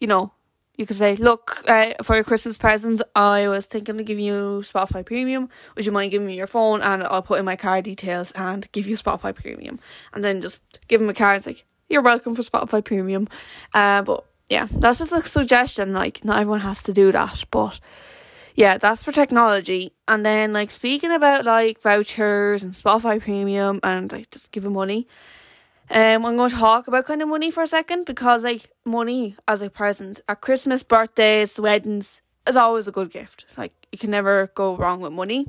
you 0.00 0.06
know, 0.06 0.32
you 0.76 0.86
could 0.86 0.96
say, 0.96 1.14
look, 1.16 1.62
uh, 1.68 1.92
for 2.02 2.14
your 2.14 2.24
Christmas 2.24 2.56
presents, 2.56 3.02
I 3.14 3.48
was 3.48 3.66
thinking 3.66 4.00
of 4.00 4.06
giving 4.06 4.24
you 4.24 4.62
Spotify 4.64 5.04
Premium. 5.04 5.50
Would 5.76 5.84
you 5.84 5.92
mind 5.92 6.10
giving 6.10 6.26
me 6.26 6.34
your 6.34 6.46
phone 6.46 6.80
and 6.80 7.02
I'll 7.02 7.20
put 7.20 7.38
in 7.38 7.44
my 7.44 7.56
card 7.56 7.84
details 7.84 8.32
and 8.32 8.66
give 8.72 8.86
you 8.86 8.96
Spotify 8.96 9.34
Premium, 9.34 9.78
and 10.14 10.24
then 10.24 10.40
just 10.40 10.62
give 10.88 11.00
them 11.00 11.10
a 11.10 11.14
card. 11.14 11.36
It's 11.36 11.46
like 11.46 11.66
you're 11.90 12.00
welcome 12.00 12.34
for 12.34 12.42
Spotify 12.42 12.82
Premium. 12.82 13.28
Uh, 13.74 14.00
but 14.00 14.24
yeah, 14.48 14.68
that's 14.70 15.00
just 15.00 15.12
a 15.12 15.22
suggestion. 15.22 15.92
Like 15.92 16.24
not 16.24 16.40
everyone 16.40 16.60
has 16.60 16.82
to 16.84 16.94
do 16.94 17.12
that, 17.12 17.44
but 17.50 17.78
yeah, 18.54 18.78
that's 18.78 19.02
for 19.02 19.12
technology. 19.12 19.92
And 20.08 20.24
then 20.24 20.52
like 20.52 20.70
speaking 20.70 21.12
about 21.12 21.44
like 21.44 21.80
vouchers 21.80 22.62
and 22.62 22.74
Spotify 22.74 23.20
Premium 23.20 23.80
and 23.82 24.10
like 24.10 24.30
just 24.30 24.50
giving 24.50 24.72
money. 24.72 25.06
Um, 25.92 26.24
I'm 26.24 26.36
going 26.36 26.50
to 26.50 26.56
talk 26.56 26.86
about 26.86 27.06
kind 27.06 27.20
of 27.20 27.28
money 27.28 27.50
for 27.50 27.64
a 27.64 27.66
second 27.66 28.06
because 28.06 28.44
like 28.44 28.70
money 28.84 29.34
as 29.48 29.60
a 29.60 29.68
present 29.68 30.20
at 30.28 30.40
Christmas, 30.40 30.84
birthdays, 30.84 31.58
weddings 31.58 32.20
is 32.46 32.54
always 32.56 32.86
a 32.86 32.92
good 32.92 33.10
gift. 33.10 33.46
Like 33.56 33.72
you 33.90 33.98
can 33.98 34.10
never 34.10 34.50
go 34.54 34.76
wrong 34.76 35.00
with 35.00 35.12
money. 35.12 35.46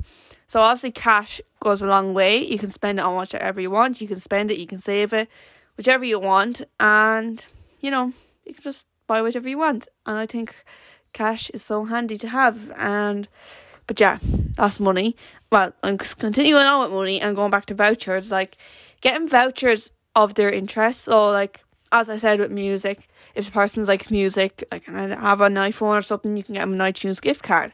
So 0.48 0.60
obviously 0.60 0.90
cash 0.90 1.40
goes 1.60 1.80
a 1.80 1.86
long 1.86 2.12
way. 2.12 2.44
You 2.44 2.58
can 2.58 2.70
spend 2.70 2.98
it 2.98 3.04
on 3.04 3.14
whatever 3.14 3.60
you 3.60 3.70
want. 3.70 4.00
You 4.00 4.08
can 4.08 4.18
spend 4.18 4.50
it, 4.50 4.58
you 4.58 4.66
can 4.66 4.78
save 4.78 5.12
it, 5.12 5.28
whichever 5.76 6.04
you 6.04 6.18
want, 6.18 6.62
and 6.80 7.44
you 7.80 7.90
know 7.90 8.12
you 8.44 8.52
can 8.54 8.62
just 8.62 8.84
buy 9.06 9.22
whatever 9.22 9.48
you 9.48 9.58
want. 9.58 9.88
And 10.06 10.18
I 10.18 10.26
think 10.26 10.64
cash 11.12 11.50
is 11.50 11.62
so 11.62 11.84
handy 11.84 12.18
to 12.18 12.28
have 12.28 12.70
and 12.76 13.28
But 13.86 14.00
yeah, 14.00 14.18
that's 14.56 14.80
money. 14.80 15.16
Well, 15.50 15.72
I'm 15.82 15.98
continuing 15.98 16.64
on 16.64 16.82
with 16.82 16.92
money 16.92 17.20
and 17.20 17.36
going 17.36 17.50
back 17.50 17.66
to 17.66 17.74
vouchers. 17.74 18.30
Like 18.30 18.56
getting 19.00 19.28
vouchers 19.28 19.90
of 20.14 20.34
their 20.34 20.50
interest. 20.50 21.02
So 21.02 21.28
like 21.28 21.60
as 21.90 22.08
I 22.08 22.16
said 22.16 22.40
with 22.40 22.50
music, 22.50 23.08
if 23.34 23.46
the 23.46 23.52
person 23.52 23.84
likes 23.84 24.10
music, 24.10 24.64
like 24.72 24.88
and 24.88 25.12
have 25.12 25.40
an 25.40 25.54
iPhone 25.54 25.98
or 25.98 26.02
something, 26.02 26.36
you 26.36 26.42
can 26.42 26.54
get 26.54 26.62
them 26.62 26.80
an 26.80 26.92
iTunes 26.92 27.20
gift 27.20 27.42
card. 27.42 27.72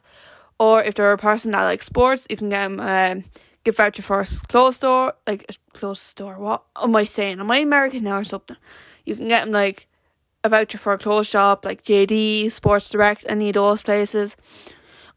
Or 0.58 0.82
if 0.82 0.94
they're 0.94 1.12
a 1.12 1.18
person 1.18 1.52
that 1.52 1.64
likes 1.64 1.86
sports, 1.86 2.26
you 2.28 2.36
can 2.36 2.48
get 2.48 2.68
them 2.68 2.80
a 2.80 3.12
um, 3.12 3.24
gift 3.62 3.76
voucher 3.76 4.02
for 4.02 4.20
a 4.20 4.26
clothes 4.26 4.76
store, 4.76 5.12
like 5.26 5.44
a 5.48 5.54
clothes 5.72 6.00
store. 6.00 6.34
What 6.34 6.64
am 6.82 6.96
I 6.96 7.04
saying? 7.04 7.38
Am 7.38 7.50
I 7.50 7.58
American 7.58 8.04
now 8.04 8.18
or 8.18 8.24
something? 8.24 8.56
You 9.04 9.14
can 9.14 9.28
get 9.28 9.44
them 9.44 9.52
like 9.52 9.86
a 10.44 10.48
voucher 10.48 10.78
for 10.78 10.92
a 10.92 10.98
clothes 10.98 11.28
shop, 11.28 11.64
like 11.64 11.82
JD, 11.82 12.50
Sports 12.52 12.90
Direct, 12.90 13.24
any 13.28 13.48
of 13.48 13.54
those 13.54 13.82
places. 13.82 14.36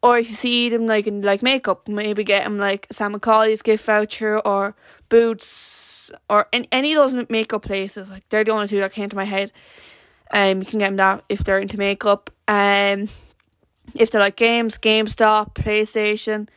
Or 0.04 0.18
if 0.18 0.30
you 0.30 0.36
see 0.36 0.70
them 0.70 0.88
like 0.88 1.06
in 1.06 1.22
like 1.22 1.44
makeup, 1.44 1.88
maybe 1.88 2.24
get 2.24 2.44
them 2.44 2.58
like 2.58 2.88
Sam 2.92 3.14
McCauley's 3.14 3.62
gift 3.62 3.86
voucher 3.86 4.40
or 4.40 4.76
Boots 5.10 6.12
or 6.30 6.48
in, 6.52 6.66
any 6.72 6.94
of 6.94 7.12
those 7.12 7.30
makeup 7.30 7.64
places. 7.64 8.10
Like 8.10 8.28
they're 8.30 8.44
the 8.44 8.52
only 8.52 8.68
two 8.68 8.80
that 8.80 8.94
came 8.94 9.10
to 9.10 9.16
my 9.16 9.26
head. 9.26 9.52
Um, 10.32 10.60
you 10.60 10.66
can 10.66 10.80
get 10.80 10.88
them 10.88 10.96
that 10.98 11.24
if 11.30 11.40
they're 11.40 11.60
into 11.60 11.78
makeup. 11.78 12.30
Um, 12.48 13.10
if 13.94 14.10
they're 14.12 14.22
like 14.22 14.38
games, 14.38 14.78
GameStop, 14.78 15.54
PlayStation, 15.54 16.48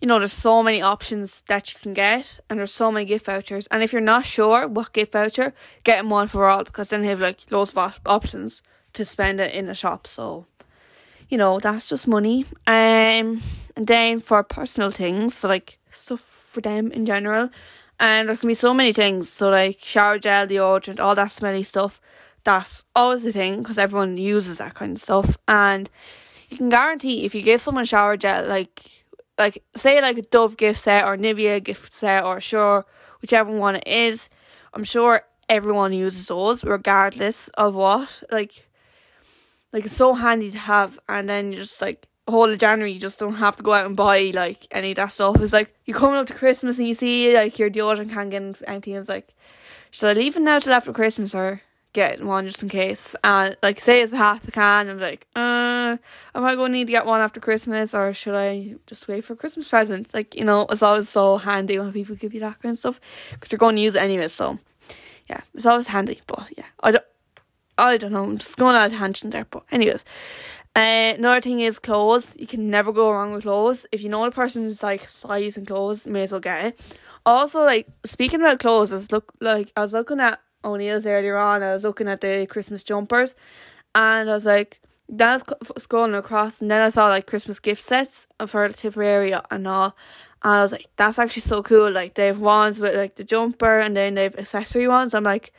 you 0.00 0.08
know, 0.08 0.18
there's 0.18 0.32
so 0.32 0.62
many 0.62 0.82
options 0.82 1.42
that 1.46 1.72
you 1.72 1.80
can 1.80 1.94
get, 1.94 2.40
and 2.48 2.58
there's 2.58 2.72
so 2.72 2.90
many 2.90 3.04
gift 3.06 3.26
vouchers. 3.26 3.66
And 3.68 3.82
if 3.82 3.92
you're 3.92 4.02
not 4.02 4.24
sure 4.24 4.66
what 4.66 4.92
gift 4.92 5.12
voucher, 5.12 5.54
get 5.84 5.98
them 5.98 6.10
one 6.10 6.28
for 6.28 6.46
all 6.48 6.64
because 6.64 6.88
then 6.88 7.02
they 7.02 7.08
have 7.08 7.20
like 7.20 7.40
loads 7.50 7.74
of 7.74 8.00
options 8.06 8.62
to 8.94 9.04
spend 9.04 9.40
it 9.40 9.54
in 9.54 9.66
the 9.66 9.74
shop. 9.74 10.06
So, 10.06 10.46
you 11.28 11.38
know, 11.38 11.58
that's 11.58 11.88
just 11.88 12.06
money. 12.06 12.44
Um, 12.66 13.42
and 13.76 13.86
then 13.86 14.20
for 14.20 14.42
personal 14.42 14.90
things, 14.90 15.34
so 15.34 15.48
like 15.48 15.78
stuff 15.92 16.20
for 16.20 16.60
them 16.60 16.92
in 16.92 17.06
general, 17.06 17.50
and 17.98 18.28
there 18.28 18.36
can 18.36 18.48
be 18.48 18.54
so 18.54 18.74
many 18.74 18.92
things. 18.92 19.28
So 19.28 19.50
like 19.50 19.78
shower 19.80 20.18
gel, 20.18 20.46
deodorant, 20.46 21.00
all 21.00 21.14
that 21.14 21.30
smelly 21.30 21.62
stuff. 21.62 22.00
That's 22.44 22.84
always 22.94 23.22
the 23.24 23.32
thing 23.32 23.58
because 23.58 23.78
everyone 23.78 24.18
uses 24.18 24.58
that 24.58 24.74
kind 24.74 24.96
of 24.96 25.02
stuff, 25.02 25.36
and 25.48 25.88
you 26.50 26.56
can 26.56 26.68
guarantee 26.68 27.24
if 27.24 27.34
you 27.34 27.42
give 27.42 27.60
someone 27.60 27.84
shower 27.84 28.16
gel, 28.16 28.46
like 28.46 29.03
like 29.38 29.62
say 29.74 30.00
like 30.00 30.18
a 30.18 30.22
Dove 30.22 30.56
gift 30.56 30.80
set 30.80 31.04
or 31.04 31.16
Nivea 31.16 31.62
gift 31.62 31.92
set 31.92 32.24
or 32.24 32.40
sure 32.40 32.86
whichever 33.20 33.50
one 33.56 33.76
it 33.76 33.86
is, 33.86 34.28
I'm 34.72 34.84
sure 34.84 35.22
everyone 35.48 35.92
uses 35.92 36.28
those 36.28 36.64
regardless 36.64 37.48
of 37.48 37.74
what. 37.74 38.22
Like 38.30 38.68
like 39.72 39.84
it's 39.86 39.96
so 39.96 40.14
handy 40.14 40.50
to 40.50 40.58
have 40.58 40.98
and 41.08 41.28
then 41.28 41.52
you're 41.52 41.62
just 41.62 41.80
like 41.82 42.06
whole 42.26 42.48
of 42.50 42.58
January 42.58 42.92
you 42.92 43.00
just 43.00 43.18
don't 43.18 43.34
have 43.34 43.56
to 43.56 43.62
go 43.62 43.74
out 43.74 43.86
and 43.86 43.96
buy 43.96 44.30
like 44.34 44.66
any 44.70 44.92
of 44.92 44.96
that 44.96 45.12
stuff. 45.12 45.40
It's 45.40 45.52
like 45.52 45.74
you're 45.84 45.98
coming 45.98 46.16
up 46.16 46.26
to 46.28 46.34
Christmas 46.34 46.78
and 46.78 46.88
you 46.88 46.94
see 46.94 47.34
like 47.34 47.58
your 47.58 47.70
deodorant 47.70 48.10
can't 48.10 48.30
get 48.30 48.42
and 48.42 48.86
it's 48.86 49.08
like 49.08 49.34
should 49.90 50.10
I 50.10 50.20
leave 50.20 50.36
it 50.36 50.40
now 50.42 50.58
till 50.58 50.72
after 50.72 50.92
Christmas 50.92 51.34
or 51.34 51.60
get 51.94 52.22
one 52.22 52.46
just 52.46 52.62
in 52.62 52.68
case. 52.68 53.16
And 53.24 53.56
like 53.62 53.80
say 53.80 54.02
it's 54.02 54.12
a 54.12 54.16
half 54.18 54.46
a 54.46 54.50
can, 54.50 54.90
I'm 54.90 55.00
like, 55.00 55.26
uh, 55.34 55.96
am 56.34 56.44
I 56.44 56.54
going 56.54 56.72
to 56.72 56.78
need 56.78 56.88
to 56.88 56.92
get 56.92 57.06
one 57.06 57.22
after 57.22 57.40
Christmas 57.40 57.94
or 57.94 58.12
should 58.12 58.34
I 58.34 58.74
just 58.86 59.08
wait 59.08 59.24
for 59.24 59.34
Christmas 59.34 59.68
presents? 59.68 60.12
Like 60.12 60.34
you 60.34 60.44
know, 60.44 60.66
it's 60.68 60.82
always 60.82 61.08
so 61.08 61.38
handy 61.38 61.78
when 61.78 61.92
people 61.92 62.16
give 62.16 62.34
you 62.34 62.40
that 62.40 62.60
kind 62.60 62.74
of 62.74 62.78
stuff 62.78 63.00
because 63.30 63.50
you're 63.50 63.58
going 63.58 63.76
to 63.76 63.82
use 63.82 63.94
it 63.94 64.02
anyway. 64.02 64.28
So 64.28 64.58
yeah, 65.28 65.40
it's 65.54 65.64
always 65.64 65.86
handy. 65.86 66.20
But 66.26 66.48
yeah, 66.58 66.66
I 66.80 66.90
don't, 66.90 67.04
I 67.78 67.96
don't 67.96 68.12
know. 68.12 68.24
I'm 68.24 68.38
just 68.38 68.58
going 68.58 68.76
on 68.76 68.82
a 68.82 68.90
tangent 68.90 69.32
there. 69.32 69.46
But 69.50 69.64
anyways. 69.72 70.04
Uh, 70.76 71.14
another 71.16 71.40
thing 71.40 71.60
is 71.60 71.78
clothes. 71.78 72.36
You 72.36 72.48
can 72.48 72.68
never 72.68 72.92
go 72.92 73.12
wrong 73.12 73.32
with 73.32 73.44
clothes. 73.44 73.86
If 73.92 74.02
you 74.02 74.08
know 74.08 74.24
the 74.24 74.32
person's 74.32 74.82
like 74.82 75.08
size 75.08 75.56
and 75.56 75.68
clothes, 75.68 76.04
you 76.04 76.10
may 76.10 76.24
as 76.24 76.32
well 76.32 76.40
get 76.40 76.64
it. 76.64 76.98
Also, 77.24 77.62
like 77.62 77.86
speaking 78.04 78.40
about 78.40 78.58
clothes, 78.58 78.90
I 78.90 78.96
was 78.96 79.12
look 79.12 79.32
like 79.40 79.70
I 79.76 79.82
was 79.82 79.92
looking 79.92 80.18
at 80.18 80.40
O'Neill's 80.64 81.06
earlier 81.06 81.36
on. 81.36 81.62
I 81.62 81.72
was 81.72 81.84
looking 81.84 82.08
at 82.08 82.20
the 82.20 82.46
Christmas 82.46 82.82
jumpers, 82.82 83.36
and 83.94 84.30
I 84.30 84.34
was 84.34 84.46
like, 84.46 84.80
then 85.08 85.28
I 85.28 85.32
was 85.34 85.42
scrolling 85.82 86.16
across, 86.16 86.60
and 86.60 86.70
then 86.70 86.80
I 86.80 86.88
saw 86.88 87.08
like 87.08 87.26
Christmas 87.26 87.60
gift 87.60 87.82
sets 87.82 88.26
for 88.46 88.68
Tipperary 88.68 89.34
and 89.50 89.68
all. 89.68 89.96
And 90.42 90.52
I 90.52 90.62
was 90.62 90.72
like, 90.72 90.86
that's 90.96 91.18
actually 91.18 91.42
so 91.42 91.62
cool. 91.62 91.90
Like 91.90 92.14
they 92.14 92.26
have 92.26 92.40
ones 92.40 92.80
with 92.80 92.94
like 92.94 93.16
the 93.16 93.24
jumper, 93.24 93.80
and 93.80 93.96
then 93.96 94.14
they 94.14 94.24
have 94.24 94.38
accessory 94.38 94.88
ones. 94.88 95.14
I'm 95.14 95.24
like, 95.24 95.52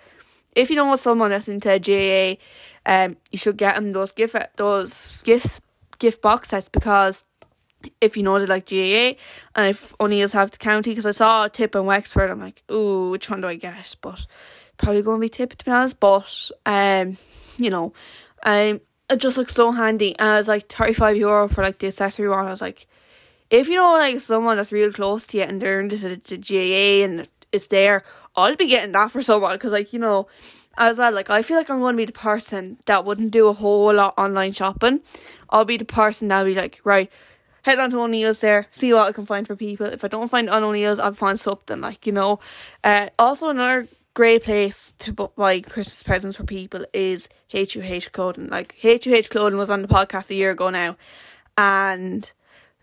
if 0.55 0.69
you 0.69 0.75
know 0.75 0.95
someone 0.95 1.31
that's 1.31 1.47
into 1.47 1.79
GAA, 1.79 2.41
um, 2.85 3.17
you 3.31 3.37
should 3.37 3.57
get 3.57 3.75
them 3.75 3.91
those 3.91 4.11
gift 4.11 4.35
those 4.57 5.11
gifts 5.23 5.61
gift 5.99 6.21
box 6.21 6.49
sets 6.49 6.69
because 6.69 7.25
if 8.01 8.17
you 8.17 8.23
know 8.23 8.39
they 8.39 8.45
like 8.45 8.67
GAA 8.67 9.19
and 9.55 9.69
if 9.69 9.93
O'Neill's 9.99 10.31
have 10.31 10.51
the 10.51 10.57
county 10.57 10.91
because 10.91 11.05
I 11.05 11.11
saw 11.11 11.47
tip 11.47 11.75
and 11.75 11.85
Wexford 11.85 12.29
I'm 12.29 12.39
like 12.39 12.63
ooh 12.71 13.09
which 13.11 13.29
one 13.29 13.41
do 13.41 13.47
I 13.47 13.55
get 13.55 13.95
but 14.01 14.25
probably 14.77 15.01
going 15.01 15.19
to 15.19 15.21
be 15.21 15.29
tipped 15.29 15.59
to 15.59 15.65
be 15.65 15.71
honest. 15.71 15.99
But 15.99 16.51
um, 16.65 17.17
you 17.57 17.69
know, 17.69 17.93
um, 18.43 18.81
it 19.09 19.17
just 19.17 19.37
looks 19.37 19.53
so 19.53 19.71
handy. 19.71 20.17
And 20.19 20.39
it's 20.39 20.47
like 20.47 20.67
thirty 20.67 20.93
five 20.93 21.17
euro 21.17 21.47
for 21.47 21.63
like 21.63 21.79
the 21.79 21.87
accessory 21.87 22.29
one. 22.29 22.47
I 22.47 22.51
was 22.51 22.61
like, 22.61 22.87
if 23.49 23.67
you 23.67 23.75
know 23.75 23.93
like 23.93 24.19
someone 24.19 24.57
that's 24.57 24.71
real 24.71 24.91
close 24.91 25.27
to 25.27 25.37
you 25.37 25.43
and 25.43 25.61
they're 25.61 25.79
into 25.79 25.97
the, 25.97 26.21
the 26.23 26.37
GAA 26.37 27.05
and 27.05 27.27
it's 27.51 27.67
there, 27.67 28.03
I'll 28.35 28.55
be 28.55 28.67
getting 28.67 28.91
that 28.93 29.11
for 29.11 29.21
someone 29.21 29.55
because 29.55 29.71
like 29.71 29.93
you 29.93 29.99
know. 29.99 30.27
As 30.77 30.99
well, 30.99 31.13
like 31.13 31.29
I 31.29 31.41
feel 31.41 31.55
like 31.55 31.69
I'm 31.69 31.79
going 31.79 31.93
to 31.93 31.97
be 31.97 32.03
the 32.03 32.11
person 32.11 32.77
that 32.85 33.05
wouldn't 33.05 33.31
do 33.31 33.47
a 33.47 33.53
whole 33.53 33.93
lot 33.93 34.13
online 34.17 34.51
shopping. 34.51 34.99
I'll 35.49 35.63
be 35.63 35.77
the 35.77 35.85
person 35.85 36.27
that'll 36.27 36.43
be 36.43 36.53
like, 36.53 36.81
right, 36.83 37.09
head 37.65 37.79
on 37.79 37.89
to 37.89 37.99
O'Neill's 37.99 38.41
there, 38.41 38.67
see 38.69 38.93
what 38.93 39.07
I 39.07 39.11
can 39.11 39.25
find 39.25 39.47
for 39.47 39.55
people. 39.55 39.87
If 39.87 40.03
I 40.03 40.07
don't 40.07 40.29
find 40.29 40.49
on 40.49 40.63
O'Neill's, 40.63 40.99
I'll 40.99 41.13
find 41.13 41.39
something 41.39 41.81
like 41.81 42.05
you 42.05 42.13
know. 42.13 42.39
Uh, 42.83 43.09
also 43.17 43.49
another 43.49 43.87
great 44.15 44.43
place 44.43 44.93
to 44.97 45.11
buy 45.11 45.59
Christmas 45.59 46.01
presents 46.01 46.37
for 46.37 46.45
people 46.45 46.85
is 46.93 47.29
HUH 47.51 48.11
clothing. 48.11 48.47
Like 48.47 48.73
HUH 48.81 49.29
clothing 49.29 49.59
was 49.59 49.69
on 49.69 49.83
the 49.83 49.87
podcast 49.87 50.31
a 50.31 50.35
year 50.35 50.51
ago 50.51 50.71
now, 50.71 50.95
and 51.57 52.31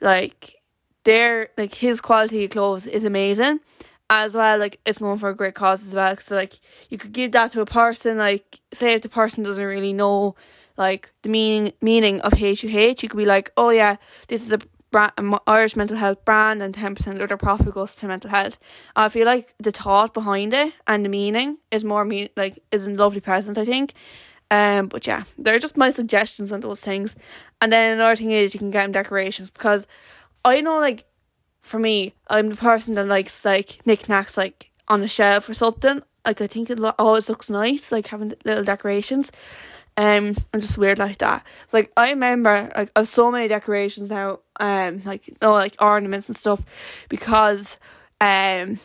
like 0.01 0.61
their 1.03 1.49
like 1.59 1.75
his 1.75 2.01
quality 2.01 2.45
of 2.45 2.51
clothes 2.51 2.87
is 2.87 3.05
amazing. 3.05 3.59
As 4.11 4.35
well, 4.35 4.59
like 4.59 4.79
it's 4.85 5.01
known 5.01 5.17
for 5.17 5.31
a 5.31 5.35
great 5.35 5.55
cause 5.55 5.85
as 5.87 5.95
well. 5.95 6.17
So 6.19 6.37
like 6.37 6.61
you 6.91 6.99
could 6.99 7.13
give 7.13 7.33
that 7.33 7.51
to 7.53 7.63
a 7.63 7.67
person. 7.67 8.19
Like 8.19 8.61
say 8.73 8.93
if 8.93 9.03
the 9.03 9.09
person 9.09 9.43
doesn't 9.43 9.65
really 9.65 9.95
know 9.95 10.37
like 10.77 11.13
the 11.23 11.31
meaning 11.31 11.73
meaning 11.81 12.21
of 12.21 12.35
HUH, 12.35 13.03
you 13.03 13.09
could 13.09 13.17
be 13.17 13.25
like, 13.25 13.53
oh 13.57 13.71
yeah, 13.71 13.97
this 14.29 14.43
is 14.43 14.53
a 14.53 14.59
brand, 14.93 15.13
Irish 15.47 15.75
mental 15.75 15.97
health 15.97 16.25
brand 16.25 16.63
and 16.63 16.75
10% 16.75 17.21
of 17.21 17.29
their 17.29 17.37
profit 17.37 17.75
goes 17.75 17.95
to 17.97 18.07
mental 18.07 18.31
health. 18.31 18.59
I 18.95 19.09
feel 19.09 19.27
like 19.27 19.55
the 19.59 19.73
thought 19.73 20.15
behind 20.15 20.53
it 20.53 20.75
and 20.87 21.05
the 21.05 21.09
meaning 21.09 21.59
is 21.71 21.85
more 21.85 22.05
mean 22.05 22.29
like 22.37 22.63
is 22.71 22.87
a 22.87 22.91
lovely 22.91 23.21
present 23.21 23.59
I 23.59 23.65
think. 23.65 23.95
Um, 24.51 24.89
but 24.89 25.07
yeah, 25.07 25.25
they're 25.39 25.59
just 25.59 25.79
my 25.79 25.91
suggestions 25.91 26.53
on 26.53 26.61
those 26.61 26.81
things. 26.81 27.17
And 27.61 27.73
then 27.73 27.95
another 27.95 28.17
thing 28.17 28.33
is 28.33 28.53
you 28.53 28.61
can 28.61 28.71
get 28.71 28.83
them 28.83 28.93
decorations 28.93 29.51
because 29.51 29.87
I 30.45 30.61
know 30.61 30.79
like 30.79 31.07
for 31.63 31.79
me, 31.79 32.15
I'm 32.29 32.51
the 32.51 32.57
person 32.57 32.95
that 32.95 33.07
likes 33.07 33.45
like 33.45 33.81
knickknacks 33.87 34.37
like 34.37 34.71
on 34.89 35.01
the 35.01 35.09
shelf 35.09 35.49
or 35.49 35.55
something. 35.55 36.03
Like 36.25 36.41
I 36.41 36.47
think 36.47 36.71
it 36.71 36.79
always 36.99 37.29
looks 37.29 37.49
nice, 37.51 37.91
like 37.91 38.09
having 38.09 38.35
little 38.45 38.65
decorations. 38.65 39.33
Um, 39.97 40.37
I'm 40.55 40.61
just 40.61 40.79
weird 40.79 40.99
like 40.99 41.19
that. 41.19 41.47
It's 41.65 41.75
like 41.75 41.93
I 41.97 42.11
remember 42.11 42.73
like 42.75 42.91
I've 42.97 43.09
so 43.09 43.31
many 43.31 43.49
decorations 43.49 44.11
now, 44.11 44.41
um, 44.59 45.03
like 45.05 45.37
oh 45.43 45.53
like 45.53 45.77
ornaments 45.81 46.29
and 46.29 46.37
stuff, 46.37 46.65
because 47.09 47.79
um, 48.21 48.81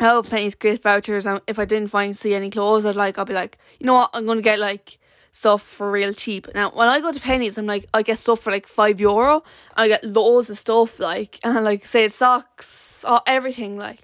I 0.00 0.04
have 0.04 0.26
Penneys 0.26 0.58
gift 0.58 0.82
vouchers, 0.82 1.24
and 1.24 1.40
if 1.46 1.58
I 1.58 1.64
didn't 1.64 1.88
find 1.88 2.16
see 2.16 2.34
any 2.34 2.50
clothes, 2.50 2.84
I'd 2.84 2.94
like 2.94 3.18
I'll 3.18 3.24
be 3.24 3.32
like, 3.32 3.58
you 3.80 3.86
know 3.86 3.94
what, 3.94 4.10
I'm 4.12 4.26
gonna 4.26 4.42
get 4.42 4.58
like 4.58 4.98
stuff 5.32 5.62
for 5.62 5.90
real 5.90 6.12
cheap. 6.12 6.46
Now 6.54 6.70
when 6.70 6.88
I 6.88 7.00
go 7.00 7.10
to 7.10 7.20
Penneys, 7.20 7.56
I'm 7.56 7.66
like 7.66 7.86
I 7.94 8.02
get 8.02 8.18
stuff 8.18 8.40
for 8.40 8.50
like 8.50 8.66
five 8.66 9.00
euro. 9.00 9.42
I 9.76 9.88
get 9.88 10.04
loads 10.04 10.50
of 10.50 10.58
stuff 10.58 11.00
like 11.00 11.38
and 11.42 11.64
like 11.64 11.86
say 11.86 12.08
socks, 12.08 13.04
or 13.06 13.20
everything 13.26 13.78
like. 13.78 14.00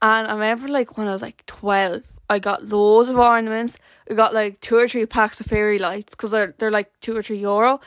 And 0.00 0.28
I 0.28 0.32
remember 0.32 0.68
like 0.68 0.96
when 0.96 1.08
I 1.08 1.12
was 1.12 1.22
like 1.22 1.44
twelve, 1.46 2.02
I 2.34 2.38
got 2.38 2.68
loads 2.68 3.08
of 3.08 3.16
ornaments. 3.16 3.76
I 4.10 4.14
got 4.14 4.34
like 4.34 4.60
two 4.60 4.76
or 4.76 4.88
three 4.88 5.06
packs 5.06 5.40
of 5.40 5.46
fairy 5.46 5.78
lights 5.78 6.14
because 6.14 6.30
they're 6.30 6.54
they're 6.58 6.70
like 6.70 6.90
two 7.00 7.16
or 7.16 7.22
three 7.22 7.38
euro, 7.38 7.80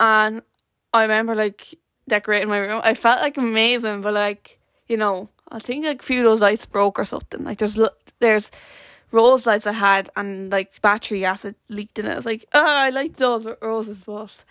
and 0.00 0.42
I 0.92 1.02
remember 1.02 1.34
like 1.34 1.78
decorating 2.08 2.48
my 2.48 2.58
room. 2.58 2.80
I 2.84 2.94
felt 2.94 3.20
like 3.20 3.36
amazing, 3.36 4.02
but 4.02 4.14
like 4.14 4.58
you 4.88 4.96
know, 4.96 5.28
I 5.50 5.58
think 5.58 5.84
like 5.84 6.02
a 6.02 6.04
few 6.04 6.20
of 6.20 6.24
those 6.24 6.40
lights 6.40 6.66
broke 6.66 6.98
or 6.98 7.04
something. 7.04 7.44
Like 7.44 7.58
there's 7.58 7.78
there's 8.20 8.50
rose 9.10 9.46
lights 9.46 9.66
I 9.66 9.72
had 9.72 10.10
and 10.16 10.50
like 10.50 10.80
battery 10.82 11.24
acid 11.24 11.54
leaked 11.68 11.98
in 11.98 12.06
it. 12.06 12.12
I 12.12 12.16
was 12.16 12.26
like, 12.26 12.44
oh, 12.52 12.60
I 12.60 12.90
like 12.90 13.16
those 13.16 13.46
roses, 13.62 14.02
but 14.04 14.44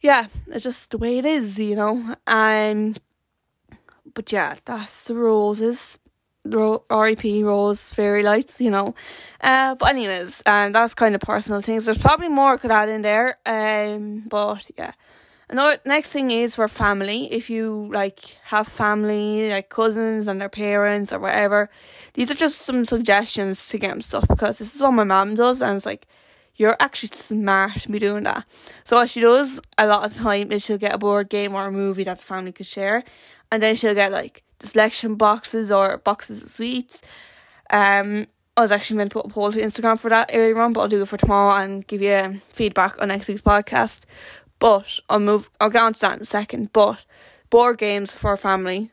yeah, 0.00 0.26
it's 0.48 0.64
just 0.64 0.90
the 0.90 0.98
way 0.98 1.18
it 1.18 1.24
is, 1.24 1.58
you 1.58 1.76
know. 1.76 2.16
And 2.26 3.00
but 4.14 4.30
yeah, 4.32 4.56
that's 4.64 5.04
the 5.04 5.14
roses. 5.14 5.98
RIP 6.50 7.44
Rose 7.44 7.92
Fairy 7.92 8.22
Lights, 8.22 8.60
you 8.60 8.70
know. 8.70 8.94
Uh, 9.40 9.74
but 9.74 9.90
anyways, 9.90 10.42
um, 10.46 10.72
that's 10.72 10.94
kind 10.94 11.14
of 11.14 11.20
personal 11.20 11.60
things. 11.60 11.84
There's 11.84 11.98
probably 11.98 12.28
more 12.28 12.52
I 12.52 12.56
could 12.56 12.70
add 12.70 12.88
in 12.88 13.02
there. 13.02 13.38
Um, 13.46 14.24
but 14.28 14.70
yeah, 14.76 14.92
Another 15.50 15.78
next 15.86 16.10
thing 16.12 16.30
is 16.30 16.56
for 16.56 16.68
family. 16.68 17.32
If 17.32 17.48
you 17.48 17.88
like 17.90 18.36
have 18.44 18.68
family, 18.68 19.50
like 19.50 19.70
cousins 19.70 20.28
and 20.28 20.38
their 20.38 20.50
parents 20.50 21.10
or 21.10 21.18
whatever, 21.20 21.70
these 22.12 22.30
are 22.30 22.34
just 22.34 22.60
some 22.60 22.84
suggestions 22.84 23.66
to 23.70 23.78
get 23.78 23.88
them 23.88 24.02
stuff 24.02 24.28
because 24.28 24.58
this 24.58 24.74
is 24.74 24.80
what 24.82 24.90
my 24.90 25.04
mom 25.04 25.36
does, 25.36 25.62
and 25.62 25.76
it's 25.76 25.86
like 25.86 26.06
you're 26.56 26.76
actually 26.80 27.16
smart 27.16 27.80
to 27.80 27.88
be 27.88 27.98
doing 27.98 28.24
that. 28.24 28.44
So 28.84 28.96
what 28.96 29.08
she 29.08 29.22
does 29.22 29.58
a 29.78 29.86
lot 29.86 30.04
of 30.04 30.14
the 30.14 30.22
time 30.22 30.52
is 30.52 30.66
she'll 30.66 30.76
get 30.76 30.94
a 30.94 30.98
board 30.98 31.30
game 31.30 31.54
or 31.54 31.66
a 31.66 31.72
movie 31.72 32.04
that 32.04 32.18
the 32.18 32.24
family 32.24 32.52
could 32.52 32.66
share, 32.66 33.02
and 33.50 33.62
then 33.62 33.74
she'll 33.74 33.94
get 33.94 34.12
like 34.12 34.42
the 34.58 34.66
selection 34.66 35.14
boxes 35.14 35.70
or 35.70 35.98
boxes 35.98 36.42
of 36.42 36.48
sweets. 36.48 37.02
Um, 37.70 38.26
I 38.56 38.62
was 38.62 38.72
actually 38.72 38.96
meant 38.96 39.12
to 39.12 39.20
put 39.20 39.30
a 39.30 39.32
poll 39.32 39.52
to 39.52 39.60
Instagram 39.60 40.00
for 40.00 40.08
that 40.08 40.30
earlier 40.34 40.58
on, 40.58 40.72
but 40.72 40.80
I'll 40.80 40.88
do 40.88 41.02
it 41.02 41.08
for 41.08 41.16
tomorrow 41.16 41.54
and 41.62 41.86
give 41.86 42.02
you 42.02 42.40
feedback 42.52 43.00
on 43.00 43.08
next 43.08 43.28
week's 43.28 43.40
podcast. 43.40 44.04
But 44.58 44.98
I'll 45.08 45.20
move. 45.20 45.48
I'll 45.60 45.70
get 45.70 45.84
on 45.84 45.92
to 45.92 46.00
that 46.00 46.16
in 46.16 46.22
a 46.22 46.24
second. 46.24 46.72
But 46.72 47.04
board 47.50 47.78
games 47.78 48.12
for 48.12 48.32
a 48.32 48.38
family 48.38 48.90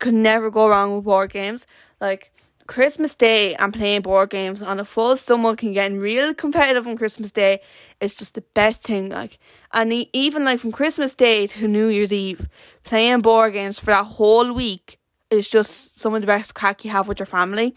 could 0.00 0.14
never 0.14 0.50
go 0.50 0.68
wrong 0.68 0.96
with 0.96 1.04
board 1.04 1.30
games. 1.30 1.64
Like 2.00 2.32
Christmas 2.66 3.14
Day 3.14 3.54
and 3.54 3.72
playing 3.72 4.02
board 4.02 4.30
games 4.30 4.62
on 4.62 4.80
a 4.80 4.84
full 4.84 5.16
stomach 5.16 5.62
and 5.62 5.74
getting 5.74 6.00
real 6.00 6.34
competitive 6.34 6.86
on 6.86 6.96
Christmas 6.96 7.30
Day 7.30 7.60
is 8.00 8.14
just 8.14 8.34
the 8.34 8.40
best 8.54 8.82
thing. 8.82 9.10
Like, 9.10 9.38
and 9.72 9.92
even 10.12 10.44
like 10.44 10.58
from 10.58 10.72
Christmas 10.72 11.14
Day 11.14 11.46
to 11.46 11.68
New 11.68 11.86
Year's 11.86 12.12
Eve, 12.12 12.48
playing 12.82 13.20
board 13.20 13.52
games 13.52 13.78
for 13.78 13.86
that 13.86 14.06
whole 14.06 14.52
week 14.52 14.98
is 15.34 15.48
just 15.48 15.98
some 16.00 16.14
of 16.14 16.20
the 16.20 16.26
best 16.26 16.54
crack 16.54 16.84
you 16.84 16.90
have 16.90 17.08
with 17.08 17.18
your 17.18 17.26
family. 17.26 17.74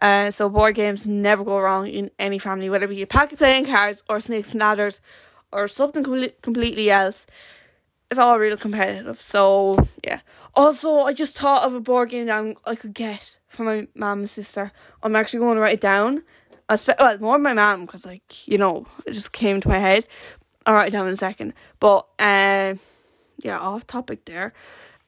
Uh, 0.00 0.30
so 0.30 0.48
board 0.48 0.74
games 0.74 1.06
never 1.06 1.44
go 1.44 1.58
wrong 1.58 1.86
in 1.86 2.10
any 2.18 2.38
family, 2.38 2.70
whether 2.70 2.86
it 2.86 2.88
be 2.88 3.02
a 3.02 3.06
pack 3.06 3.32
of 3.32 3.38
playing 3.38 3.66
cards 3.66 4.02
or 4.08 4.20
snakes 4.20 4.52
and 4.52 4.60
ladders 4.60 5.00
or 5.52 5.68
something 5.68 6.02
com- 6.02 6.24
completely 6.42 6.90
else. 6.90 7.26
It's 8.10 8.18
all 8.18 8.38
real 8.38 8.56
competitive. 8.56 9.20
So 9.20 9.86
yeah. 10.04 10.20
Also, 10.54 11.00
I 11.00 11.12
just 11.12 11.36
thought 11.38 11.64
of 11.64 11.74
a 11.74 11.80
board 11.80 12.10
game 12.10 12.26
that 12.26 12.56
I 12.64 12.74
could 12.74 12.94
get 12.94 13.38
for 13.48 13.64
my 13.64 13.86
mum 13.94 14.20
and 14.20 14.30
sister. 14.30 14.72
I'm 15.02 15.14
actually 15.14 15.40
going 15.40 15.56
to 15.56 15.60
write 15.60 15.74
it 15.74 15.80
down. 15.80 16.22
I 16.68 16.76
spe- 16.76 16.98
well 16.98 17.18
more 17.18 17.38
my 17.38 17.52
mum 17.52 17.82
because 17.82 18.06
like 18.06 18.46
you 18.46 18.56
know 18.56 18.86
it 19.04 19.12
just 19.12 19.32
came 19.32 19.60
to 19.60 19.68
my 19.68 19.78
head. 19.78 20.06
I'll 20.66 20.74
write 20.74 20.88
it 20.88 20.92
down 20.92 21.06
in 21.06 21.12
a 21.12 21.16
second. 21.16 21.52
But 21.78 22.06
um, 22.18 22.78
yeah, 23.38 23.58
off 23.60 23.86
topic 23.86 24.24
there. 24.24 24.52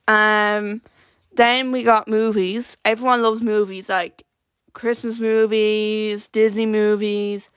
Um, 0.09 0.83
then 1.35 1.73
we 1.73 1.83
got 1.83 2.09
movies. 2.09 2.77
Everyone 2.85 3.23
loves 3.23 3.43
movies 3.43 3.89
like 3.89 4.25
Christmas 4.73 5.19
movies, 5.19 6.29
Disney 6.29 6.67
movies, 6.67 7.49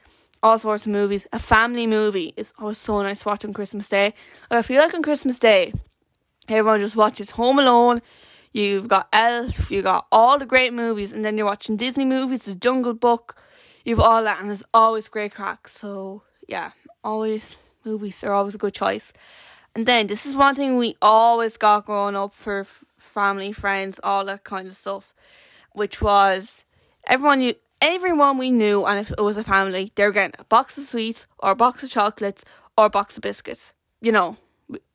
all 0.42 0.60
sorts 0.60 0.86
of 0.86 0.92
movies. 0.92 1.28
A 1.34 1.40
family 1.40 1.88
movie 1.88 2.34
is 2.38 2.54
always 2.60 2.78
so 2.78 3.02
nice 3.02 3.22
to 3.22 3.30
watch 3.30 3.46
on 3.46 3.54
Christmas 3.54 3.90
Day. 3.90 4.14
I 4.52 4.62
feel 4.62 4.82
like 4.82 4.94
on 4.94 5.02
Christmas 5.02 5.40
Day, 5.40 5.74
everyone 6.48 6.80
just 6.80 6.96
watches 6.96 7.32
Home 7.32 7.60
Alone. 7.60 8.02
You've 8.54 8.88
got 8.88 9.10
Elf, 9.12 9.70
you 9.70 9.82
got 9.82 10.08
all 10.12 10.40
the 10.40 10.46
great 10.46 10.72
movies, 10.72 11.12
and 11.12 11.26
then 11.26 11.38
you're 11.38 11.46
watching 11.46 11.76
Disney 11.76 12.06
movies, 12.06 12.44
The 12.44 12.56
Jungle 12.56 12.94
Book. 12.94 13.36
You've 13.84 14.00
all 14.00 14.24
that, 14.24 14.40
and 14.40 14.50
there's 14.50 14.64
always 14.74 15.10
great 15.10 15.34
crack. 15.34 15.68
So 15.68 16.24
yeah, 16.48 16.72
always 17.04 17.58
movies 17.84 18.24
are 18.24 18.32
always 18.32 18.56
a 18.56 18.58
good 18.58 18.74
choice. 18.74 19.12
And 19.76 19.86
then 19.86 20.08
this 20.08 20.26
is 20.26 20.36
one 20.36 20.56
thing 20.56 20.78
we 20.78 20.96
always 21.02 21.58
got 21.58 21.86
growing 21.86 22.16
up 22.16 22.34
for 22.34 22.66
family, 23.16 23.52
friends, 23.52 24.00
all 24.04 24.24
that 24.26 24.44
kind 24.44 24.68
of 24.68 24.76
stuff, 24.76 25.14
which 25.74 26.02
was 26.02 26.66
everyone 27.08 27.42
you 27.42 27.56
everyone 27.82 28.38
we 28.38 28.52
knew, 28.52 28.86
and 28.86 29.00
if 29.00 29.12
it 29.12 29.22
was 29.22 29.38
a 29.38 29.44
family, 29.44 29.92
they 29.96 30.06
were 30.06 30.12
getting 30.12 30.40
a 30.40 30.44
box 30.46 30.78
of 30.78 30.84
sweets 30.86 31.26
or 31.40 31.52
a 31.52 31.56
box 31.56 31.84
of 31.84 31.90
chocolates 31.90 32.44
or 32.78 32.86
a 32.86 32.90
box 32.90 33.18
of 33.18 33.24
biscuits. 33.24 33.74
You 34.02 34.12
know, 34.12 34.38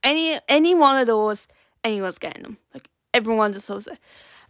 any 0.03 0.39
any 0.49 0.75
one 0.75 0.97
of 0.97 1.07
those, 1.07 1.49
anyone's 1.85 2.19
getting 2.19 2.43
them. 2.43 2.59
Like 2.75 2.89
everyone 3.15 3.53
just 3.53 3.71
loves 3.71 3.87
it. 3.87 3.99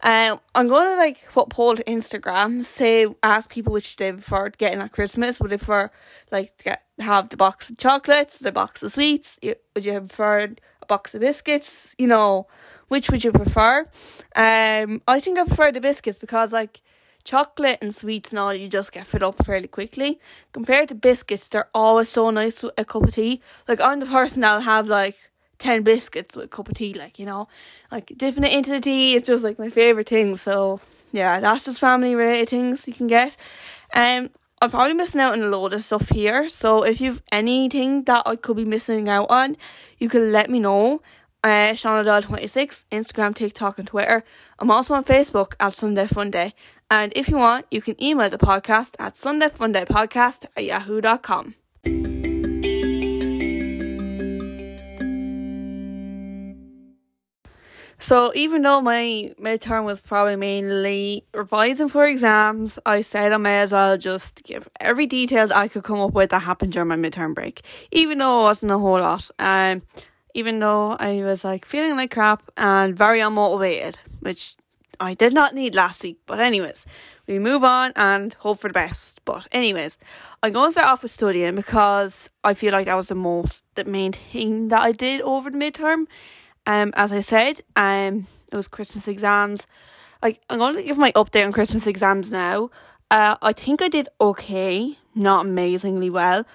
Um, 0.03 0.39
I'm 0.55 0.67
gonna 0.67 0.97
like 0.97 1.29
put 1.31 1.49
poll 1.49 1.75
to 1.75 1.83
Instagram, 1.83 2.63
say 2.65 3.05
ask 3.21 3.49
people 3.49 3.73
which 3.73 3.95
they 3.97 4.11
prefer 4.11 4.49
getting 4.49 4.81
at 4.81 4.91
Christmas. 4.91 5.39
Would 5.39 5.51
they 5.51 5.57
prefer 5.57 5.91
like 6.31 6.57
to 6.57 6.63
get 6.63 6.83
have 6.99 7.29
the 7.29 7.37
box 7.37 7.69
of 7.69 7.77
chocolates, 7.77 8.39
the 8.39 8.51
box 8.51 8.81
of 8.81 8.91
sweets? 8.91 9.37
Would 9.43 9.85
you 9.85 9.99
prefer 9.99 10.49
a 10.81 10.85
box 10.87 11.13
of 11.13 11.21
biscuits? 11.21 11.95
You 11.99 12.07
know, 12.07 12.47
which 12.91 13.09
would 13.09 13.23
you 13.23 13.31
prefer? 13.31 13.87
Um, 14.35 15.01
I 15.07 15.21
think 15.21 15.39
I 15.39 15.45
prefer 15.45 15.71
the 15.71 15.79
biscuits 15.79 16.17
because 16.17 16.51
like 16.51 16.81
chocolate 17.23 17.77
and 17.81 17.95
sweets 17.95 18.31
and 18.31 18.39
all 18.39 18.53
you 18.53 18.67
just 18.67 18.91
get 18.91 19.07
fed 19.07 19.23
up 19.23 19.45
fairly 19.45 19.69
quickly. 19.69 20.19
Compared 20.51 20.89
to 20.89 20.95
biscuits, 20.95 21.47
they're 21.47 21.69
always 21.73 22.09
so 22.09 22.29
nice 22.31 22.61
with 22.61 22.73
a 22.77 22.83
cup 22.83 23.03
of 23.03 23.15
tea. 23.15 23.39
Like 23.65 23.79
I'm 23.79 24.01
the 24.01 24.05
person 24.05 24.41
that'll 24.41 24.59
have 24.59 24.89
like 24.89 25.15
10 25.59 25.83
biscuits 25.83 26.35
with 26.35 26.45
a 26.45 26.49
cup 26.49 26.67
of 26.67 26.75
tea, 26.75 26.93
like, 26.93 27.17
you 27.17 27.25
know, 27.25 27.47
like 27.93 28.11
dipping 28.17 28.43
it 28.43 28.51
into 28.51 28.71
the 28.71 28.81
tea 28.81 29.15
is 29.15 29.23
just 29.23 29.41
like 29.41 29.57
my 29.57 29.69
favourite 29.69 30.09
thing. 30.09 30.35
So, 30.35 30.81
yeah, 31.13 31.39
that's 31.39 31.63
just 31.63 31.79
family 31.79 32.13
related 32.13 32.49
things 32.49 32.89
you 32.89 32.93
can 32.93 33.07
get. 33.07 33.37
Um, 33.93 34.31
I'm 34.61 34.69
probably 34.69 34.95
missing 34.95 35.21
out 35.21 35.31
on 35.31 35.41
a 35.41 35.47
load 35.47 35.71
of 35.71 35.81
stuff 35.81 36.09
here. 36.09 36.49
So, 36.49 36.83
if 36.83 36.99
you've 36.99 37.23
anything 37.31 38.03
that 38.03 38.23
I 38.25 38.35
could 38.35 38.57
be 38.57 38.65
missing 38.65 39.07
out 39.07 39.31
on, 39.31 39.55
you 39.97 40.09
can 40.09 40.33
let 40.33 40.49
me 40.49 40.59
know. 40.59 41.01
Uh, 41.43 41.73
ShaunaDoll26, 41.73 42.85
Instagram, 42.91 43.33
TikTok, 43.33 43.79
and 43.79 43.87
Twitter. 43.87 44.23
I'm 44.59 44.69
also 44.69 44.93
on 44.93 45.03
Facebook 45.03 45.53
at 45.59 45.73
Sunday 45.73 46.05
Funday. 46.05 46.53
And 46.91 47.11
if 47.15 47.29
you 47.29 47.37
want, 47.37 47.65
you 47.71 47.81
can 47.81 48.01
email 48.03 48.29
the 48.29 48.37
podcast 48.37 48.95
at 48.99 49.15
sundayfundaypodcast 49.15 50.45
at 50.55 50.63
yahoo.com. 50.63 51.55
So 57.97 58.31
even 58.33 58.63
though 58.63 58.81
my 58.81 59.31
midterm 59.39 59.85
was 59.85 60.01
probably 60.01 60.35
mainly 60.35 61.23
revising 61.35 61.87
for 61.87 62.07
exams, 62.07 62.79
I 62.83 63.01
said 63.01 63.31
I 63.31 63.37
may 63.37 63.61
as 63.61 63.71
well 63.71 63.95
just 63.95 64.43
give 64.43 64.67
every 64.79 65.05
details 65.05 65.51
I 65.51 65.67
could 65.67 65.83
come 65.83 65.99
up 65.99 66.13
with 66.13 66.31
that 66.31 66.39
happened 66.39 66.73
during 66.73 66.87
my 66.87 66.95
midterm 66.95 67.35
break. 67.35 67.61
Even 67.91 68.17
though 68.17 68.41
it 68.41 68.43
wasn't 68.43 68.71
a 68.71 68.79
whole 68.79 68.99
lot. 68.99 69.29
Um 69.37 69.83
even 70.33 70.59
though 70.59 70.91
I 70.99 71.23
was 71.23 71.43
like 71.43 71.65
feeling 71.65 71.95
like 71.95 72.11
crap 72.11 72.43
and 72.57 72.97
very 72.97 73.19
unmotivated, 73.19 73.95
which 74.19 74.55
I 74.99 75.15
did 75.15 75.33
not 75.33 75.55
need 75.55 75.73
last 75.73 76.03
week. 76.03 76.19
But 76.27 76.39
anyways, 76.39 76.85
we 77.27 77.39
move 77.39 77.63
on 77.63 77.91
and 77.95 78.33
hope 78.35 78.59
for 78.59 78.67
the 78.67 78.73
best. 78.73 79.25
But 79.25 79.47
anyways, 79.51 79.97
I'm 80.43 80.53
going 80.53 80.69
to 80.69 80.73
start 80.73 80.89
off 80.89 81.01
with 81.01 81.11
studying 81.11 81.55
because 81.55 82.29
I 82.43 82.53
feel 82.53 82.71
like 82.71 82.85
that 82.85 82.95
was 82.95 83.07
the 83.07 83.15
most 83.15 83.63
the 83.75 83.83
main 83.85 84.13
thing 84.13 84.67
that 84.69 84.81
I 84.81 84.91
did 84.91 85.21
over 85.21 85.49
the 85.49 85.57
midterm. 85.57 86.05
Um, 86.67 86.93
as 86.95 87.11
I 87.11 87.21
said, 87.21 87.61
um, 87.75 88.27
it 88.51 88.55
was 88.55 88.67
Christmas 88.67 89.07
exams. 89.07 89.65
Like 90.21 90.39
I'm 90.49 90.59
going 90.59 90.75
to 90.75 90.83
give 90.83 90.97
my 90.97 91.11
update 91.13 91.45
on 91.45 91.51
Christmas 91.51 91.87
exams 91.87 92.31
now. 92.31 92.69
Uh, 93.09 93.35
I 93.41 93.53
think 93.53 93.81
I 93.81 93.89
did 93.89 94.07
okay, 94.21 94.97
not 95.15 95.45
amazingly 95.45 96.09
well. 96.09 96.45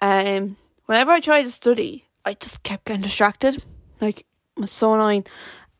Um, 0.00 0.56
whenever 0.86 1.10
I 1.10 1.20
tried 1.20 1.42
to 1.42 1.50
study, 1.50 2.05
I 2.26 2.34
just 2.34 2.62
kept 2.64 2.84
getting 2.84 3.02
distracted. 3.02 3.62
Like 4.00 4.20
it 4.20 4.60
was 4.60 4.72
so 4.72 4.92
annoying. 4.94 5.24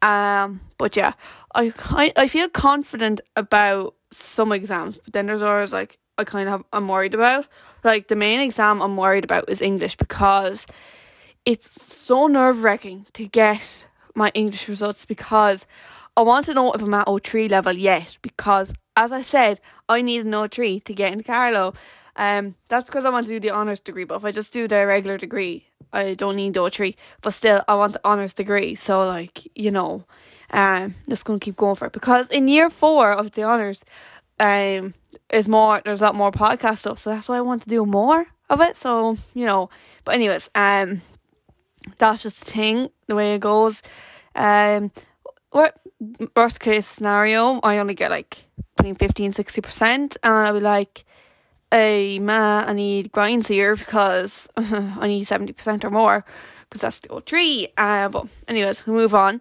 Um, 0.01 0.61
but 0.79 0.97
yeah, 0.97 1.13
I 1.55 1.73
I, 1.91 2.13
I 2.17 2.29
feel 2.29 2.49
confident 2.49 3.21
about 3.35 3.95
some 4.13 4.53
exams, 4.53 4.99
but 5.05 5.13
then 5.13 5.27
there's 5.27 5.43
always 5.43 5.73
like 5.73 5.99
I 6.17 6.25
kind 6.25 6.49
of 6.49 6.65
I'm 6.73 6.89
worried 6.89 7.15
about. 7.15 7.49
Like 7.83 8.09
the 8.09 8.17
main 8.17 8.41
exam 8.41 8.81
I'm 8.81 8.97
worried 8.97 9.25
about 9.25 9.51
is 9.51 9.61
English 9.61 9.97
because 9.97 10.67
it's 11.45 11.83
so 11.95 12.29
nerve 12.29 12.63
wracking 12.63 13.07
to 13.15 13.27
get 13.27 13.87
my 14.15 14.31
English 14.33 14.69
results 14.69 15.05
because 15.05 15.67
I 16.17 16.23
want 16.23 16.47
to 16.47 16.55
know 16.55 16.73
if 16.73 16.81
I'm 16.81 16.95
at 16.95 17.07
O3 17.07 17.51
level 17.51 17.75
yet 17.75 18.19
because 18.23 18.73
as 18.97 19.13
I 19.13 19.21
said, 19.21 19.61
I 19.89 20.01
need 20.01 20.25
an 20.25 20.33
O3 20.33 20.83
to 20.85 20.95
get 20.95 21.13
into 21.13 21.25
Carlow. 21.25 21.75
Um, 22.17 22.55
that's 22.69 22.87
because 22.87 23.05
I 23.05 23.11
want 23.11 23.27
to 23.27 23.33
do 23.33 23.41
the 23.41 23.51
honours 23.51 23.81
degree, 23.81 24.05
but 24.05 24.17
if 24.17 24.25
I 24.25 24.33
just 24.33 24.53
do 24.53 24.67
the 24.67 24.87
regular 24.87 25.19
degree, 25.19 25.67
I 25.93 26.15
don't 26.15 26.37
need 26.37 26.55
O3. 26.55 26.95
But 27.23 27.33
still, 27.33 27.63
I 27.69 27.75
want 27.75 27.95
the 27.95 28.05
honours 28.05 28.33
degree, 28.33 28.75
so 28.75 29.07
like 29.07 29.49
you 29.55 29.71
know, 29.71 30.05
um, 30.51 30.95
just 31.09 31.25
gonna 31.25 31.39
keep 31.39 31.57
going 31.57 31.77
for 31.77 31.87
it 31.87 31.93
because 31.93 32.29
in 32.29 32.49
year 32.49 32.71
four 32.71 33.13
of 33.13 33.33
the 33.33 33.45
honours, 33.45 33.85
um, 34.41 34.95
is 35.31 35.49
more. 35.49 35.81
There's 35.85 36.01
a 36.01 36.05
lot 36.05 36.15
more 36.15 36.31
podcast 36.31 36.79
stuff, 36.79 36.99
so 36.99 37.11
that's 37.11 37.29
why 37.29 37.39
I 37.39 37.43
want 37.43 37.63
to 37.63 37.69
do 37.69 37.85
more 37.87 38.27
of 38.49 38.61
it. 38.61 38.77
So 38.77 39.17
you 39.35 39.47
know, 39.47 39.71
but 40.05 40.15
anyways, 40.15 40.51
um, 40.55 41.03
that's 41.99 42.23
just 42.23 42.43
a 42.43 42.45
thing, 42.45 42.89
the 43.07 43.15
way 43.15 43.35
it 43.35 43.41
goes. 43.41 43.83
Um, 44.35 44.91
what 45.51 45.81
worst 46.37 46.61
case 46.61 46.87
scenario, 46.87 47.61
I 47.63 47.79
only 47.79 47.95
get 47.95 48.11
like 48.11 48.47
between 48.77 48.95
50 48.95 49.25
and 49.25 49.35
60%, 49.35 50.17
and 50.23 50.33
I'll 50.35 50.53
be 50.53 50.61
like, 50.61 51.05
hey, 51.71 52.19
ma, 52.19 52.65
I 52.67 52.73
need 52.73 53.13
grinds 53.13 53.49
here 53.49 53.77
because 53.77 54.49
I 54.57 55.07
need 55.07 55.25
70% 55.25 55.85
or 55.85 55.91
more 55.91 56.25
because 56.65 56.81
that's 56.81 57.01
the 57.01 57.09
O3. 57.09 57.69
Uh, 57.77 58.09
but, 58.09 58.27
anyways, 58.49 58.87
we 58.87 58.93
move 58.93 59.15
on. 59.15 59.41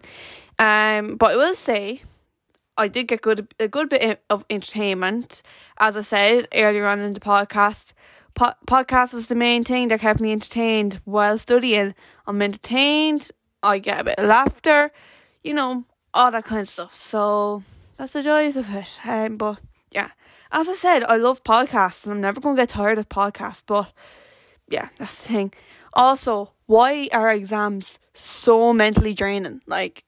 Um, 0.58 1.16
but 1.16 1.32
I 1.32 1.36
will 1.36 1.54
say, 1.54 2.02
I 2.78 2.88
did 2.88 3.08
get 3.08 3.22
good 3.22 3.48
a 3.58 3.68
good 3.68 3.88
bit 3.88 4.22
of 4.28 4.44
entertainment. 4.50 5.42
As 5.78 5.96
I 5.96 6.02
said 6.02 6.48
earlier 6.54 6.86
on 6.86 7.00
in 7.00 7.14
the 7.14 7.20
podcast, 7.20 7.94
po- 8.34 8.54
podcast 8.66 9.14
was 9.14 9.28
the 9.28 9.34
main 9.34 9.64
thing 9.64 9.88
that 9.88 10.00
kept 10.00 10.20
me 10.20 10.32
entertained 10.32 11.00
while 11.04 11.38
studying. 11.38 11.94
I'm 12.26 12.42
entertained 12.42 13.30
I 13.62 13.78
get 13.78 14.00
a 14.00 14.04
bit 14.04 14.18
of 14.18 14.26
laughter, 14.26 14.92
you 15.42 15.54
know, 15.54 15.84
all 16.14 16.30
that 16.30 16.44
kind 16.44 16.62
of 16.62 16.68
stuff. 16.68 16.94
So 16.94 17.62
that's 17.96 18.12
the 18.12 18.22
joys 18.22 18.56
of 18.56 18.72
it. 18.74 19.00
Um, 19.04 19.36
but 19.36 19.60
yeah, 19.90 20.10
as 20.56 20.70
I 20.70 20.74
said, 20.74 21.04
I 21.04 21.16
love 21.16 21.44
podcasts 21.44 22.04
and 22.04 22.14
I'm 22.14 22.20
never 22.22 22.40
going 22.40 22.56
to 22.56 22.62
get 22.62 22.70
tired 22.70 22.98
of 22.98 23.10
podcasts. 23.10 23.62
But 23.64 23.92
yeah, 24.68 24.88
that's 24.96 25.14
the 25.22 25.28
thing. 25.28 25.52
Also, 25.92 26.52
why 26.64 27.08
are 27.12 27.30
exams 27.30 27.98
so 28.14 28.72
mentally 28.72 29.12
draining? 29.12 29.60
Like, 29.66 30.04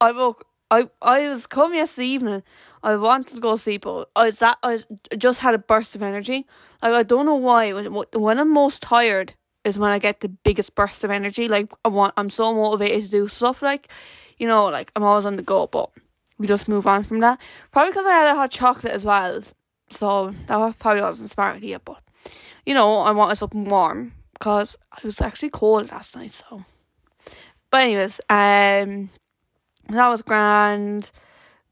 I 0.00 0.10
woke, 0.10 0.46
I 0.70 0.90
I 1.00 1.28
was 1.28 1.46
come 1.46 1.74
yesterday 1.74 2.08
evening. 2.08 2.42
I 2.82 2.96
wanted 2.96 3.34
to 3.36 3.40
go 3.40 3.52
to 3.52 3.58
sleep, 3.58 3.82
but 3.82 4.10
I 4.16 4.26
was 4.26 4.40
that 4.40 4.58
I 4.64 4.80
just 5.16 5.40
had 5.40 5.54
a 5.54 5.58
burst 5.58 5.94
of 5.94 6.02
energy. 6.02 6.44
Like 6.82 6.92
I 6.92 7.02
don't 7.04 7.24
know 7.24 7.36
why. 7.36 7.72
When 7.72 7.86
when 7.94 8.38
I'm 8.40 8.52
most 8.52 8.82
tired 8.82 9.34
is 9.64 9.78
when 9.78 9.92
I 9.92 10.00
get 10.00 10.20
the 10.20 10.28
biggest 10.28 10.74
burst 10.74 11.04
of 11.04 11.10
energy. 11.10 11.46
Like 11.46 11.72
I 11.84 11.88
want, 11.88 12.14
I'm 12.16 12.30
so 12.30 12.52
motivated 12.52 13.04
to 13.04 13.10
do 13.10 13.28
stuff. 13.28 13.62
Like, 13.62 13.90
you 14.38 14.48
know, 14.48 14.64
like 14.66 14.90
I'm 14.96 15.04
always 15.04 15.24
on 15.24 15.36
the 15.36 15.42
go. 15.42 15.68
But 15.68 15.90
we 16.36 16.48
just 16.48 16.68
move 16.68 16.86
on 16.86 17.04
from 17.04 17.20
that. 17.20 17.38
Probably 17.70 17.90
because 17.90 18.06
I 18.06 18.12
had 18.12 18.32
a 18.32 18.34
hot 18.34 18.50
chocolate 18.50 18.92
as 18.92 19.04
well. 19.04 19.42
So 19.90 20.34
that 20.46 20.58
was 20.58 20.74
probably 20.78 21.02
wasn't 21.02 21.30
smart 21.30 21.56
idea. 21.56 21.78
But 21.78 22.00
you 22.66 22.74
know, 22.74 23.00
I 23.00 23.12
wanted 23.12 23.36
something 23.36 23.64
warm 23.64 24.12
because 24.32 24.76
I 24.92 25.00
was 25.04 25.20
actually 25.20 25.50
cold 25.50 25.90
last 25.90 26.16
night. 26.16 26.32
So, 26.32 26.64
but 27.70 27.82
anyways, 27.82 28.20
um, 28.28 29.10
that 29.88 30.08
was 30.08 30.22
grand. 30.22 31.10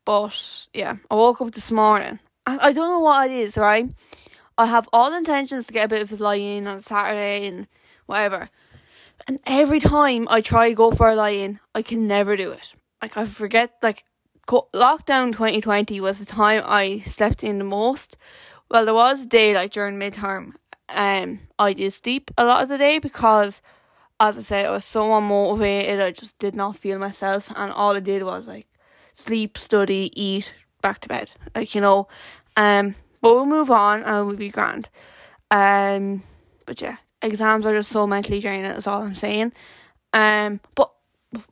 But 0.04 0.66
yeah, 0.74 0.96
I 1.10 1.14
woke 1.14 1.40
up 1.40 1.52
this 1.52 1.70
morning. 1.70 2.18
I, 2.46 2.58
I 2.68 2.72
don't 2.72 2.88
know 2.88 3.00
what 3.00 3.30
it 3.30 3.34
is, 3.34 3.56
right? 3.56 3.88
I 4.58 4.66
have 4.66 4.88
all 4.92 5.12
intentions 5.14 5.66
to 5.66 5.72
get 5.72 5.86
a 5.86 5.88
bit 5.88 6.02
of 6.02 6.12
a 6.12 6.22
lie 6.22 6.34
in 6.36 6.66
on 6.66 6.80
Saturday 6.80 7.46
and 7.46 7.66
whatever. 8.06 8.48
And 9.26 9.38
every 9.46 9.80
time 9.80 10.26
I 10.28 10.40
try 10.40 10.68
to 10.68 10.74
go 10.74 10.90
for 10.90 11.08
a 11.08 11.14
lie 11.14 11.30
in, 11.30 11.60
I 11.74 11.82
can 11.82 12.06
never 12.06 12.36
do 12.36 12.50
it. 12.50 12.74
Like 13.00 13.16
I 13.16 13.24
forget, 13.24 13.74
like 13.82 14.04
lockdown 14.46 15.32
2020 15.32 16.00
was 16.00 16.18
the 16.18 16.26
time 16.26 16.62
I 16.64 17.00
slept 17.00 17.44
in 17.44 17.58
the 17.58 17.64
most. 17.64 18.16
Well, 18.70 18.84
there 18.84 18.94
was 18.94 19.24
a 19.24 19.28
day 19.28 19.54
like 19.54 19.72
during 19.72 19.98
midterm, 19.98 20.52
um, 20.88 21.40
I 21.58 21.72
did 21.72 21.92
sleep 21.92 22.30
a 22.36 22.44
lot 22.44 22.62
of 22.62 22.68
the 22.68 22.78
day 22.78 22.98
because, 22.98 23.62
as 24.20 24.38
I 24.38 24.40
said, 24.42 24.66
I 24.66 24.70
was 24.70 24.84
so 24.84 25.04
unmotivated. 25.04 26.02
I 26.02 26.10
just 26.10 26.38
did 26.38 26.54
not 26.54 26.76
feel 26.76 26.98
myself, 26.98 27.50
and 27.54 27.72
all 27.72 27.96
I 27.96 28.00
did 28.00 28.22
was 28.22 28.48
like 28.48 28.66
sleep, 29.14 29.58
study, 29.58 30.10
eat, 30.14 30.54
back 30.80 31.00
to 31.00 31.08
bed. 31.08 31.30
Like 31.54 31.74
you 31.74 31.80
know, 31.80 32.08
um, 32.56 32.94
but 33.20 33.34
we'll 33.34 33.46
move 33.46 33.70
on 33.70 34.02
and 34.02 34.26
we'll 34.26 34.36
be 34.36 34.48
grand. 34.48 34.88
Um, 35.50 36.22
but 36.66 36.80
yeah, 36.80 36.96
exams 37.20 37.66
are 37.66 37.74
just 37.74 37.90
so 37.90 38.06
mentally 38.06 38.40
draining. 38.40 38.64
That's 38.64 38.86
all 38.86 39.02
I'm 39.02 39.14
saying. 39.14 39.52
Um, 40.12 40.60
but 40.74 40.92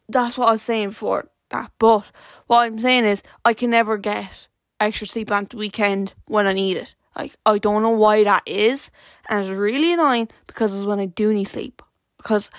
that's 0.09 0.37
what 0.37 0.49
I 0.49 0.53
was 0.53 0.63
saying 0.63 0.91
before 0.91 1.31
that. 1.51 1.73
But 1.79 2.11
what 2.47 2.63
I'm 2.63 2.79
saying 2.79 3.05
is, 3.05 3.23
I 3.45 3.55
can 3.55 3.71
never 3.71 3.99
get 3.99 4.49
extra 4.79 5.07
sleep 5.07 5.31
on 5.31 5.47
the 5.49 5.57
weekend 5.57 6.15
when 6.27 6.47
I 6.47 6.53
need 6.53 6.77
it. 6.77 6.95
Like 7.17 7.37
I 7.45 7.59
don't 7.59 7.83
know 7.83 7.91
why 7.91 8.25
that 8.25 8.43
is, 8.47 8.91
and 9.29 9.41
it's 9.41 9.51
really 9.51 9.93
annoying 9.93 10.29
because 10.47 10.75
it's 10.75 10.87
when 10.87 11.01
I 11.01 11.07
do 11.07 11.33
need 11.33 11.45
sleep. 11.45 11.83
Because 12.17 12.51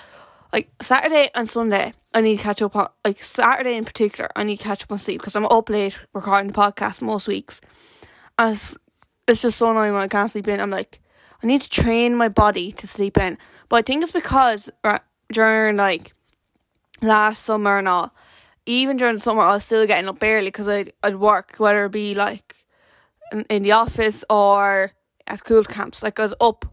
like 0.52 0.70
Saturday 0.80 1.30
and 1.34 1.48
Sunday, 1.48 1.94
I 2.14 2.20
need 2.20 2.36
to 2.36 2.42
catch 2.42 2.62
up 2.62 2.76
on 2.76 2.88
like 3.04 3.24
Saturday 3.24 3.76
in 3.76 3.84
particular. 3.84 4.28
I 4.36 4.44
need 4.44 4.58
to 4.58 4.64
catch 4.64 4.82
up 4.82 4.92
on 4.92 4.98
sleep 4.98 5.20
because 5.20 5.34
I'm 5.34 5.46
up 5.46 5.70
late 5.70 5.98
recording 6.12 6.52
the 6.52 6.58
podcast 6.58 7.00
most 7.00 7.26
weeks. 7.26 7.60
And 8.38 8.54
it's, 8.54 8.76
it's 9.26 9.42
just 9.42 9.58
so 9.58 9.70
annoying 9.70 9.94
when 9.94 10.02
I 10.02 10.08
can't 10.08 10.30
sleep 10.30 10.48
in. 10.48 10.60
I'm 10.60 10.70
like, 10.70 11.00
I 11.42 11.46
need 11.46 11.62
to 11.62 11.70
train 11.70 12.16
my 12.16 12.28
body 12.28 12.72
to 12.72 12.86
sleep 12.86 13.16
in. 13.18 13.38
But 13.68 13.76
I 13.76 13.82
think 13.82 14.02
it's 14.02 14.12
because 14.12 14.68
uh, 14.84 14.98
during 15.32 15.76
like 15.76 16.12
last 17.00 17.42
summer 17.42 17.78
and 17.78 17.88
all, 17.88 18.14
even 18.66 18.96
during 18.96 19.14
the 19.14 19.20
summer, 19.20 19.42
I 19.42 19.54
was 19.54 19.64
still 19.64 19.86
getting 19.86 20.08
up 20.08 20.22
early 20.22 20.46
because 20.46 20.68
I'd, 20.68 20.92
I'd 21.02 21.16
work, 21.16 21.54
whether 21.58 21.84
it 21.84 21.92
be 21.92 22.14
like 22.14 22.54
in, 23.32 23.42
in 23.48 23.62
the 23.62 23.72
office 23.72 24.24
or 24.30 24.92
at 25.26 25.44
cool 25.44 25.64
camps. 25.64 26.02
Like 26.02 26.18
I 26.18 26.22
was 26.22 26.34
up 26.40 26.66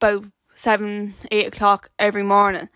about 0.00 0.24
seven, 0.54 1.14
eight 1.30 1.46
o'clock 1.46 1.90
every 1.98 2.22
morning. 2.22 2.68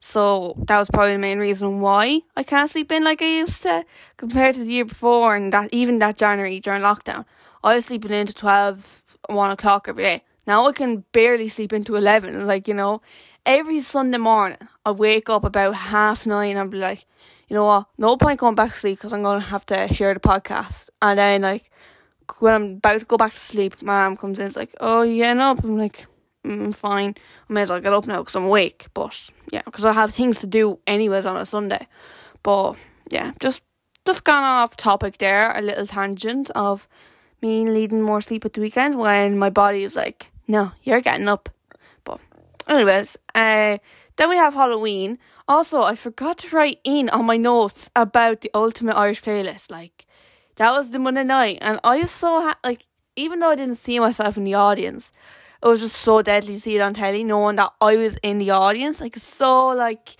So 0.00 0.54
that 0.66 0.78
was 0.78 0.90
probably 0.90 1.14
the 1.14 1.18
main 1.18 1.38
reason 1.38 1.80
why 1.80 2.20
I 2.36 2.44
can't 2.44 2.70
sleep 2.70 2.92
in 2.92 3.02
like 3.02 3.20
I 3.20 3.38
used 3.40 3.62
to 3.62 3.84
compared 4.16 4.54
to 4.54 4.64
the 4.64 4.70
year 4.72 4.84
before 4.84 5.34
and 5.34 5.52
that 5.52 5.72
even 5.72 5.98
that 5.98 6.16
January 6.16 6.60
during 6.60 6.82
lockdown. 6.82 7.24
I 7.64 7.74
was 7.74 7.86
sleeping 7.86 8.12
into 8.12 8.32
12, 8.32 9.02
1 9.28 9.50
o'clock 9.50 9.88
every 9.88 10.04
day. 10.04 10.22
Now 10.46 10.66
I 10.68 10.72
can 10.72 11.04
barely 11.12 11.48
sleep 11.48 11.72
into 11.72 11.96
11. 11.96 12.46
Like, 12.46 12.68
you 12.68 12.74
know, 12.74 13.02
every 13.44 13.80
Sunday 13.80 14.18
morning 14.18 14.58
I 14.86 14.92
wake 14.92 15.28
up 15.28 15.44
about 15.44 15.74
half 15.74 16.26
nine 16.26 16.56
and 16.56 16.70
be 16.70 16.78
like, 16.78 17.04
you 17.48 17.54
know 17.54 17.64
what, 17.64 17.86
no 17.96 18.16
point 18.16 18.40
going 18.40 18.54
back 18.54 18.72
to 18.72 18.78
sleep 18.78 18.98
because 18.98 19.12
I'm 19.12 19.22
going 19.22 19.40
to 19.40 19.46
have 19.46 19.64
to 19.66 19.92
share 19.92 20.14
the 20.14 20.20
podcast. 20.20 20.90
And 21.00 21.18
then, 21.18 21.42
like, 21.42 21.70
when 22.40 22.54
I'm 22.54 22.62
about 22.76 23.00
to 23.00 23.06
go 23.06 23.16
back 23.16 23.32
to 23.32 23.40
sleep, 23.40 23.80
my 23.82 24.04
mom 24.04 24.16
comes 24.16 24.38
in, 24.38 24.46
it's 24.46 24.56
like, 24.56 24.74
oh, 24.80 25.02
you 25.02 25.16
getting 25.16 25.40
up? 25.40 25.64
I'm 25.64 25.78
like, 25.78 26.06
mm, 26.44 26.74
fine. 26.74 27.14
I 27.48 27.52
may 27.52 27.62
as 27.62 27.70
well 27.70 27.80
get 27.80 27.92
up 27.92 28.06
now 28.06 28.18
because 28.18 28.36
I'm 28.36 28.44
awake. 28.44 28.88
But 28.94 29.30
yeah, 29.50 29.62
because 29.64 29.84
I 29.84 29.92
have 29.92 30.12
things 30.12 30.40
to 30.40 30.46
do 30.46 30.78
anyways 30.86 31.26
on 31.26 31.36
a 31.36 31.46
Sunday. 31.46 31.86
But 32.42 32.74
yeah, 33.10 33.32
just 33.40 33.62
just 34.04 34.24
gone 34.24 34.44
off 34.44 34.76
topic 34.76 35.18
there, 35.18 35.52
a 35.56 35.60
little 35.60 35.86
tangent 35.86 36.50
of 36.50 36.88
me 37.42 37.64
needing 37.64 38.02
more 38.02 38.20
sleep 38.20 38.44
at 38.44 38.52
the 38.54 38.60
weekend 38.60 38.98
when 38.98 39.38
my 39.38 39.50
body 39.50 39.82
is 39.82 39.96
like, 39.96 40.32
no, 40.46 40.72
you're 40.82 41.00
getting 41.00 41.28
up. 41.28 41.48
But 42.04 42.20
anyways, 42.66 43.16
uh, 43.34 43.78
then 44.16 44.28
we 44.28 44.36
have 44.36 44.54
Halloween. 44.54 45.18
Also, 45.48 45.82
I 45.82 45.94
forgot 45.94 46.38
to 46.38 46.54
write 46.54 46.78
in 46.84 47.08
on 47.08 47.24
my 47.24 47.36
notes 47.38 47.88
about 47.96 48.42
the 48.42 48.50
Ultimate 48.54 48.96
Irish 48.96 49.22
Playlist. 49.22 49.70
Like, 49.70 50.06
that 50.56 50.72
was 50.72 50.90
the 50.90 50.98
Monday 50.98 51.24
night, 51.24 51.58
and 51.62 51.80
I 51.82 51.98
was 51.98 52.10
so 52.10 52.42
ha- 52.42 52.58
like, 52.62 52.86
even 53.16 53.40
though 53.40 53.50
I 53.50 53.56
didn't 53.56 53.76
see 53.76 53.98
myself 53.98 54.36
in 54.36 54.44
the 54.44 54.54
audience, 54.54 55.10
it 55.62 55.66
was 55.66 55.80
just 55.80 55.96
so 55.96 56.22
deadly 56.22 56.54
to 56.54 56.60
see 56.60 56.76
it 56.76 56.80
on 56.80 56.94
telly, 56.94 57.24
knowing 57.24 57.56
that 57.56 57.72
I 57.80 57.96
was 57.96 58.16
in 58.22 58.38
the 58.38 58.50
audience. 58.50 59.00
Like, 59.00 59.16
so 59.16 59.68
like 59.68 60.16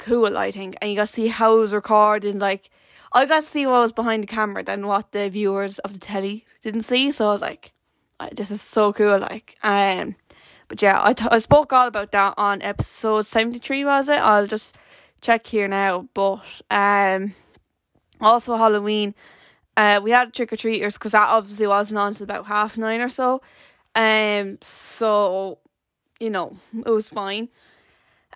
cool, 0.00 0.36
I 0.36 0.50
think, 0.50 0.76
and 0.80 0.90
you 0.90 0.96
got 0.96 1.06
to 1.06 1.12
see 1.12 1.28
how 1.28 1.56
it 1.56 1.60
was 1.60 1.72
recorded. 1.72 2.36
Like, 2.36 2.70
I 3.12 3.26
got 3.26 3.40
to 3.40 3.46
see 3.46 3.66
what 3.66 3.80
was 3.80 3.92
behind 3.92 4.22
the 4.22 4.26
camera 4.26 4.64
than 4.64 4.86
what 4.86 5.12
the 5.12 5.28
viewers 5.28 5.78
of 5.80 5.92
the 5.92 6.00
telly 6.00 6.46
didn't 6.62 6.82
see. 6.82 7.12
So 7.12 7.28
I 7.28 7.32
was 7.32 7.42
like, 7.42 7.72
this 8.32 8.50
is 8.50 8.62
so 8.62 8.92
cool. 8.92 9.18
Like, 9.18 9.56
um, 9.62 10.16
but 10.70 10.80
yeah, 10.80 11.14
I, 11.30 11.38
spoke 11.38 11.72
all 11.72 11.88
about 11.88 12.12
that 12.12 12.34
on 12.36 12.62
episode 12.62 13.26
seventy 13.26 13.58
three. 13.58 13.84
Was 13.84 14.08
it? 14.08 14.20
I'll 14.20 14.46
just 14.46 14.76
check 15.20 15.44
here 15.48 15.66
now. 15.66 16.08
But 16.14 16.42
um, 16.70 17.34
also 18.20 18.56
Halloween. 18.56 19.14
Uh, 19.76 20.00
we 20.00 20.12
had 20.12 20.32
trick 20.32 20.52
or 20.52 20.56
treaters 20.56 20.94
because 20.94 21.12
that 21.12 21.28
obviously 21.28 21.66
wasn't 21.66 21.98
on 21.98 22.08
until 22.08 22.24
about 22.24 22.46
half 22.46 22.78
nine 22.78 23.00
or 23.00 23.08
so. 23.08 23.42
Um, 23.96 24.58
so 24.62 25.58
you 26.20 26.30
know 26.30 26.56
it 26.86 26.90
was 26.90 27.08
fine. 27.08 27.48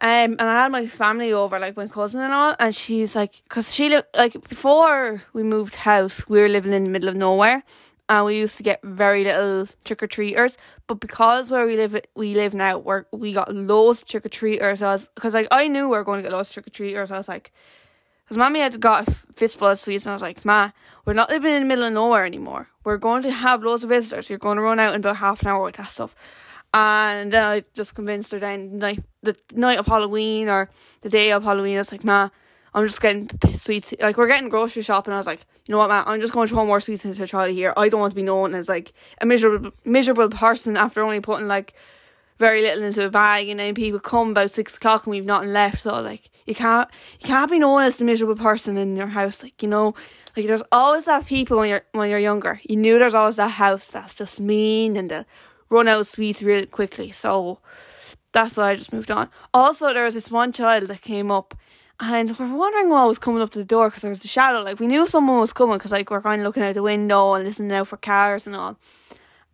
Um, 0.01 0.33
and 0.33 0.43
I 0.43 0.63
had 0.65 0.73
my 0.73 0.89
family 0.89 1.33
over, 1.33 1.61
like 1.61 1.77
my 1.77 1.87
cousin 1.87 2.21
and 2.21 2.33
all, 2.33 2.57
and 2.59 2.75
she's 2.75 3.15
like, 3.15 3.43
because 3.45 3.73
she 3.73 3.89
lived 3.91 4.09
like 4.17 4.33
before 4.49 5.23
we 5.33 5.45
moved 5.45 5.77
house, 5.77 6.29
we 6.29 6.41
were 6.41 6.49
living 6.49 6.73
in 6.73 6.83
the 6.83 6.91
middle 6.91 7.09
of 7.09 7.17
nowhere, 7.17 7.63
and 8.09 8.27
we 8.27 8.39
used 8.39 8.57
to 8.59 8.63
get 8.63 8.83
very 8.83 9.25
little 9.25 9.69
trick 9.85 10.03
or 10.03 10.07
treaters. 10.07 10.59
But 10.87 11.01
because 11.01 11.51
where 11.51 11.67
we 11.67 11.77
live, 11.77 12.01
we 12.15 12.35
live 12.35 12.55
now, 12.55 12.79
where 12.79 13.07
we 13.13 13.33
got 13.33 13.55
loads 13.55 14.03
of 14.03 14.09
trick 14.09 14.27
or 14.27 14.29
treaters. 14.29 14.81
Because 15.15 15.35
like 15.35 15.49
I 15.51 15.69
knew 15.69 15.89
we 15.89 15.97
were 15.97 16.05
going 16.05 16.19
to 16.19 16.29
get 16.29 16.33
loads 16.33 16.51
of 16.51 16.55
trick 16.55 16.67
or 16.67 16.71
treaters. 16.71 17.11
I 17.11 17.17
was 17.17 17.29
like, 17.29 17.53
because 18.25 18.37
mommy 18.37 18.61
had 18.61 18.81
got 18.81 19.09
a 19.09 19.11
fistful 19.33 19.69
of 19.69 19.79
sweets, 19.79 20.07
and 20.07 20.13
I 20.13 20.15
was 20.15 20.23
like, 20.23 20.45
Ma, 20.45 20.71
we're 21.05 21.13
not 21.13 21.31
living 21.31 21.55
in 21.55 21.63
the 21.63 21.69
middle 21.69 21.85
of 21.85 21.93
nowhere 21.93 22.25
anymore. 22.25 22.69
We're 22.83 22.97
going 22.97 23.23
to 23.23 23.31
have 23.31 23.63
loads 23.63 23.85
of 23.85 23.91
visitors. 23.91 24.31
You're 24.31 24.39
going 24.39 24.57
to 24.57 24.63
run 24.63 24.79
out 24.79 24.95
in 24.95 25.01
about 25.01 25.17
half 25.17 25.43
an 25.43 25.49
hour 25.49 25.65
with 25.65 25.77
that 25.77 25.89
stuff. 25.89 26.15
And 26.73 27.33
then 27.33 27.45
I 27.45 27.65
just 27.75 27.95
convinced 27.95 28.33
her 28.33 28.39
then 28.39 28.73
the 28.73 28.79
night, 28.79 29.05
the 29.23 29.37
night 29.53 29.79
of 29.79 29.87
Halloween 29.87 30.49
or 30.49 30.71
the 31.03 31.09
day 31.09 31.33
of 31.33 31.45
Halloween, 31.45 31.77
I 31.77 31.81
was 31.81 31.93
like, 31.93 32.05
Ma, 32.05 32.31
I'm 32.75 32.87
just 32.87 33.01
getting 33.01 33.31
sweets. 33.55 33.95
Like, 34.01 34.17
we're 34.17 34.27
getting 34.27 34.49
grocery 34.49 34.83
shopping. 34.83 35.15
I 35.15 35.19
was 35.19 35.27
like, 35.27 35.47
you 35.67 35.73
know 35.73 35.79
what, 35.79 35.89
Ma, 35.89 36.03
I'm 36.07 36.21
just 36.21 36.33
going 36.33 36.49
to 36.49 36.55
throw 36.55 36.67
more 36.67 36.81
sweets 36.81 37.05
into 37.05 37.27
trolley 37.27 37.55
here. 37.55 37.73
I 37.77 37.89
don't 37.89 38.01
want 38.01 38.11
to 38.11 38.17
be 38.17 38.23
known 38.23 38.55
as 38.55 38.69
like 38.69 38.93
a 39.21 39.27
miserable, 39.27 39.71
miserable 39.85 40.29
person 40.29 40.77
after 40.77 41.01
only 41.03 41.21
putting 41.21 41.47
like 41.47 41.75
very 42.39 42.63
little 42.63 42.83
into 42.83 43.07
a 43.07 43.11
bag 43.11 43.49
and 43.49 43.61
then 43.61 43.75
people 43.75 44.01
come 44.01 44.31
about 44.31 44.51
six 44.51 44.77
o'clock 44.77 45.07
and 45.07 45.13
we've 45.13 45.25
nothing 45.25 45.53
left. 45.53 45.83
So 45.83 46.01
like 46.01 46.31
you 46.47 46.55
can't 46.55 46.89
you 47.21 47.29
can't 47.29 47.51
be 47.51 47.59
known 47.59 47.83
as 47.83 47.97
the 47.97 48.05
miserable 48.05 48.37
person 48.37 48.77
in 48.77 48.97
your 48.97 49.07
house. 49.07 49.43
Like, 49.43 49.63
you 49.63 49.69
know, 49.69 49.95
like 50.37 50.47
there's 50.47 50.63
always 50.73 51.05
that 51.05 51.27
people 51.27 51.59
when 51.59 51.71
you're 51.71 51.85
when 51.93 52.11
you're 52.11 52.19
younger. 52.19 52.61
You 52.69 52.77
knew 52.77 52.99
there's 52.99 53.15
always 53.15 53.37
that 53.37 53.53
house 53.53 53.87
that's 53.89 54.15
just 54.15 54.41
mean 54.41 54.97
and 54.97 55.11
they 55.11 55.25
run 55.71 55.89
out 55.89 56.01
of 56.01 56.07
sweets 56.07 56.43
really 56.43 56.67
quickly. 56.67 57.11
So 57.11 57.61
that's 58.33 58.57
why 58.57 58.71
I 58.71 58.77
just 58.77 58.93
moved 58.93 59.11
on. 59.11 59.31
Also 59.53 59.93
there 59.93 60.05
was 60.05 60.15
this 60.15 60.31
one 60.31 60.53
child 60.53 60.89
that 60.89 61.03
came 61.03 61.31
up 61.31 61.55
and 62.01 62.37
we 62.39 62.45
are 62.45 62.57
wondering 62.57 62.91
what 62.91 63.09
was 63.09 63.19
coming 63.19 63.43
up 63.43 63.51
to 63.51 63.59
the 63.59 63.65
door 63.65 63.89
because 63.89 64.03
there 64.03 64.11
was 64.11 64.25
a 64.25 64.29
shadow. 64.29 64.63
Like 64.63 64.81
we 64.81 64.87
knew 64.87 65.07
someone 65.07 65.39
was 65.39 65.53
coming 65.53 65.79
because 65.79 65.93
like 65.93 66.11
we're 66.11 66.21
kind 66.23 66.41
of 66.41 66.47
looking 66.47 66.63
out 66.63 66.75
the 66.75 66.83
window 66.83 67.35
and 67.35 67.45
listening 67.45 67.73
out 67.73 67.89
for 67.89 67.97
cars 67.97 68.47
and 68.47 68.57
all. 68.57 68.79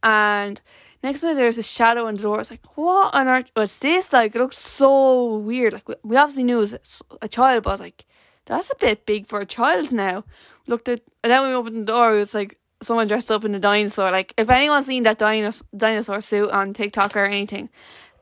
And 0.03 0.61
Next 1.03 1.23
minute, 1.23 1.37
there's 1.37 1.57
a 1.57 1.63
shadow 1.63 2.09
in 2.09 2.17
the 2.17 2.23
door. 2.23 2.41
It's 2.41 2.51
like, 2.51 2.65
what 2.77 3.15
on 3.15 3.27
earth 3.27 3.51
was 3.57 3.79
this? 3.79 4.13
Like, 4.13 4.35
it 4.35 4.39
looked 4.39 4.55
so 4.55 5.39
weird. 5.39 5.73
Like, 5.73 5.89
we 6.03 6.17
obviously 6.17 6.45
knew 6.45 6.59
it 6.59 6.73
was 6.73 7.03
a 7.23 7.29
child, 7.29 7.63
but 7.63 7.71
I 7.71 7.73
was 7.73 7.81
like, 7.81 8.05
that's 8.45 8.71
a 8.71 8.77
bit 8.77 9.07
big 9.07 9.27
for 9.27 9.41
a 9.41 9.47
child 9.47 9.93
now. 9.93 10.25
Looked 10.67 10.89
at, 10.89 11.01
and 11.25 11.31
then 11.31 11.43
we 11.43 11.55
opened 11.55 11.77
the 11.77 11.93
door. 11.93 12.15
It 12.15 12.19
was 12.19 12.35
like 12.35 12.59
someone 12.83 13.09
dressed 13.09 13.31
up 13.31 13.47
in 13.47 13.55
a 13.55 13.59
dinosaur. 13.59 14.11
Like, 14.11 14.35
if 14.37 14.51
anyone's 14.51 14.87
seen 14.87 15.05
that 15.05 15.19
dinosaur 15.19 15.67
dinosaur 15.75 16.21
suit 16.21 16.51
on 16.51 16.75
TikTok 16.75 17.17
or 17.17 17.25
anything, 17.25 17.71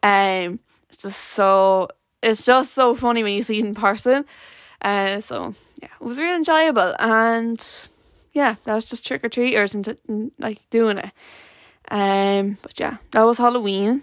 um, 0.05 0.61
it's 0.89 0.99
just 0.99 1.21
so 1.21 1.89
it's 2.23 2.45
just 2.45 2.75
so 2.75 2.95
funny 2.95 3.23
when 3.23 3.35
you 3.35 3.43
see 3.43 3.59
it 3.59 3.65
in 3.65 3.75
person. 3.75 4.25
Uh, 4.83 5.21
so 5.21 5.55
yeah, 5.83 5.89
it 6.01 6.05
was 6.05 6.19
really 6.19 6.37
enjoyable, 6.37 6.95
and 6.99 7.89
yeah, 8.33 8.57
that 8.65 8.75
was 8.75 8.87
just 8.87 9.07
trick 9.07 9.25
or 9.25 9.29
treaters 9.29 9.75
and, 9.75 10.31
like 10.39 10.61
doing 10.71 10.99
it. 10.99 11.11
Um, 11.91 12.59
but 12.63 12.79
yeah, 12.79 12.99
that 13.13 13.23
was 13.23 13.39
Halloween. 13.39 14.03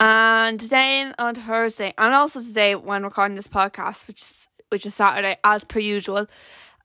And 0.00 0.60
then 0.60 1.14
on 1.18 1.34
Thursday, 1.34 1.92
and 1.98 2.14
also 2.14 2.40
today 2.40 2.74
when 2.74 3.02
recording 3.02 3.36
this 3.36 3.48
podcast, 3.48 4.06
which 4.06 4.22
is 4.22 4.48
which 4.68 4.84
is 4.86 4.94
Saturday, 4.94 5.36
as 5.44 5.64
per 5.64 5.78
usual, 5.78 6.26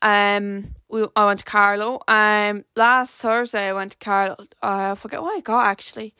um, 0.02 0.74
we 0.90 1.06
I 1.16 1.26
went 1.26 1.40
to 1.40 1.46
Carlow. 1.46 2.00
Um, 2.08 2.66
last 2.76 3.22
Thursday 3.22 3.70
I 3.70 3.74
went 3.74 3.92
to 3.92 3.98
Carlow. 3.98 4.38
Uh, 4.62 4.92
I 4.92 4.96
forget 4.96 5.22
what 5.22 5.38
I 5.38 5.42
got 5.42 5.68
actually. 5.68 6.14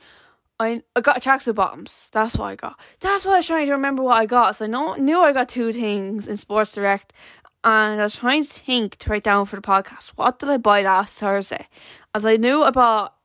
I 0.64 0.82
I 0.96 1.02
got 1.02 1.22
tracksuit 1.22 1.56
bottoms. 1.56 2.10
That's 2.12 2.38
what 2.38 2.46
I 2.48 2.56
got. 2.56 2.80
That's 3.00 3.26
what 3.26 3.34
I 3.34 3.38
was 3.38 3.48
trying 3.48 3.68
to 3.68 3.74
remember 3.74 4.04
what 4.04 4.18
I 4.18 4.26
got. 4.26 4.56
So 4.56 4.66
I 4.66 4.68
know, 4.68 4.96
knew 4.96 5.20
I 5.20 5.34
got 5.34 5.50
two 5.50 5.72
things 5.74 6.28
in 6.28 6.38
Sports 6.38 6.74
Direct, 6.74 7.14
and 7.64 8.02
I 8.02 8.04
was 8.04 8.18
trying 8.18 8.44
to 8.44 8.50
think 8.50 8.98
to 8.98 9.10
write 9.10 9.24
down 9.24 9.46
for 9.46 9.56
the 9.56 9.62
podcast. 9.62 10.10
What 10.16 10.40
did 10.40 10.50
I 10.50 10.58
buy 10.58 10.82
last 10.82 11.20
Thursday? 11.20 11.68
As 12.16 12.26
I 12.26 12.38
knew 12.38 12.64
about 12.64 13.16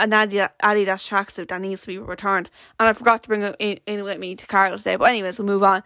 an 0.00 0.10
Adidas, 0.10 0.50
tracksuit 0.62 1.48
that 1.48 1.60
needs 1.60 1.82
to 1.82 1.86
be 1.86 1.98
returned, 1.98 2.50
and 2.78 2.88
I 2.88 2.92
forgot 2.92 3.22
to 3.22 3.28
bring 3.28 3.42
it 3.42 3.56
in, 3.58 3.78
in 3.86 4.04
with 4.04 4.18
me 4.18 4.34
to 4.34 4.46
Carlow 4.46 4.76
today. 4.76 4.96
But 4.96 5.10
anyways, 5.10 5.38
we'll 5.38 5.46
move 5.46 5.62
on. 5.62 5.82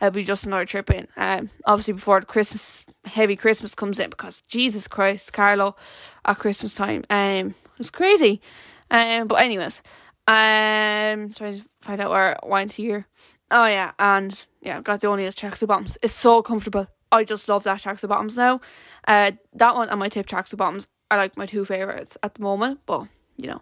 It'll 0.00 0.12
be 0.12 0.24
just 0.24 0.46
another 0.46 0.64
trip 0.64 0.90
in. 0.90 1.08
Um, 1.16 1.50
obviously 1.66 1.92
before 1.92 2.20
the 2.20 2.26
Christmas 2.26 2.84
heavy 3.04 3.36
Christmas 3.36 3.74
comes 3.74 3.98
in 3.98 4.10
because 4.10 4.42
Jesus 4.48 4.88
Christ, 4.88 5.32
Carlow 5.32 5.76
at 6.24 6.38
Christmas 6.38 6.74
time. 6.74 7.04
Um, 7.10 7.54
it's 7.78 7.90
crazy. 7.90 8.40
Um, 8.90 9.26
but 9.26 9.36
anyways, 9.36 9.82
um, 10.30 11.32
trying 11.32 11.58
to 11.58 11.64
find 11.80 12.00
out 12.00 12.10
where 12.10 12.38
I 12.42 12.46
went 12.46 12.72
here. 12.72 13.06
Oh 13.50 13.66
yeah, 13.66 13.90
and 13.98 14.40
yeah, 14.62 14.80
got 14.80 15.00
the 15.00 15.08
only 15.08 15.24
tracksuit 15.24 15.66
bottoms. 15.66 15.98
It's 16.02 16.14
so 16.14 16.40
comfortable. 16.40 16.86
I 17.10 17.24
just 17.24 17.48
love 17.48 17.64
that 17.64 17.82
tracksuit 17.82 18.08
bottoms 18.08 18.36
now. 18.36 18.60
Uh, 19.08 19.32
that 19.54 19.74
one 19.74 19.88
and 19.88 19.98
my 19.98 20.08
tip 20.08 20.26
tracksuit 20.26 20.58
bottoms 20.58 20.86
are 21.10 21.18
like 21.18 21.36
my 21.36 21.46
two 21.46 21.64
favorites 21.64 22.16
at 22.22 22.34
the 22.34 22.42
moment. 22.42 22.78
But 22.86 23.08
you 23.36 23.48
know, 23.48 23.60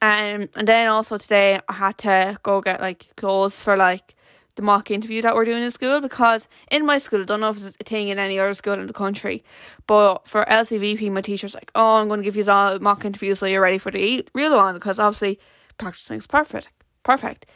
um, 0.00 0.48
and 0.54 0.66
then 0.66 0.88
also 0.88 1.18
today 1.18 1.60
I 1.68 1.72
had 1.74 1.98
to 1.98 2.38
go 2.42 2.62
get 2.62 2.80
like 2.80 3.14
clothes 3.16 3.60
for 3.60 3.76
like 3.76 4.14
the 4.54 4.62
mock 4.62 4.90
interview 4.90 5.20
that 5.20 5.34
we're 5.34 5.44
doing 5.44 5.62
in 5.62 5.70
school 5.70 6.00
because 6.00 6.48
in 6.70 6.86
my 6.86 6.96
school, 6.96 7.20
I 7.20 7.24
don't 7.24 7.40
know 7.40 7.50
if 7.50 7.58
it's 7.58 7.76
a 7.78 7.84
thing 7.84 8.08
in 8.08 8.18
any 8.18 8.38
other 8.38 8.54
school 8.54 8.72
in 8.72 8.86
the 8.86 8.94
country, 8.94 9.44
but 9.86 10.26
for 10.26 10.46
LCVP, 10.46 11.12
my 11.12 11.20
teacher's 11.20 11.52
like, 11.52 11.70
oh, 11.74 11.96
I'm 11.96 12.08
going 12.08 12.20
to 12.20 12.24
give 12.24 12.36
you 12.36 12.50
all 12.50 12.78
mock 12.78 13.04
interviews 13.04 13.40
so 13.40 13.44
you're 13.44 13.60
ready 13.60 13.76
for 13.76 13.90
the 13.90 14.26
real 14.32 14.54
one 14.54 14.72
because 14.72 14.98
obviously 14.98 15.38
practice 15.78 16.10
makes 16.10 16.26
perfect. 16.26 16.70
Perfect. 17.02 17.46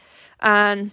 And 0.40 0.90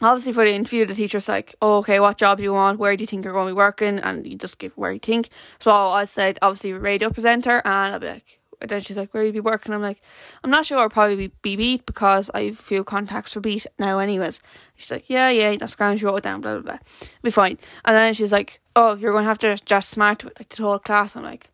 obviously 0.00 0.32
for 0.32 0.44
the 0.44 0.54
interview, 0.54 0.86
the 0.86 0.94
teacher's 0.94 1.28
like, 1.28 1.54
oh, 1.60 1.78
okay, 1.78 2.00
what 2.00 2.18
job 2.18 2.38
do 2.38 2.44
you 2.44 2.52
want? 2.52 2.78
Where 2.78 2.96
do 2.96 3.02
you 3.02 3.06
think 3.06 3.24
you're 3.24 3.32
going 3.32 3.48
to 3.48 3.54
be 3.54 3.56
working? 3.56 3.98
And 3.98 4.26
you 4.26 4.36
just 4.36 4.58
give 4.58 4.76
where 4.76 4.92
you 4.92 4.98
think. 4.98 5.30
So 5.58 5.70
I 5.70 6.04
said, 6.04 6.38
obviously, 6.42 6.72
radio 6.72 7.10
presenter. 7.10 7.62
And 7.64 7.94
I'll 7.94 8.00
be 8.00 8.08
like, 8.08 8.40
and 8.60 8.70
then 8.70 8.80
she's 8.80 8.96
like, 8.96 9.14
where 9.14 9.24
you 9.24 9.32
be 9.32 9.40
working? 9.40 9.72
I'm 9.72 9.82
like, 9.82 10.00
I'm 10.42 10.50
not 10.50 10.66
sure. 10.66 10.78
I'll 10.78 10.88
probably 10.88 11.16
be, 11.16 11.32
be 11.42 11.56
Beat 11.56 11.86
because 11.86 12.28
I 12.34 12.42
have 12.44 12.58
a 12.58 12.62
few 12.62 12.82
contacts 12.82 13.32
for 13.32 13.40
Beat 13.40 13.66
now, 13.78 13.98
anyways. 14.00 14.40
She's 14.76 14.90
like, 14.90 15.08
yeah, 15.08 15.30
yeah, 15.30 15.56
that's 15.56 15.76
grand. 15.76 16.00
She 16.00 16.06
wrote 16.06 16.16
it 16.16 16.24
down, 16.24 16.40
blah, 16.40 16.54
blah, 16.54 16.62
blah. 16.62 16.78
Be 17.22 17.30
fine. 17.30 17.58
And 17.84 17.96
then 17.96 18.14
she's 18.14 18.32
like, 18.32 18.60
oh, 18.74 18.94
you're 18.94 19.12
going 19.12 19.24
to 19.24 19.28
have 19.28 19.38
to 19.38 19.56
dress 19.64 19.86
smart 19.86 20.18
to 20.20 20.26
it, 20.28 20.40
like 20.40 20.48
the 20.48 20.62
whole 20.62 20.78
class. 20.78 21.14
I'm 21.14 21.22
like, 21.22 21.50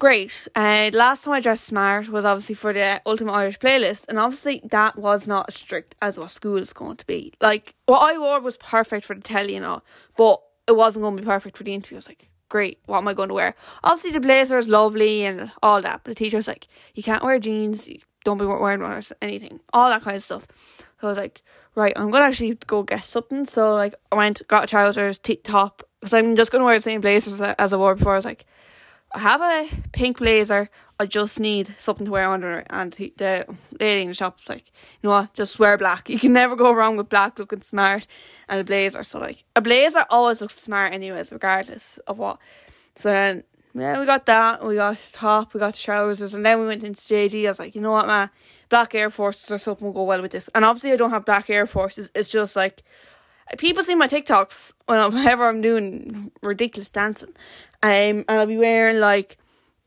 great. 0.00 0.48
Uh, 0.56 0.90
last 0.94 1.24
time 1.24 1.34
I 1.34 1.40
dressed 1.40 1.64
smart 1.64 2.08
was 2.08 2.24
obviously 2.24 2.56
for 2.56 2.72
the 2.72 3.00
Ultimate 3.06 3.34
Irish 3.34 3.58
playlist, 3.60 4.06
and 4.08 4.18
obviously 4.18 4.60
that 4.64 4.98
was 4.98 5.26
not 5.26 5.44
as 5.48 5.54
strict 5.54 5.94
as 6.02 6.18
what 6.18 6.32
school 6.32 6.56
is 6.56 6.72
going 6.72 6.96
to 6.96 7.06
be. 7.06 7.32
Like 7.40 7.76
what 7.86 8.00
I 8.00 8.18
wore 8.18 8.40
was 8.40 8.56
perfect 8.56 9.04
for 9.04 9.14
the 9.14 9.20
telly 9.20 9.54
and 9.54 9.64
all, 9.64 9.84
but 10.16 10.40
it 10.66 10.72
wasn't 10.72 11.02
going 11.02 11.16
to 11.16 11.22
be 11.22 11.26
perfect 11.26 11.56
for 11.56 11.64
the 11.64 11.74
interview. 11.74 11.96
I 11.96 11.98
was 11.98 12.08
like, 12.08 12.30
great, 12.48 12.80
what 12.86 12.98
am 12.98 13.08
I 13.08 13.14
going 13.14 13.28
to 13.28 13.34
wear? 13.34 13.54
Obviously 13.84 14.10
the 14.10 14.20
blazer 14.20 14.58
is 14.58 14.68
lovely 14.68 15.24
and 15.24 15.52
all 15.62 15.80
that, 15.82 16.00
but 16.02 16.10
the 16.12 16.14
teacher 16.14 16.38
was 16.38 16.48
like, 16.48 16.66
you 16.94 17.02
can't 17.02 17.22
wear 17.22 17.38
jeans, 17.38 17.88
don't 18.24 18.38
be 18.38 18.46
wearing 18.46 18.80
runners, 18.80 19.12
anything, 19.20 19.60
all 19.72 19.90
that 19.90 20.02
kind 20.02 20.16
of 20.16 20.22
stuff. 20.22 20.46
So 21.00 21.06
I 21.06 21.10
was 21.10 21.18
like, 21.18 21.42
right, 21.74 21.92
I'm 21.94 22.10
gonna 22.10 22.24
actually 22.24 22.54
go 22.66 22.82
get 22.82 23.04
something. 23.04 23.44
So 23.44 23.74
like 23.74 23.94
I 24.10 24.16
went, 24.16 24.40
got 24.48 24.66
trousers, 24.66 25.18
t- 25.18 25.36
top, 25.36 25.82
because 26.00 26.14
I'm 26.14 26.36
just 26.36 26.50
gonna 26.50 26.64
wear 26.64 26.74
the 26.74 26.80
same 26.80 27.02
blazers 27.02 27.40
as 27.40 27.72
I 27.74 27.76
wore 27.76 27.94
before. 27.94 28.12
I 28.12 28.16
was 28.16 28.24
like, 28.24 28.46
I 29.12 29.18
have 29.18 29.40
a 29.40 29.68
pink 29.92 30.18
blazer. 30.18 30.70
I 31.00 31.06
just 31.06 31.40
need 31.40 31.74
something 31.78 32.04
to 32.04 32.12
wear 32.12 32.30
under 32.30 32.58
it. 32.58 32.66
And 32.70 32.94
he, 32.94 33.12
the 33.16 33.46
lady 33.80 34.02
in 34.02 34.08
the 34.08 34.14
shop 34.14 34.38
was 34.38 34.48
like, 34.48 34.66
you 35.00 35.08
know 35.08 35.10
what, 35.10 35.34
just 35.34 35.58
wear 35.58 35.78
black. 35.78 36.10
You 36.10 36.18
can 36.18 36.32
never 36.32 36.54
go 36.54 36.72
wrong 36.72 36.96
with 36.96 37.08
black 37.08 37.38
looking 37.38 37.62
smart 37.62 38.06
and 38.48 38.60
a 38.60 38.64
blazer. 38.64 39.02
So, 39.02 39.18
like, 39.18 39.44
a 39.56 39.62
blazer 39.62 40.04
always 40.10 40.40
looks 40.40 40.60
smart, 40.60 40.92
anyways, 40.92 41.32
regardless 41.32 41.98
of 42.06 42.18
what. 42.18 42.38
So 42.96 43.10
then, 43.10 43.44
yeah, 43.74 43.98
we 43.98 44.04
got 44.04 44.26
that. 44.26 44.64
We 44.64 44.74
got 44.74 44.98
top, 45.12 45.54
we 45.54 45.60
got 45.60 45.74
trousers. 45.74 46.34
And 46.34 46.44
then 46.44 46.60
we 46.60 46.66
went 46.66 46.84
into 46.84 47.00
JD. 47.00 47.46
I 47.46 47.48
was 47.48 47.58
like, 47.58 47.74
you 47.74 47.80
know 47.80 47.92
what, 47.92 48.06
man, 48.06 48.28
black 48.68 48.94
Air 48.94 49.10
Forces 49.10 49.50
or 49.50 49.58
something 49.58 49.86
will 49.86 49.94
go 49.94 50.04
well 50.04 50.20
with 50.20 50.32
this. 50.32 50.48
And 50.54 50.64
obviously, 50.64 50.92
I 50.92 50.96
don't 50.96 51.10
have 51.10 51.24
black 51.24 51.48
Air 51.48 51.66
Forces. 51.66 52.10
It's 52.14 52.28
just 52.28 52.56
like, 52.56 52.82
people 53.58 53.82
see 53.82 53.94
my 53.94 54.08
TikToks 54.08 54.72
whenever 54.86 55.48
I'm 55.48 55.60
doing 55.60 56.30
ridiculous 56.42 56.88
dancing, 56.88 57.34
um, 57.82 57.90
and 57.90 58.24
I'll 58.28 58.46
be 58.46 58.58
wearing 58.58 59.00
like 59.00 59.38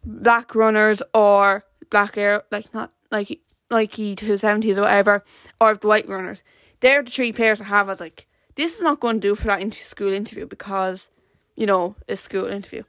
black 0.06 0.56
runners 0.56 1.02
or 1.14 1.66
black 1.90 2.18
air, 2.18 2.44
like 2.52 2.74
not 2.74 2.92
like 3.12 3.40
Nike 3.72 4.16
two 4.16 4.38
seventies 4.38 4.78
or 4.78 4.82
whatever, 4.82 5.24
or 5.62 5.76
the 5.76 5.88
white 5.88 6.08
runners. 6.08 6.44
They're 6.80 7.04
the 7.04 7.12
three 7.12 7.32
pairs 7.32 7.62
I 7.62 7.66
have. 7.66 7.88
I 7.88 7.92
was 7.92 8.00
like, 8.00 8.28
this 8.56 8.76
is 8.76 8.82
not 8.82 9.00
going 9.00 9.22
to 9.22 9.28
do 9.28 9.36
for 9.36 9.48
that 9.48 9.62
inter- 9.62 9.84
school 9.84 10.12
interview 10.12 10.46
because, 10.46 11.10
you 11.56 11.66
know, 11.66 11.96
it's 12.08 12.22
school 12.22 12.46
interview. 12.48 12.84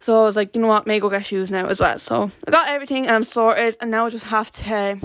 So 0.00 0.20
I 0.20 0.24
was 0.24 0.36
like, 0.36 0.54
you 0.54 0.60
know 0.60 0.68
what, 0.68 0.86
may 0.86 1.00
go 1.00 1.08
get 1.08 1.24
shoes 1.24 1.50
now 1.50 1.66
as 1.66 1.80
well. 1.80 1.98
So 1.98 2.30
I 2.46 2.50
got 2.50 2.68
everything 2.68 3.06
and 3.06 3.16
I'm 3.16 3.24
sorted, 3.24 3.76
and 3.80 3.90
now 3.90 4.04
I 4.04 4.10
just 4.10 4.26
have 4.26 4.52
to 4.52 5.00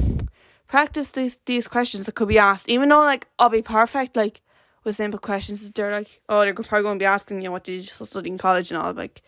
practice 0.67 1.11
these 1.11 1.37
these 1.45 1.67
questions 1.67 2.05
that 2.05 2.15
could 2.15 2.27
be 2.27 2.37
asked. 2.37 2.67
Even 2.67 2.89
though 2.89 2.99
like 2.99 3.27
I'll 3.39 3.49
be 3.49 3.61
perfect, 3.61 4.17
like 4.17 4.41
with 4.89 4.95
simple 4.95 5.19
questions. 5.19 5.69
They're 5.71 5.91
like, 5.91 6.19
oh, 6.27 6.41
they're 6.41 6.53
probably 6.53 6.83
going 6.83 6.99
to 6.99 7.03
be 7.03 7.05
asking 7.05 7.41
you 7.41 7.51
what 7.51 7.63
did 7.63 7.81
you 7.81 8.05
study 8.05 8.29
in 8.29 8.37
college 8.37 8.71
and 8.71 8.81
all. 8.81 8.93
Like, 8.93 9.21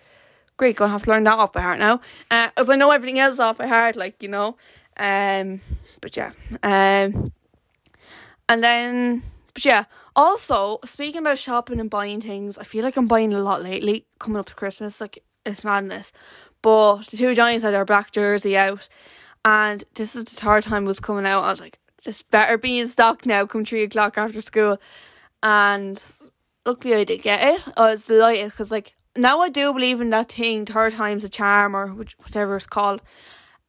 great, 0.58 0.76
gonna 0.76 0.92
have 0.92 1.04
to 1.04 1.10
learn 1.10 1.24
that 1.24 1.38
off 1.38 1.54
by 1.54 1.62
heart 1.62 1.80
now, 1.80 2.02
uh, 2.30 2.50
as 2.58 2.70
I 2.70 2.76
know 2.76 2.92
everything 2.92 3.20
else 3.20 3.40
off 3.40 3.58
by 3.58 3.68
heart, 3.68 3.96
like 3.96 4.22
you 4.22 4.30
know. 4.30 4.58
Um, 4.98 5.62
but 6.02 6.18
yeah, 6.18 6.32
um, 6.64 7.32
and 8.50 8.64
then, 8.64 9.24
but 9.54 9.64
yeah. 9.64 9.86
Also, 10.14 10.78
speaking 10.84 11.22
about 11.22 11.38
shopping 11.38 11.80
and 11.80 11.90
buying 11.90 12.20
things, 12.20 12.58
I 12.58 12.64
feel 12.64 12.84
like 12.84 12.98
I'm 12.98 13.08
buying 13.08 13.34
a 13.34 13.40
lot 13.40 13.64
lately. 13.64 14.06
Coming 14.20 14.40
up 14.40 14.48
to 14.48 14.56
Christmas, 14.56 15.00
like 15.00 15.24
it's 15.46 15.64
madness. 15.64 16.12
But 16.62 17.04
the 17.08 17.18
two 17.18 17.34
Johnnies 17.34 17.62
had 17.62 17.74
their 17.74 17.86
black 17.86 18.12
jersey 18.12 18.58
out, 18.58 18.90
and 19.46 19.84
this 19.96 20.16
is 20.16 20.26
the 20.26 20.32
third 20.32 20.64
time 20.64 20.84
it 20.84 20.88
was 20.88 21.00
coming 21.00 21.26
out. 21.26 21.44
I 21.44 21.50
was 21.50 21.62
like, 21.62 21.80
this 22.04 22.24
better 22.24 22.58
be 22.58 22.80
in 22.80 22.88
stock 22.88 23.26
now. 23.26 23.46
Come 23.46 23.64
three 23.64 23.84
o'clock 23.84 24.18
after 24.18 24.42
school 24.42 24.80
and 25.44 26.02
luckily 26.66 26.96
I 26.96 27.04
did 27.04 27.22
get 27.22 27.56
it. 27.56 27.64
I 27.78 27.82
was 27.82 28.06
delighted 28.06 28.52
because 28.52 28.72
like 28.72 28.94
now 29.18 29.40
I 29.42 29.50
do 29.50 29.74
believe 29.74 30.02
in 30.02 30.10
that 30.12 30.32
thing, 30.32 30.66
third 30.66 30.94
time's 30.94 31.24
a 31.24 31.30
charm 31.30 31.76
or 31.76 31.88
whatever 31.88 32.56
it's 32.56 32.66
called. 32.66 33.02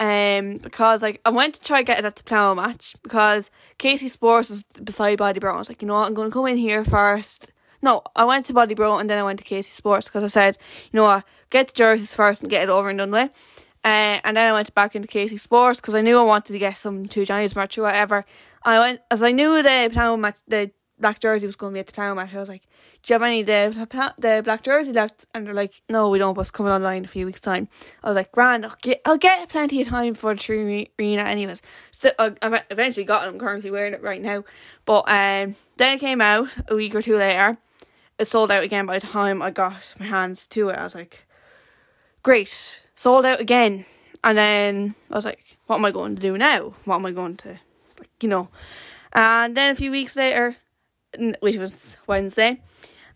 Um, 0.00 0.58
because 0.58 1.02
like 1.02 1.20
I 1.24 1.30
went 1.30 1.54
to 1.54 1.60
try 1.60 1.82
get 1.82 1.98
it 1.98 2.04
at 2.04 2.16
the 2.16 2.24
plough 2.24 2.54
match 2.54 2.96
because 3.02 3.50
Casey 3.78 4.08
Sports 4.08 4.50
was 4.50 4.64
beside 4.82 5.18
Body 5.18 5.38
Bro. 5.38 5.54
I 5.54 5.58
was 5.58 5.68
like, 5.68 5.80
you 5.80 5.88
know 5.88 5.94
what, 5.94 6.06
I'm 6.06 6.14
going 6.14 6.28
to 6.28 6.34
come 6.34 6.46
in 6.46 6.56
here 6.56 6.84
first. 6.84 7.52
No, 7.82 8.02
I 8.16 8.24
went 8.24 8.46
to 8.46 8.52
Body 8.52 8.74
Bro 8.74 8.98
and 8.98 9.08
then 9.08 9.18
I 9.18 9.24
went 9.24 9.38
to 9.38 9.44
Casey 9.44 9.70
Sports 9.72 10.08
because 10.08 10.24
I 10.24 10.28
said, 10.28 10.58
you 10.90 10.96
know 10.96 11.04
what, 11.04 11.24
get 11.50 11.68
the 11.68 11.72
jerseys 11.72 12.14
first 12.14 12.42
and 12.42 12.50
get 12.50 12.64
it 12.64 12.68
over 12.68 12.88
and 12.88 12.98
done 12.98 13.10
with. 13.10 13.30
Uh, 13.84 14.20
and 14.24 14.36
then 14.36 14.48
I 14.48 14.52
went 14.52 14.72
back 14.74 14.94
into 14.94 15.08
Casey 15.08 15.36
Sports 15.36 15.80
because 15.80 15.96
I 15.96 16.02
knew 16.02 16.18
I 16.18 16.22
wanted 16.22 16.52
to 16.52 16.58
get 16.58 16.78
some 16.78 17.06
two 17.06 17.24
Giants 17.24 17.56
merch 17.56 17.76
or 17.78 17.82
whatever. 17.82 18.24
I 18.64 18.78
went 18.78 19.00
as 19.10 19.22
I 19.22 19.32
knew 19.32 19.60
the 19.62 19.90
plough 19.92 20.16
match, 20.16 20.36
the 20.46 20.70
black 21.02 21.20
jersey 21.20 21.46
was 21.46 21.56
going 21.56 21.72
to 21.72 21.74
be 21.74 21.80
at 21.80 21.86
the 21.86 21.92
plough 21.92 22.14
match. 22.14 22.34
I 22.34 22.38
was 22.38 22.48
like, 22.48 22.62
do 23.02 23.12
you 23.12 23.14
have 23.14 23.22
any 23.22 23.42
the 23.42 24.14
the 24.18 24.40
black 24.42 24.62
jersey 24.62 24.92
left? 24.92 25.26
And 25.34 25.46
they're 25.46 25.52
like, 25.52 25.82
no, 25.90 26.08
we 26.08 26.18
don't. 26.18 26.32
But 26.34 26.42
it's 26.42 26.50
coming 26.50 26.72
online 26.72 26.98
in 26.98 27.04
a 27.04 27.08
few 27.08 27.26
weeks' 27.26 27.40
time. 27.40 27.68
I 28.02 28.08
was 28.08 28.16
like, 28.16 28.32
grand. 28.32 28.64
I'll 28.64 28.76
get, 28.80 29.02
I'll 29.04 29.18
get 29.18 29.48
plenty 29.50 29.82
of 29.82 29.88
time 29.88 30.14
for 30.14 30.34
the 30.34 30.40
true 30.40 30.86
arena, 30.98 31.22
anyways. 31.22 31.60
Still, 31.90 32.12
I 32.18 32.62
eventually 32.70 33.04
got 33.04 33.24
it. 33.24 33.28
I'm 33.28 33.38
currently 33.38 33.70
wearing 33.70 33.92
it 33.92 34.02
right 34.02 34.22
now. 34.22 34.44
But 34.86 35.04
um, 35.08 35.56
then 35.76 35.96
it 35.96 36.00
came 36.00 36.22
out 36.22 36.48
a 36.68 36.74
week 36.74 36.94
or 36.94 37.02
two 37.02 37.16
later. 37.18 37.58
It 38.18 38.26
sold 38.26 38.50
out 38.50 38.62
again 38.64 38.86
by 38.86 38.98
the 38.98 39.06
time 39.06 39.42
I 39.42 39.50
got 39.50 39.94
my 39.98 40.06
hands 40.06 40.46
to 40.48 40.70
it. 40.70 40.78
I 40.78 40.84
was 40.84 40.94
like, 40.94 41.26
great, 42.22 42.82
sold 42.94 43.26
out 43.26 43.40
again. 43.40 43.84
and 44.24 44.38
then 44.38 44.94
I 45.10 45.16
was 45.16 45.24
like, 45.24 45.56
what 45.66 45.76
am 45.76 45.84
I 45.84 45.90
going 45.90 46.16
to 46.16 46.22
do 46.22 46.36
now? 46.38 46.74
What 46.84 46.96
am 46.96 47.06
I 47.06 47.10
going 47.10 47.36
to, 47.38 47.58
like, 47.98 48.10
you 48.20 48.28
know? 48.28 48.48
And 49.12 49.56
then 49.56 49.72
a 49.72 49.74
few 49.74 49.90
weeks 49.90 50.16
later, 50.16 50.56
which 51.40 51.56
was 51.56 51.96
Wednesday, 52.06 52.60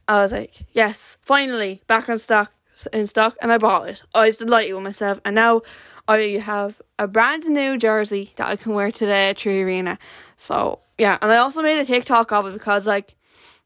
I 0.09 0.23
was 0.23 0.33
like, 0.33 0.55
yes, 0.73 1.17
finally 1.23 1.83
back 1.87 2.09
on 2.09 2.19
stock 2.19 2.53
in 2.93 3.07
stock, 3.07 3.37
and 3.41 3.51
I 3.51 3.59
bought 3.59 3.89
it. 3.89 4.03
I 4.15 4.27
was 4.27 4.37
delighted 4.37 4.75
with 4.75 4.85
myself, 4.85 5.21
and 5.25 5.35
now 5.35 5.63
I 6.09 6.41
have 6.43 6.81
a 6.99 7.09
brand 7.09 7.45
new 7.45 7.77
jersey 7.77 8.33
that 8.37 8.49
I 8.49 8.57
can 8.57 8.75
wear 8.75 8.91
to 8.91 9.07
the 9.07 9.35
Three 9.37 9.63
Arena. 9.63 9.99
So 10.37 10.81
yeah, 10.99 11.19
and 11.21 11.33
I 11.33 11.37
also 11.39 11.63
made 11.63 11.81
a 11.81 11.85
TikTok 11.85 12.33
of 12.33 12.47
it 12.47 12.53
because 12.53 12.87
like, 12.87 13.15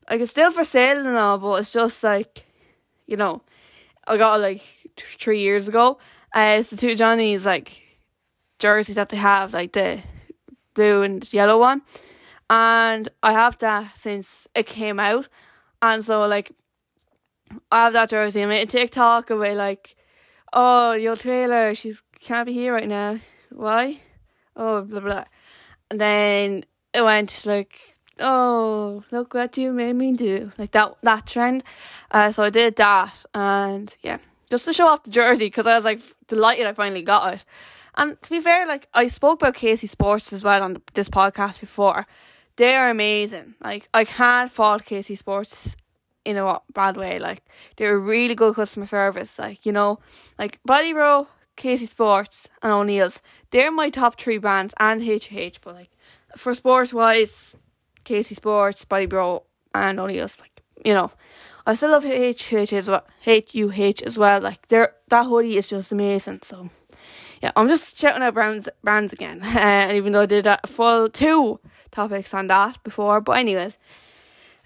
like 0.09 0.21
it's 0.21 0.31
still 0.31 0.51
for 0.53 0.65
sale 0.65 0.99
and 0.99 1.17
all, 1.17 1.39
but 1.39 1.61
it's 1.61 1.73
just 1.73 2.03
like, 2.03 2.47
you 3.07 3.17
know, 3.17 3.43
I 4.07 4.17
got 4.17 4.37
it 4.37 4.43
like 4.43 4.63
three 4.97 5.41
years 5.41 5.69
ago. 5.69 5.99
Uh, 6.35 6.57
it's 6.59 6.71
the 6.71 6.77
two 6.77 6.95
Johnnies 6.95 7.45
like 7.45 7.83
jersey 8.59 8.93
that 8.95 9.09
they 9.09 9.17
have, 9.17 9.53
like 9.53 9.73
the 9.73 10.01
blue 10.75 11.03
and 11.03 11.31
yellow 11.33 11.59
one, 11.59 11.83
and 12.51 13.09
I 13.23 13.33
have 13.33 13.57
that 13.59 13.97
since 13.97 14.49
it 14.57 14.67
came 14.67 14.99
out, 14.99 15.29
and 15.81 16.05
so 16.05 16.27
like, 16.27 16.51
I 17.71 17.85
have 17.85 17.93
that 17.93 18.11
jersey. 18.11 18.43
I 18.43 18.47
made 18.47 18.63
a 18.63 18.67
TikTok 18.67 19.31
away 19.31 19.55
like, 19.55 19.95
oh, 20.53 20.93
your 20.93 21.15
trailer, 21.17 21.75
she's 21.77 22.03
can't 22.19 22.47
be 22.47 22.53
here 22.53 22.75
right 22.75 22.89
now. 22.89 23.19
Why? 23.51 24.01
Oh, 24.57 24.83
blah 24.83 25.01
blah. 25.01 25.25
And 25.91 26.01
then 26.01 26.65
it 26.93 27.03
went 27.03 27.47
like, 27.47 27.97
oh, 28.19 29.05
look 29.13 29.33
what 29.33 29.57
you 29.57 29.73
made 29.73 29.95
me 29.95 30.13
do, 30.13 30.51
like 30.59 30.73
that 30.73 30.97
that 31.03 31.29
trend. 31.29 31.63
Uh, 32.11 32.33
so 32.33 32.43
I 32.43 32.51
did 32.51 32.75
that, 32.77 33.25
and 33.33 33.95
yeah, 34.03 34.19
just 34.51 34.65
to 34.65 34.73
show 34.73 34.89
off 34.89 35.05
the 35.05 35.11
jersey 35.11 35.47
because 35.47 35.69
I 35.69 35.77
was 35.77 35.85
like 35.85 36.01
delighted 36.27 36.67
I 36.67 36.73
finally 36.73 37.03
got 37.03 37.33
it. 37.33 37.45
And 37.97 38.21
to 38.23 38.31
be 38.31 38.41
fair, 38.41 38.67
like 38.67 38.89
I 38.93 39.07
spoke 39.07 39.41
about 39.41 39.55
KC 39.55 39.89
Sports 39.89 40.33
as 40.33 40.43
well 40.43 40.65
on 40.65 40.83
this 40.95 41.09
podcast 41.09 41.61
before. 41.61 42.07
They 42.57 42.75
are 42.75 42.91
amazing. 42.91 43.55
Like 43.63 43.89
I 43.95 44.05
can't 44.05 44.51
fault 44.51 44.85
KC 44.85 45.17
Sports 45.17 45.77
in 46.25 46.37
a 46.37 46.61
bad 46.75 46.97
way. 46.97 47.19
Like 47.19 47.43
they're 47.77 47.95
a 47.95 47.99
really 47.99 48.35
good 48.35 48.55
customer 48.55 48.87
service. 48.87 49.39
Like 49.39 49.65
you 49.65 49.73
know, 49.73 49.99
like 50.39 50.61
Body 50.65 50.93
Bro 50.93 51.29
KC 51.61 51.87
Sports, 51.89 52.49
and 52.63 52.73
O'Neill's. 52.73 53.21
They're 53.51 53.71
my 53.71 53.91
top 53.91 54.19
three 54.19 54.39
brands 54.39 54.75
and 54.81 55.03
HH, 55.03 55.61
but 55.63 55.75
like 55.75 55.91
for 56.37 56.55
sports 56.55 56.93
wise, 56.93 57.55
KC 58.05 58.35
Sports, 58.35 58.85
Body 58.87 59.07
Bro, 59.07 59.45
and 59.75 60.01
O'Neill's. 60.01 60.39
Like 60.41 60.63
you 60.85 60.95
know, 60.95 61.11
I 61.67 61.75
still 61.75 61.91
love 61.91 62.05
HH 62.05 62.73
as 62.73 62.89
well. 62.89 63.07
HUH 63.27 64.03
as 64.05 64.19
well. 64.19 64.41
Like 64.41 64.67
they 64.69 64.87
that 65.09 65.27
hoodie 65.27 65.59
is 65.59 65.69
just 65.69 65.93
amazing. 65.93 66.41
So 66.43 66.71
yeah, 67.43 67.53
I'm 67.55 67.69
just 67.69 67.99
shouting 67.99 68.23
out 68.23 68.35
brands 68.35 68.69
brands 68.83 69.13
again. 69.13 69.43
Uh, 69.43 69.91
even 69.95 70.13
though 70.13 70.23
I 70.23 70.27
did 70.27 70.47
a 70.47 70.59
full 70.67 71.11
two 71.11 71.61
topics 71.91 72.35
on 72.35 72.47
that 72.49 72.83
before, 72.83 73.21
but 73.21 73.39
anyways, 73.39 73.79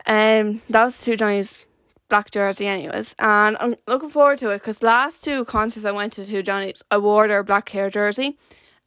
um, 0.07 0.63
that 0.69 0.85
was 0.85 1.01
two 1.01 1.17
Johnny's 1.17 1.65
black 2.09 2.31
jersey 2.31 2.67
anyways 2.67 3.15
and 3.19 3.57
I'm 3.61 3.77
looking 3.87 4.11
forward 4.11 4.39
to 4.39 4.51
it 4.51 4.59
because 4.59 4.83
last 4.83 5.25
two 5.25 5.45
concerts 5.47 5.87
I 5.87 5.91
went 5.91 6.13
to 6.15 6.27
two 6.27 6.43
Johnny's 6.43 6.83
I 6.91 6.99
wore 6.99 7.27
their 7.27 7.43
black 7.43 7.69
hair 7.71 7.89
jersey 7.91 8.37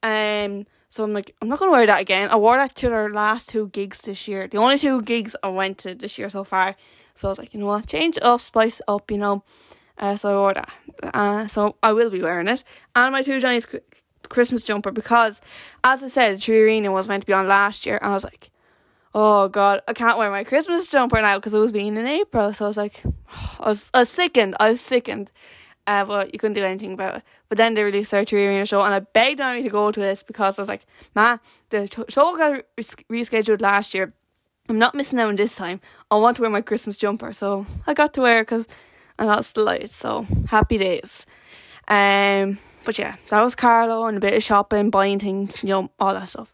um 0.03 0.65
so 0.89 1.03
I'm 1.03 1.13
like 1.13 1.35
I'm 1.41 1.49
not 1.49 1.59
gonna 1.59 1.71
wear 1.71 1.85
that 1.87 1.99
again. 1.99 2.29
I 2.29 2.35
wore 2.35 2.57
that 2.57 2.75
to 2.75 2.89
their 2.89 3.09
last 3.09 3.49
two 3.49 3.69
gigs 3.69 4.01
this 4.01 4.27
year 4.27 4.47
the 4.47 4.57
only 4.57 4.77
two 4.77 5.01
gigs 5.01 5.35
I 5.43 5.49
went 5.49 5.79
to 5.79 5.95
this 5.95 6.17
year 6.17 6.29
so 6.29 6.43
far 6.43 6.75
so 7.15 7.27
I 7.27 7.31
was 7.31 7.39
like 7.39 7.53
you 7.53 7.59
know 7.59 7.65
what 7.65 7.87
change 7.87 8.19
up 8.21 8.41
spice 8.41 8.81
up 8.87 9.09
you 9.09 9.17
know 9.17 9.43
uh, 9.97 10.15
so 10.15 10.29
I 10.29 10.39
wore 10.39 10.53
that 10.53 10.71
uh, 11.13 11.47
so 11.47 11.75
I 11.81 11.93
will 11.93 12.11
be 12.11 12.21
wearing 12.21 12.47
it 12.47 12.63
and 12.95 13.11
my 13.11 13.23
two 13.23 13.39
Johnny's 13.39 13.67
Christmas 14.29 14.63
jumper 14.63 14.91
because 14.91 15.41
as 15.83 16.03
I 16.03 16.07
said 16.07 16.47
Arena 16.47 16.91
was 16.91 17.07
meant 17.07 17.23
to 17.23 17.27
be 17.27 17.33
on 17.33 17.47
last 17.47 17.85
year 17.85 17.97
and 18.01 18.11
I 18.11 18.13
was 18.13 18.23
like 18.23 18.51
oh 19.19 19.47
god, 19.47 19.81
I 19.87 19.93
can't 19.93 20.17
wear 20.17 20.29
my 20.29 20.43
Christmas 20.43 20.87
jumper 20.87 21.19
now 21.19 21.37
because 21.37 21.53
it 21.53 21.59
was 21.59 21.71
being 21.71 21.97
in 21.97 22.05
April. 22.05 22.53
So 22.53 22.65
I 22.65 22.67
was 22.67 22.77
like, 22.77 23.03
I 23.59 23.69
was, 23.69 23.89
I 23.93 23.99
was 23.99 24.09
sickened. 24.09 24.55
I 24.59 24.71
was 24.71 24.81
sickened. 24.81 25.31
Uh, 25.87 26.03
but 26.03 26.33
you 26.33 26.39
couldn't 26.39 26.53
do 26.53 26.63
anything 26.63 26.93
about 26.93 27.15
it. 27.15 27.23
But 27.49 27.57
then 27.57 27.73
they 27.73 27.83
released 27.83 28.11
their 28.11 28.25
Three 28.25 28.45
Arena 28.45 28.65
show, 28.65 28.83
and 28.83 28.93
I 28.93 28.99
begged 28.99 29.39
Annie 29.39 29.63
to 29.63 29.69
go 29.69 29.89
to 29.89 29.99
this 29.99 30.21
because 30.21 30.59
I 30.59 30.61
was 30.61 30.67
like, 30.67 30.85
man, 31.15 31.39
the 31.69 31.87
show 32.09 32.35
got 32.35 32.65
rescheduled 32.77 33.61
last 33.61 33.93
year. 33.93 34.13
I'm 34.67 34.79
not 34.79 34.95
missing 34.95 35.17
out 35.17 35.29
on 35.29 35.37
this 35.37 35.55
time. 35.55 35.79
I 36.11 36.17
want 36.17 36.35
to 36.35 36.41
wear 36.41 36.51
my 36.51 36.59
Christmas 36.59 36.97
jumper, 36.97 37.31
so 37.31 37.65
I 37.87 37.93
got 37.93 38.13
to 38.15 38.21
wear 38.21 38.39
it 38.39 38.43
because 38.43 38.67
I 39.17 39.25
the 39.25 39.63
light. 39.63 39.89
So 39.89 40.27
happy 40.47 40.77
days. 40.77 41.25
Um, 41.87 42.59
but 42.87 42.97
yeah, 42.97 43.17
that 43.27 43.41
was 43.41 43.53
Carlo 43.53 44.05
and 44.05 44.15
a 44.15 44.21
bit 44.21 44.33
of 44.33 44.41
shopping, 44.41 44.89
buying 44.89 45.19
things, 45.19 45.61
you 45.61 45.67
know, 45.67 45.91
all 45.99 46.13
that 46.13 46.29
stuff. 46.29 46.53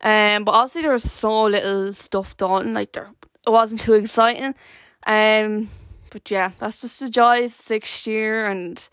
Um, 0.00 0.42
but 0.42 0.50
obviously 0.50 0.82
there 0.82 0.90
was 0.90 1.08
so 1.08 1.44
little 1.44 1.92
stuff 1.92 2.36
done, 2.36 2.74
like 2.74 2.90
there 2.90 3.12
it 3.46 3.50
wasn't 3.50 3.80
too 3.80 3.92
exciting. 3.92 4.56
Um, 5.06 5.70
but 6.10 6.28
yeah, 6.28 6.50
that's 6.58 6.80
just 6.80 6.98
the 6.98 7.08
joys 7.08 7.54
sixth 7.54 8.04
year 8.08 8.46
and 8.46 8.88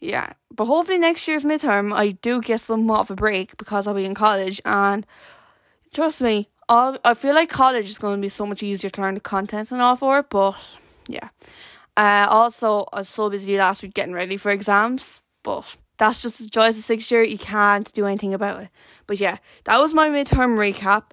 yeah. 0.00 0.32
But 0.50 0.64
hopefully 0.64 0.96
next 0.96 1.28
year's 1.28 1.44
midterm 1.44 1.92
I 1.92 2.12
do 2.12 2.40
get 2.40 2.62
somewhat 2.62 3.00
of 3.00 3.10
a 3.10 3.16
break 3.16 3.58
because 3.58 3.86
I'll 3.86 3.92
be 3.92 4.06
in 4.06 4.14
college 4.14 4.62
and 4.64 5.04
trust 5.92 6.22
me, 6.22 6.48
I'll, 6.70 6.96
I 7.04 7.12
feel 7.12 7.34
like 7.34 7.50
college 7.50 7.90
is 7.90 7.98
going 7.98 8.16
to 8.16 8.22
be 8.22 8.30
so 8.30 8.46
much 8.46 8.62
easier 8.62 8.88
to 8.88 9.00
learn 9.02 9.12
the 9.12 9.20
content 9.20 9.70
and 9.70 9.82
all 9.82 9.96
for 9.96 10.20
it. 10.20 10.30
But 10.30 10.56
yeah. 11.06 11.28
Uh, 11.98 12.26
also, 12.30 12.86
I 12.94 13.00
was 13.00 13.10
so 13.10 13.28
busy 13.28 13.58
last 13.58 13.82
week 13.82 13.92
getting 13.92 14.14
ready 14.14 14.38
for 14.38 14.50
exams, 14.50 15.20
but 15.42 15.76
that's 15.96 16.22
just 16.22 16.38
the 16.38 16.46
joys 16.46 16.76
of 16.78 16.84
sixth 16.84 17.10
year. 17.10 17.22
You 17.22 17.38
can't 17.38 17.92
do 17.92 18.06
anything 18.06 18.34
about 18.34 18.62
it. 18.62 18.68
But 19.06 19.20
yeah, 19.20 19.38
that 19.64 19.80
was 19.80 19.94
my 19.94 20.08
midterm 20.08 20.56
recap. 20.56 21.04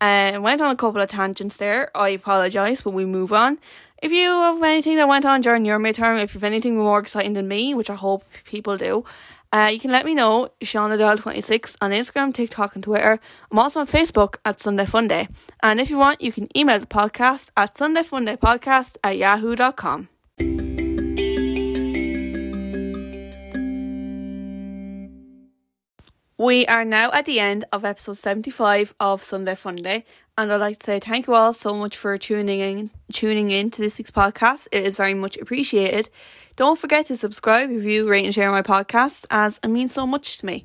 And 0.00 0.36
uh, 0.36 0.42
went 0.42 0.60
on 0.60 0.70
a 0.70 0.76
couple 0.76 1.00
of 1.00 1.10
tangents 1.10 1.56
there. 1.56 1.90
I 1.96 2.10
apologise, 2.10 2.82
but 2.82 2.92
we 2.92 3.04
move 3.04 3.32
on. 3.32 3.58
If 4.00 4.12
you 4.12 4.28
have 4.28 4.62
anything 4.62 4.96
that 4.96 5.08
went 5.08 5.24
on 5.24 5.40
during 5.40 5.64
your 5.64 5.80
midterm, 5.80 6.22
if 6.22 6.34
you've 6.34 6.44
anything 6.44 6.76
more 6.76 7.00
exciting 7.00 7.32
than 7.32 7.48
me, 7.48 7.74
which 7.74 7.90
I 7.90 7.96
hope 7.96 8.24
people 8.44 8.76
do, 8.76 9.04
uh, 9.52 9.70
you 9.72 9.80
can 9.80 9.90
let 9.90 10.04
me 10.04 10.14
know, 10.14 10.50
Sean 10.62 10.96
26 10.96 11.76
on 11.80 11.90
Instagram, 11.90 12.34
TikTok, 12.34 12.74
and 12.74 12.84
Twitter. 12.84 13.18
I'm 13.50 13.58
also 13.58 13.80
on 13.80 13.86
Facebook 13.86 14.36
at 14.44 14.60
Sunday 14.60 14.84
Funday. 14.84 15.28
And 15.62 15.80
if 15.80 15.90
you 15.90 15.96
want, 15.96 16.20
you 16.20 16.32
can 16.32 16.48
email 16.56 16.78
the 16.78 16.86
podcast 16.86 17.50
at 17.56 17.74
sundayfundaypodcast 17.74 18.98
at 19.02 19.16
yahoo.com. 19.16 20.08
We 26.40 26.66
are 26.66 26.84
now 26.84 27.10
at 27.10 27.24
the 27.24 27.40
end 27.40 27.64
of 27.72 27.84
episode 27.84 28.16
75 28.16 28.94
of 29.00 29.24
Sunday 29.24 29.56
Funday, 29.56 30.04
and 30.36 30.52
I'd 30.52 30.60
like 30.60 30.78
to 30.78 30.84
say 30.84 31.00
thank 31.00 31.26
you 31.26 31.34
all 31.34 31.52
so 31.52 31.74
much 31.74 31.96
for 31.96 32.16
tuning 32.16 32.60
in 32.60 32.90
tuning 33.12 33.50
in 33.50 33.72
to 33.72 33.82
this 33.82 33.98
week's 33.98 34.12
podcast. 34.12 34.68
It 34.70 34.84
is 34.84 34.96
very 34.96 35.14
much 35.14 35.36
appreciated. 35.36 36.10
Don't 36.54 36.78
forget 36.78 37.06
to 37.06 37.16
subscribe, 37.16 37.70
review, 37.70 38.08
rate 38.08 38.24
and 38.24 38.32
share 38.32 38.52
my 38.52 38.62
podcast 38.62 39.26
as 39.32 39.58
it 39.64 39.68
means 39.68 39.92
so 39.92 40.06
much 40.06 40.38
to 40.38 40.46
me. 40.46 40.64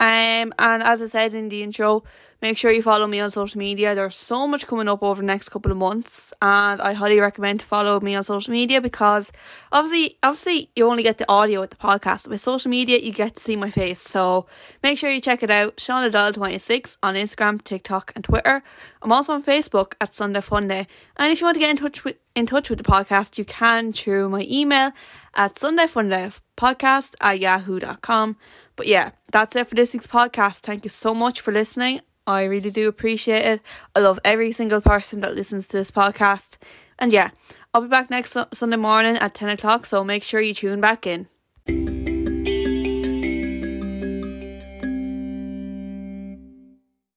Um 0.00 0.52
and 0.58 0.82
as 0.82 1.02
I 1.02 1.06
said 1.06 1.34
in 1.34 1.48
the 1.48 1.62
intro, 1.62 2.04
Make 2.40 2.56
sure 2.56 2.70
you 2.70 2.82
follow 2.82 3.08
me 3.08 3.18
on 3.18 3.32
social 3.32 3.58
media. 3.58 3.96
There's 3.96 4.14
so 4.14 4.46
much 4.46 4.68
coming 4.68 4.86
up 4.86 5.02
over 5.02 5.20
the 5.20 5.26
next 5.26 5.48
couple 5.48 5.72
of 5.72 5.76
months, 5.76 6.32
and 6.40 6.80
I 6.80 6.92
highly 6.92 7.18
recommend 7.18 7.60
to 7.60 7.66
follow 7.66 7.98
me 7.98 8.14
on 8.14 8.22
social 8.22 8.52
media 8.52 8.80
because 8.80 9.32
obviously, 9.72 10.18
obviously, 10.22 10.70
you 10.76 10.86
only 10.88 11.02
get 11.02 11.18
the 11.18 11.28
audio 11.28 11.60
with 11.60 11.70
the 11.70 11.76
podcast. 11.76 12.28
With 12.28 12.40
social 12.40 12.70
media, 12.70 12.98
you 12.98 13.10
get 13.10 13.34
to 13.34 13.42
see 13.42 13.56
my 13.56 13.70
face. 13.70 14.00
So 14.00 14.46
make 14.84 14.98
sure 14.98 15.10
you 15.10 15.20
check 15.20 15.42
it 15.42 15.50
out. 15.50 15.80
Sean 15.80 16.08
Adal 16.08 16.32
26 16.32 16.96
on 17.02 17.16
Instagram, 17.16 17.60
TikTok, 17.64 18.12
and 18.14 18.22
Twitter. 18.22 18.62
I'm 19.02 19.10
also 19.10 19.32
on 19.32 19.42
Facebook 19.42 19.94
at 20.00 20.14
Sunday 20.14 20.40
Funday. 20.40 20.86
And 21.16 21.32
if 21.32 21.40
you 21.40 21.46
want 21.46 21.56
to 21.56 21.60
get 21.60 21.70
in 21.70 21.76
touch 21.76 22.04
with 22.04 22.18
in 22.36 22.46
touch 22.46 22.70
with 22.70 22.78
the 22.78 22.84
podcast, 22.84 23.36
you 23.36 23.44
can 23.44 23.92
through 23.92 24.28
my 24.28 24.46
email 24.48 24.92
at 25.34 25.56
sundayfundaypodcast 25.56 27.16
at 27.20 27.40
yahoo.com. 27.40 28.36
But 28.78 28.86
yeah, 28.86 29.10
that's 29.32 29.56
it 29.56 29.66
for 29.66 29.74
this 29.74 29.92
week's 29.92 30.06
podcast. 30.06 30.60
Thank 30.60 30.84
you 30.84 30.88
so 30.88 31.12
much 31.12 31.40
for 31.40 31.52
listening. 31.52 32.00
I 32.28 32.44
really 32.44 32.70
do 32.70 32.88
appreciate 32.88 33.44
it. 33.44 33.60
I 33.96 33.98
love 33.98 34.20
every 34.24 34.52
single 34.52 34.80
person 34.80 35.20
that 35.22 35.34
listens 35.34 35.66
to 35.66 35.76
this 35.76 35.90
podcast. 35.90 36.58
And 36.96 37.12
yeah, 37.12 37.30
I'll 37.74 37.82
be 37.82 37.88
back 37.88 38.08
next 38.08 38.36
Sunday 38.52 38.76
morning 38.76 39.16
at 39.16 39.34
10 39.34 39.48
o'clock, 39.48 39.84
so 39.84 40.04
make 40.04 40.22
sure 40.22 40.40
you 40.40 40.54
tune 40.54 40.80
back 40.80 41.08
in. 41.08 41.26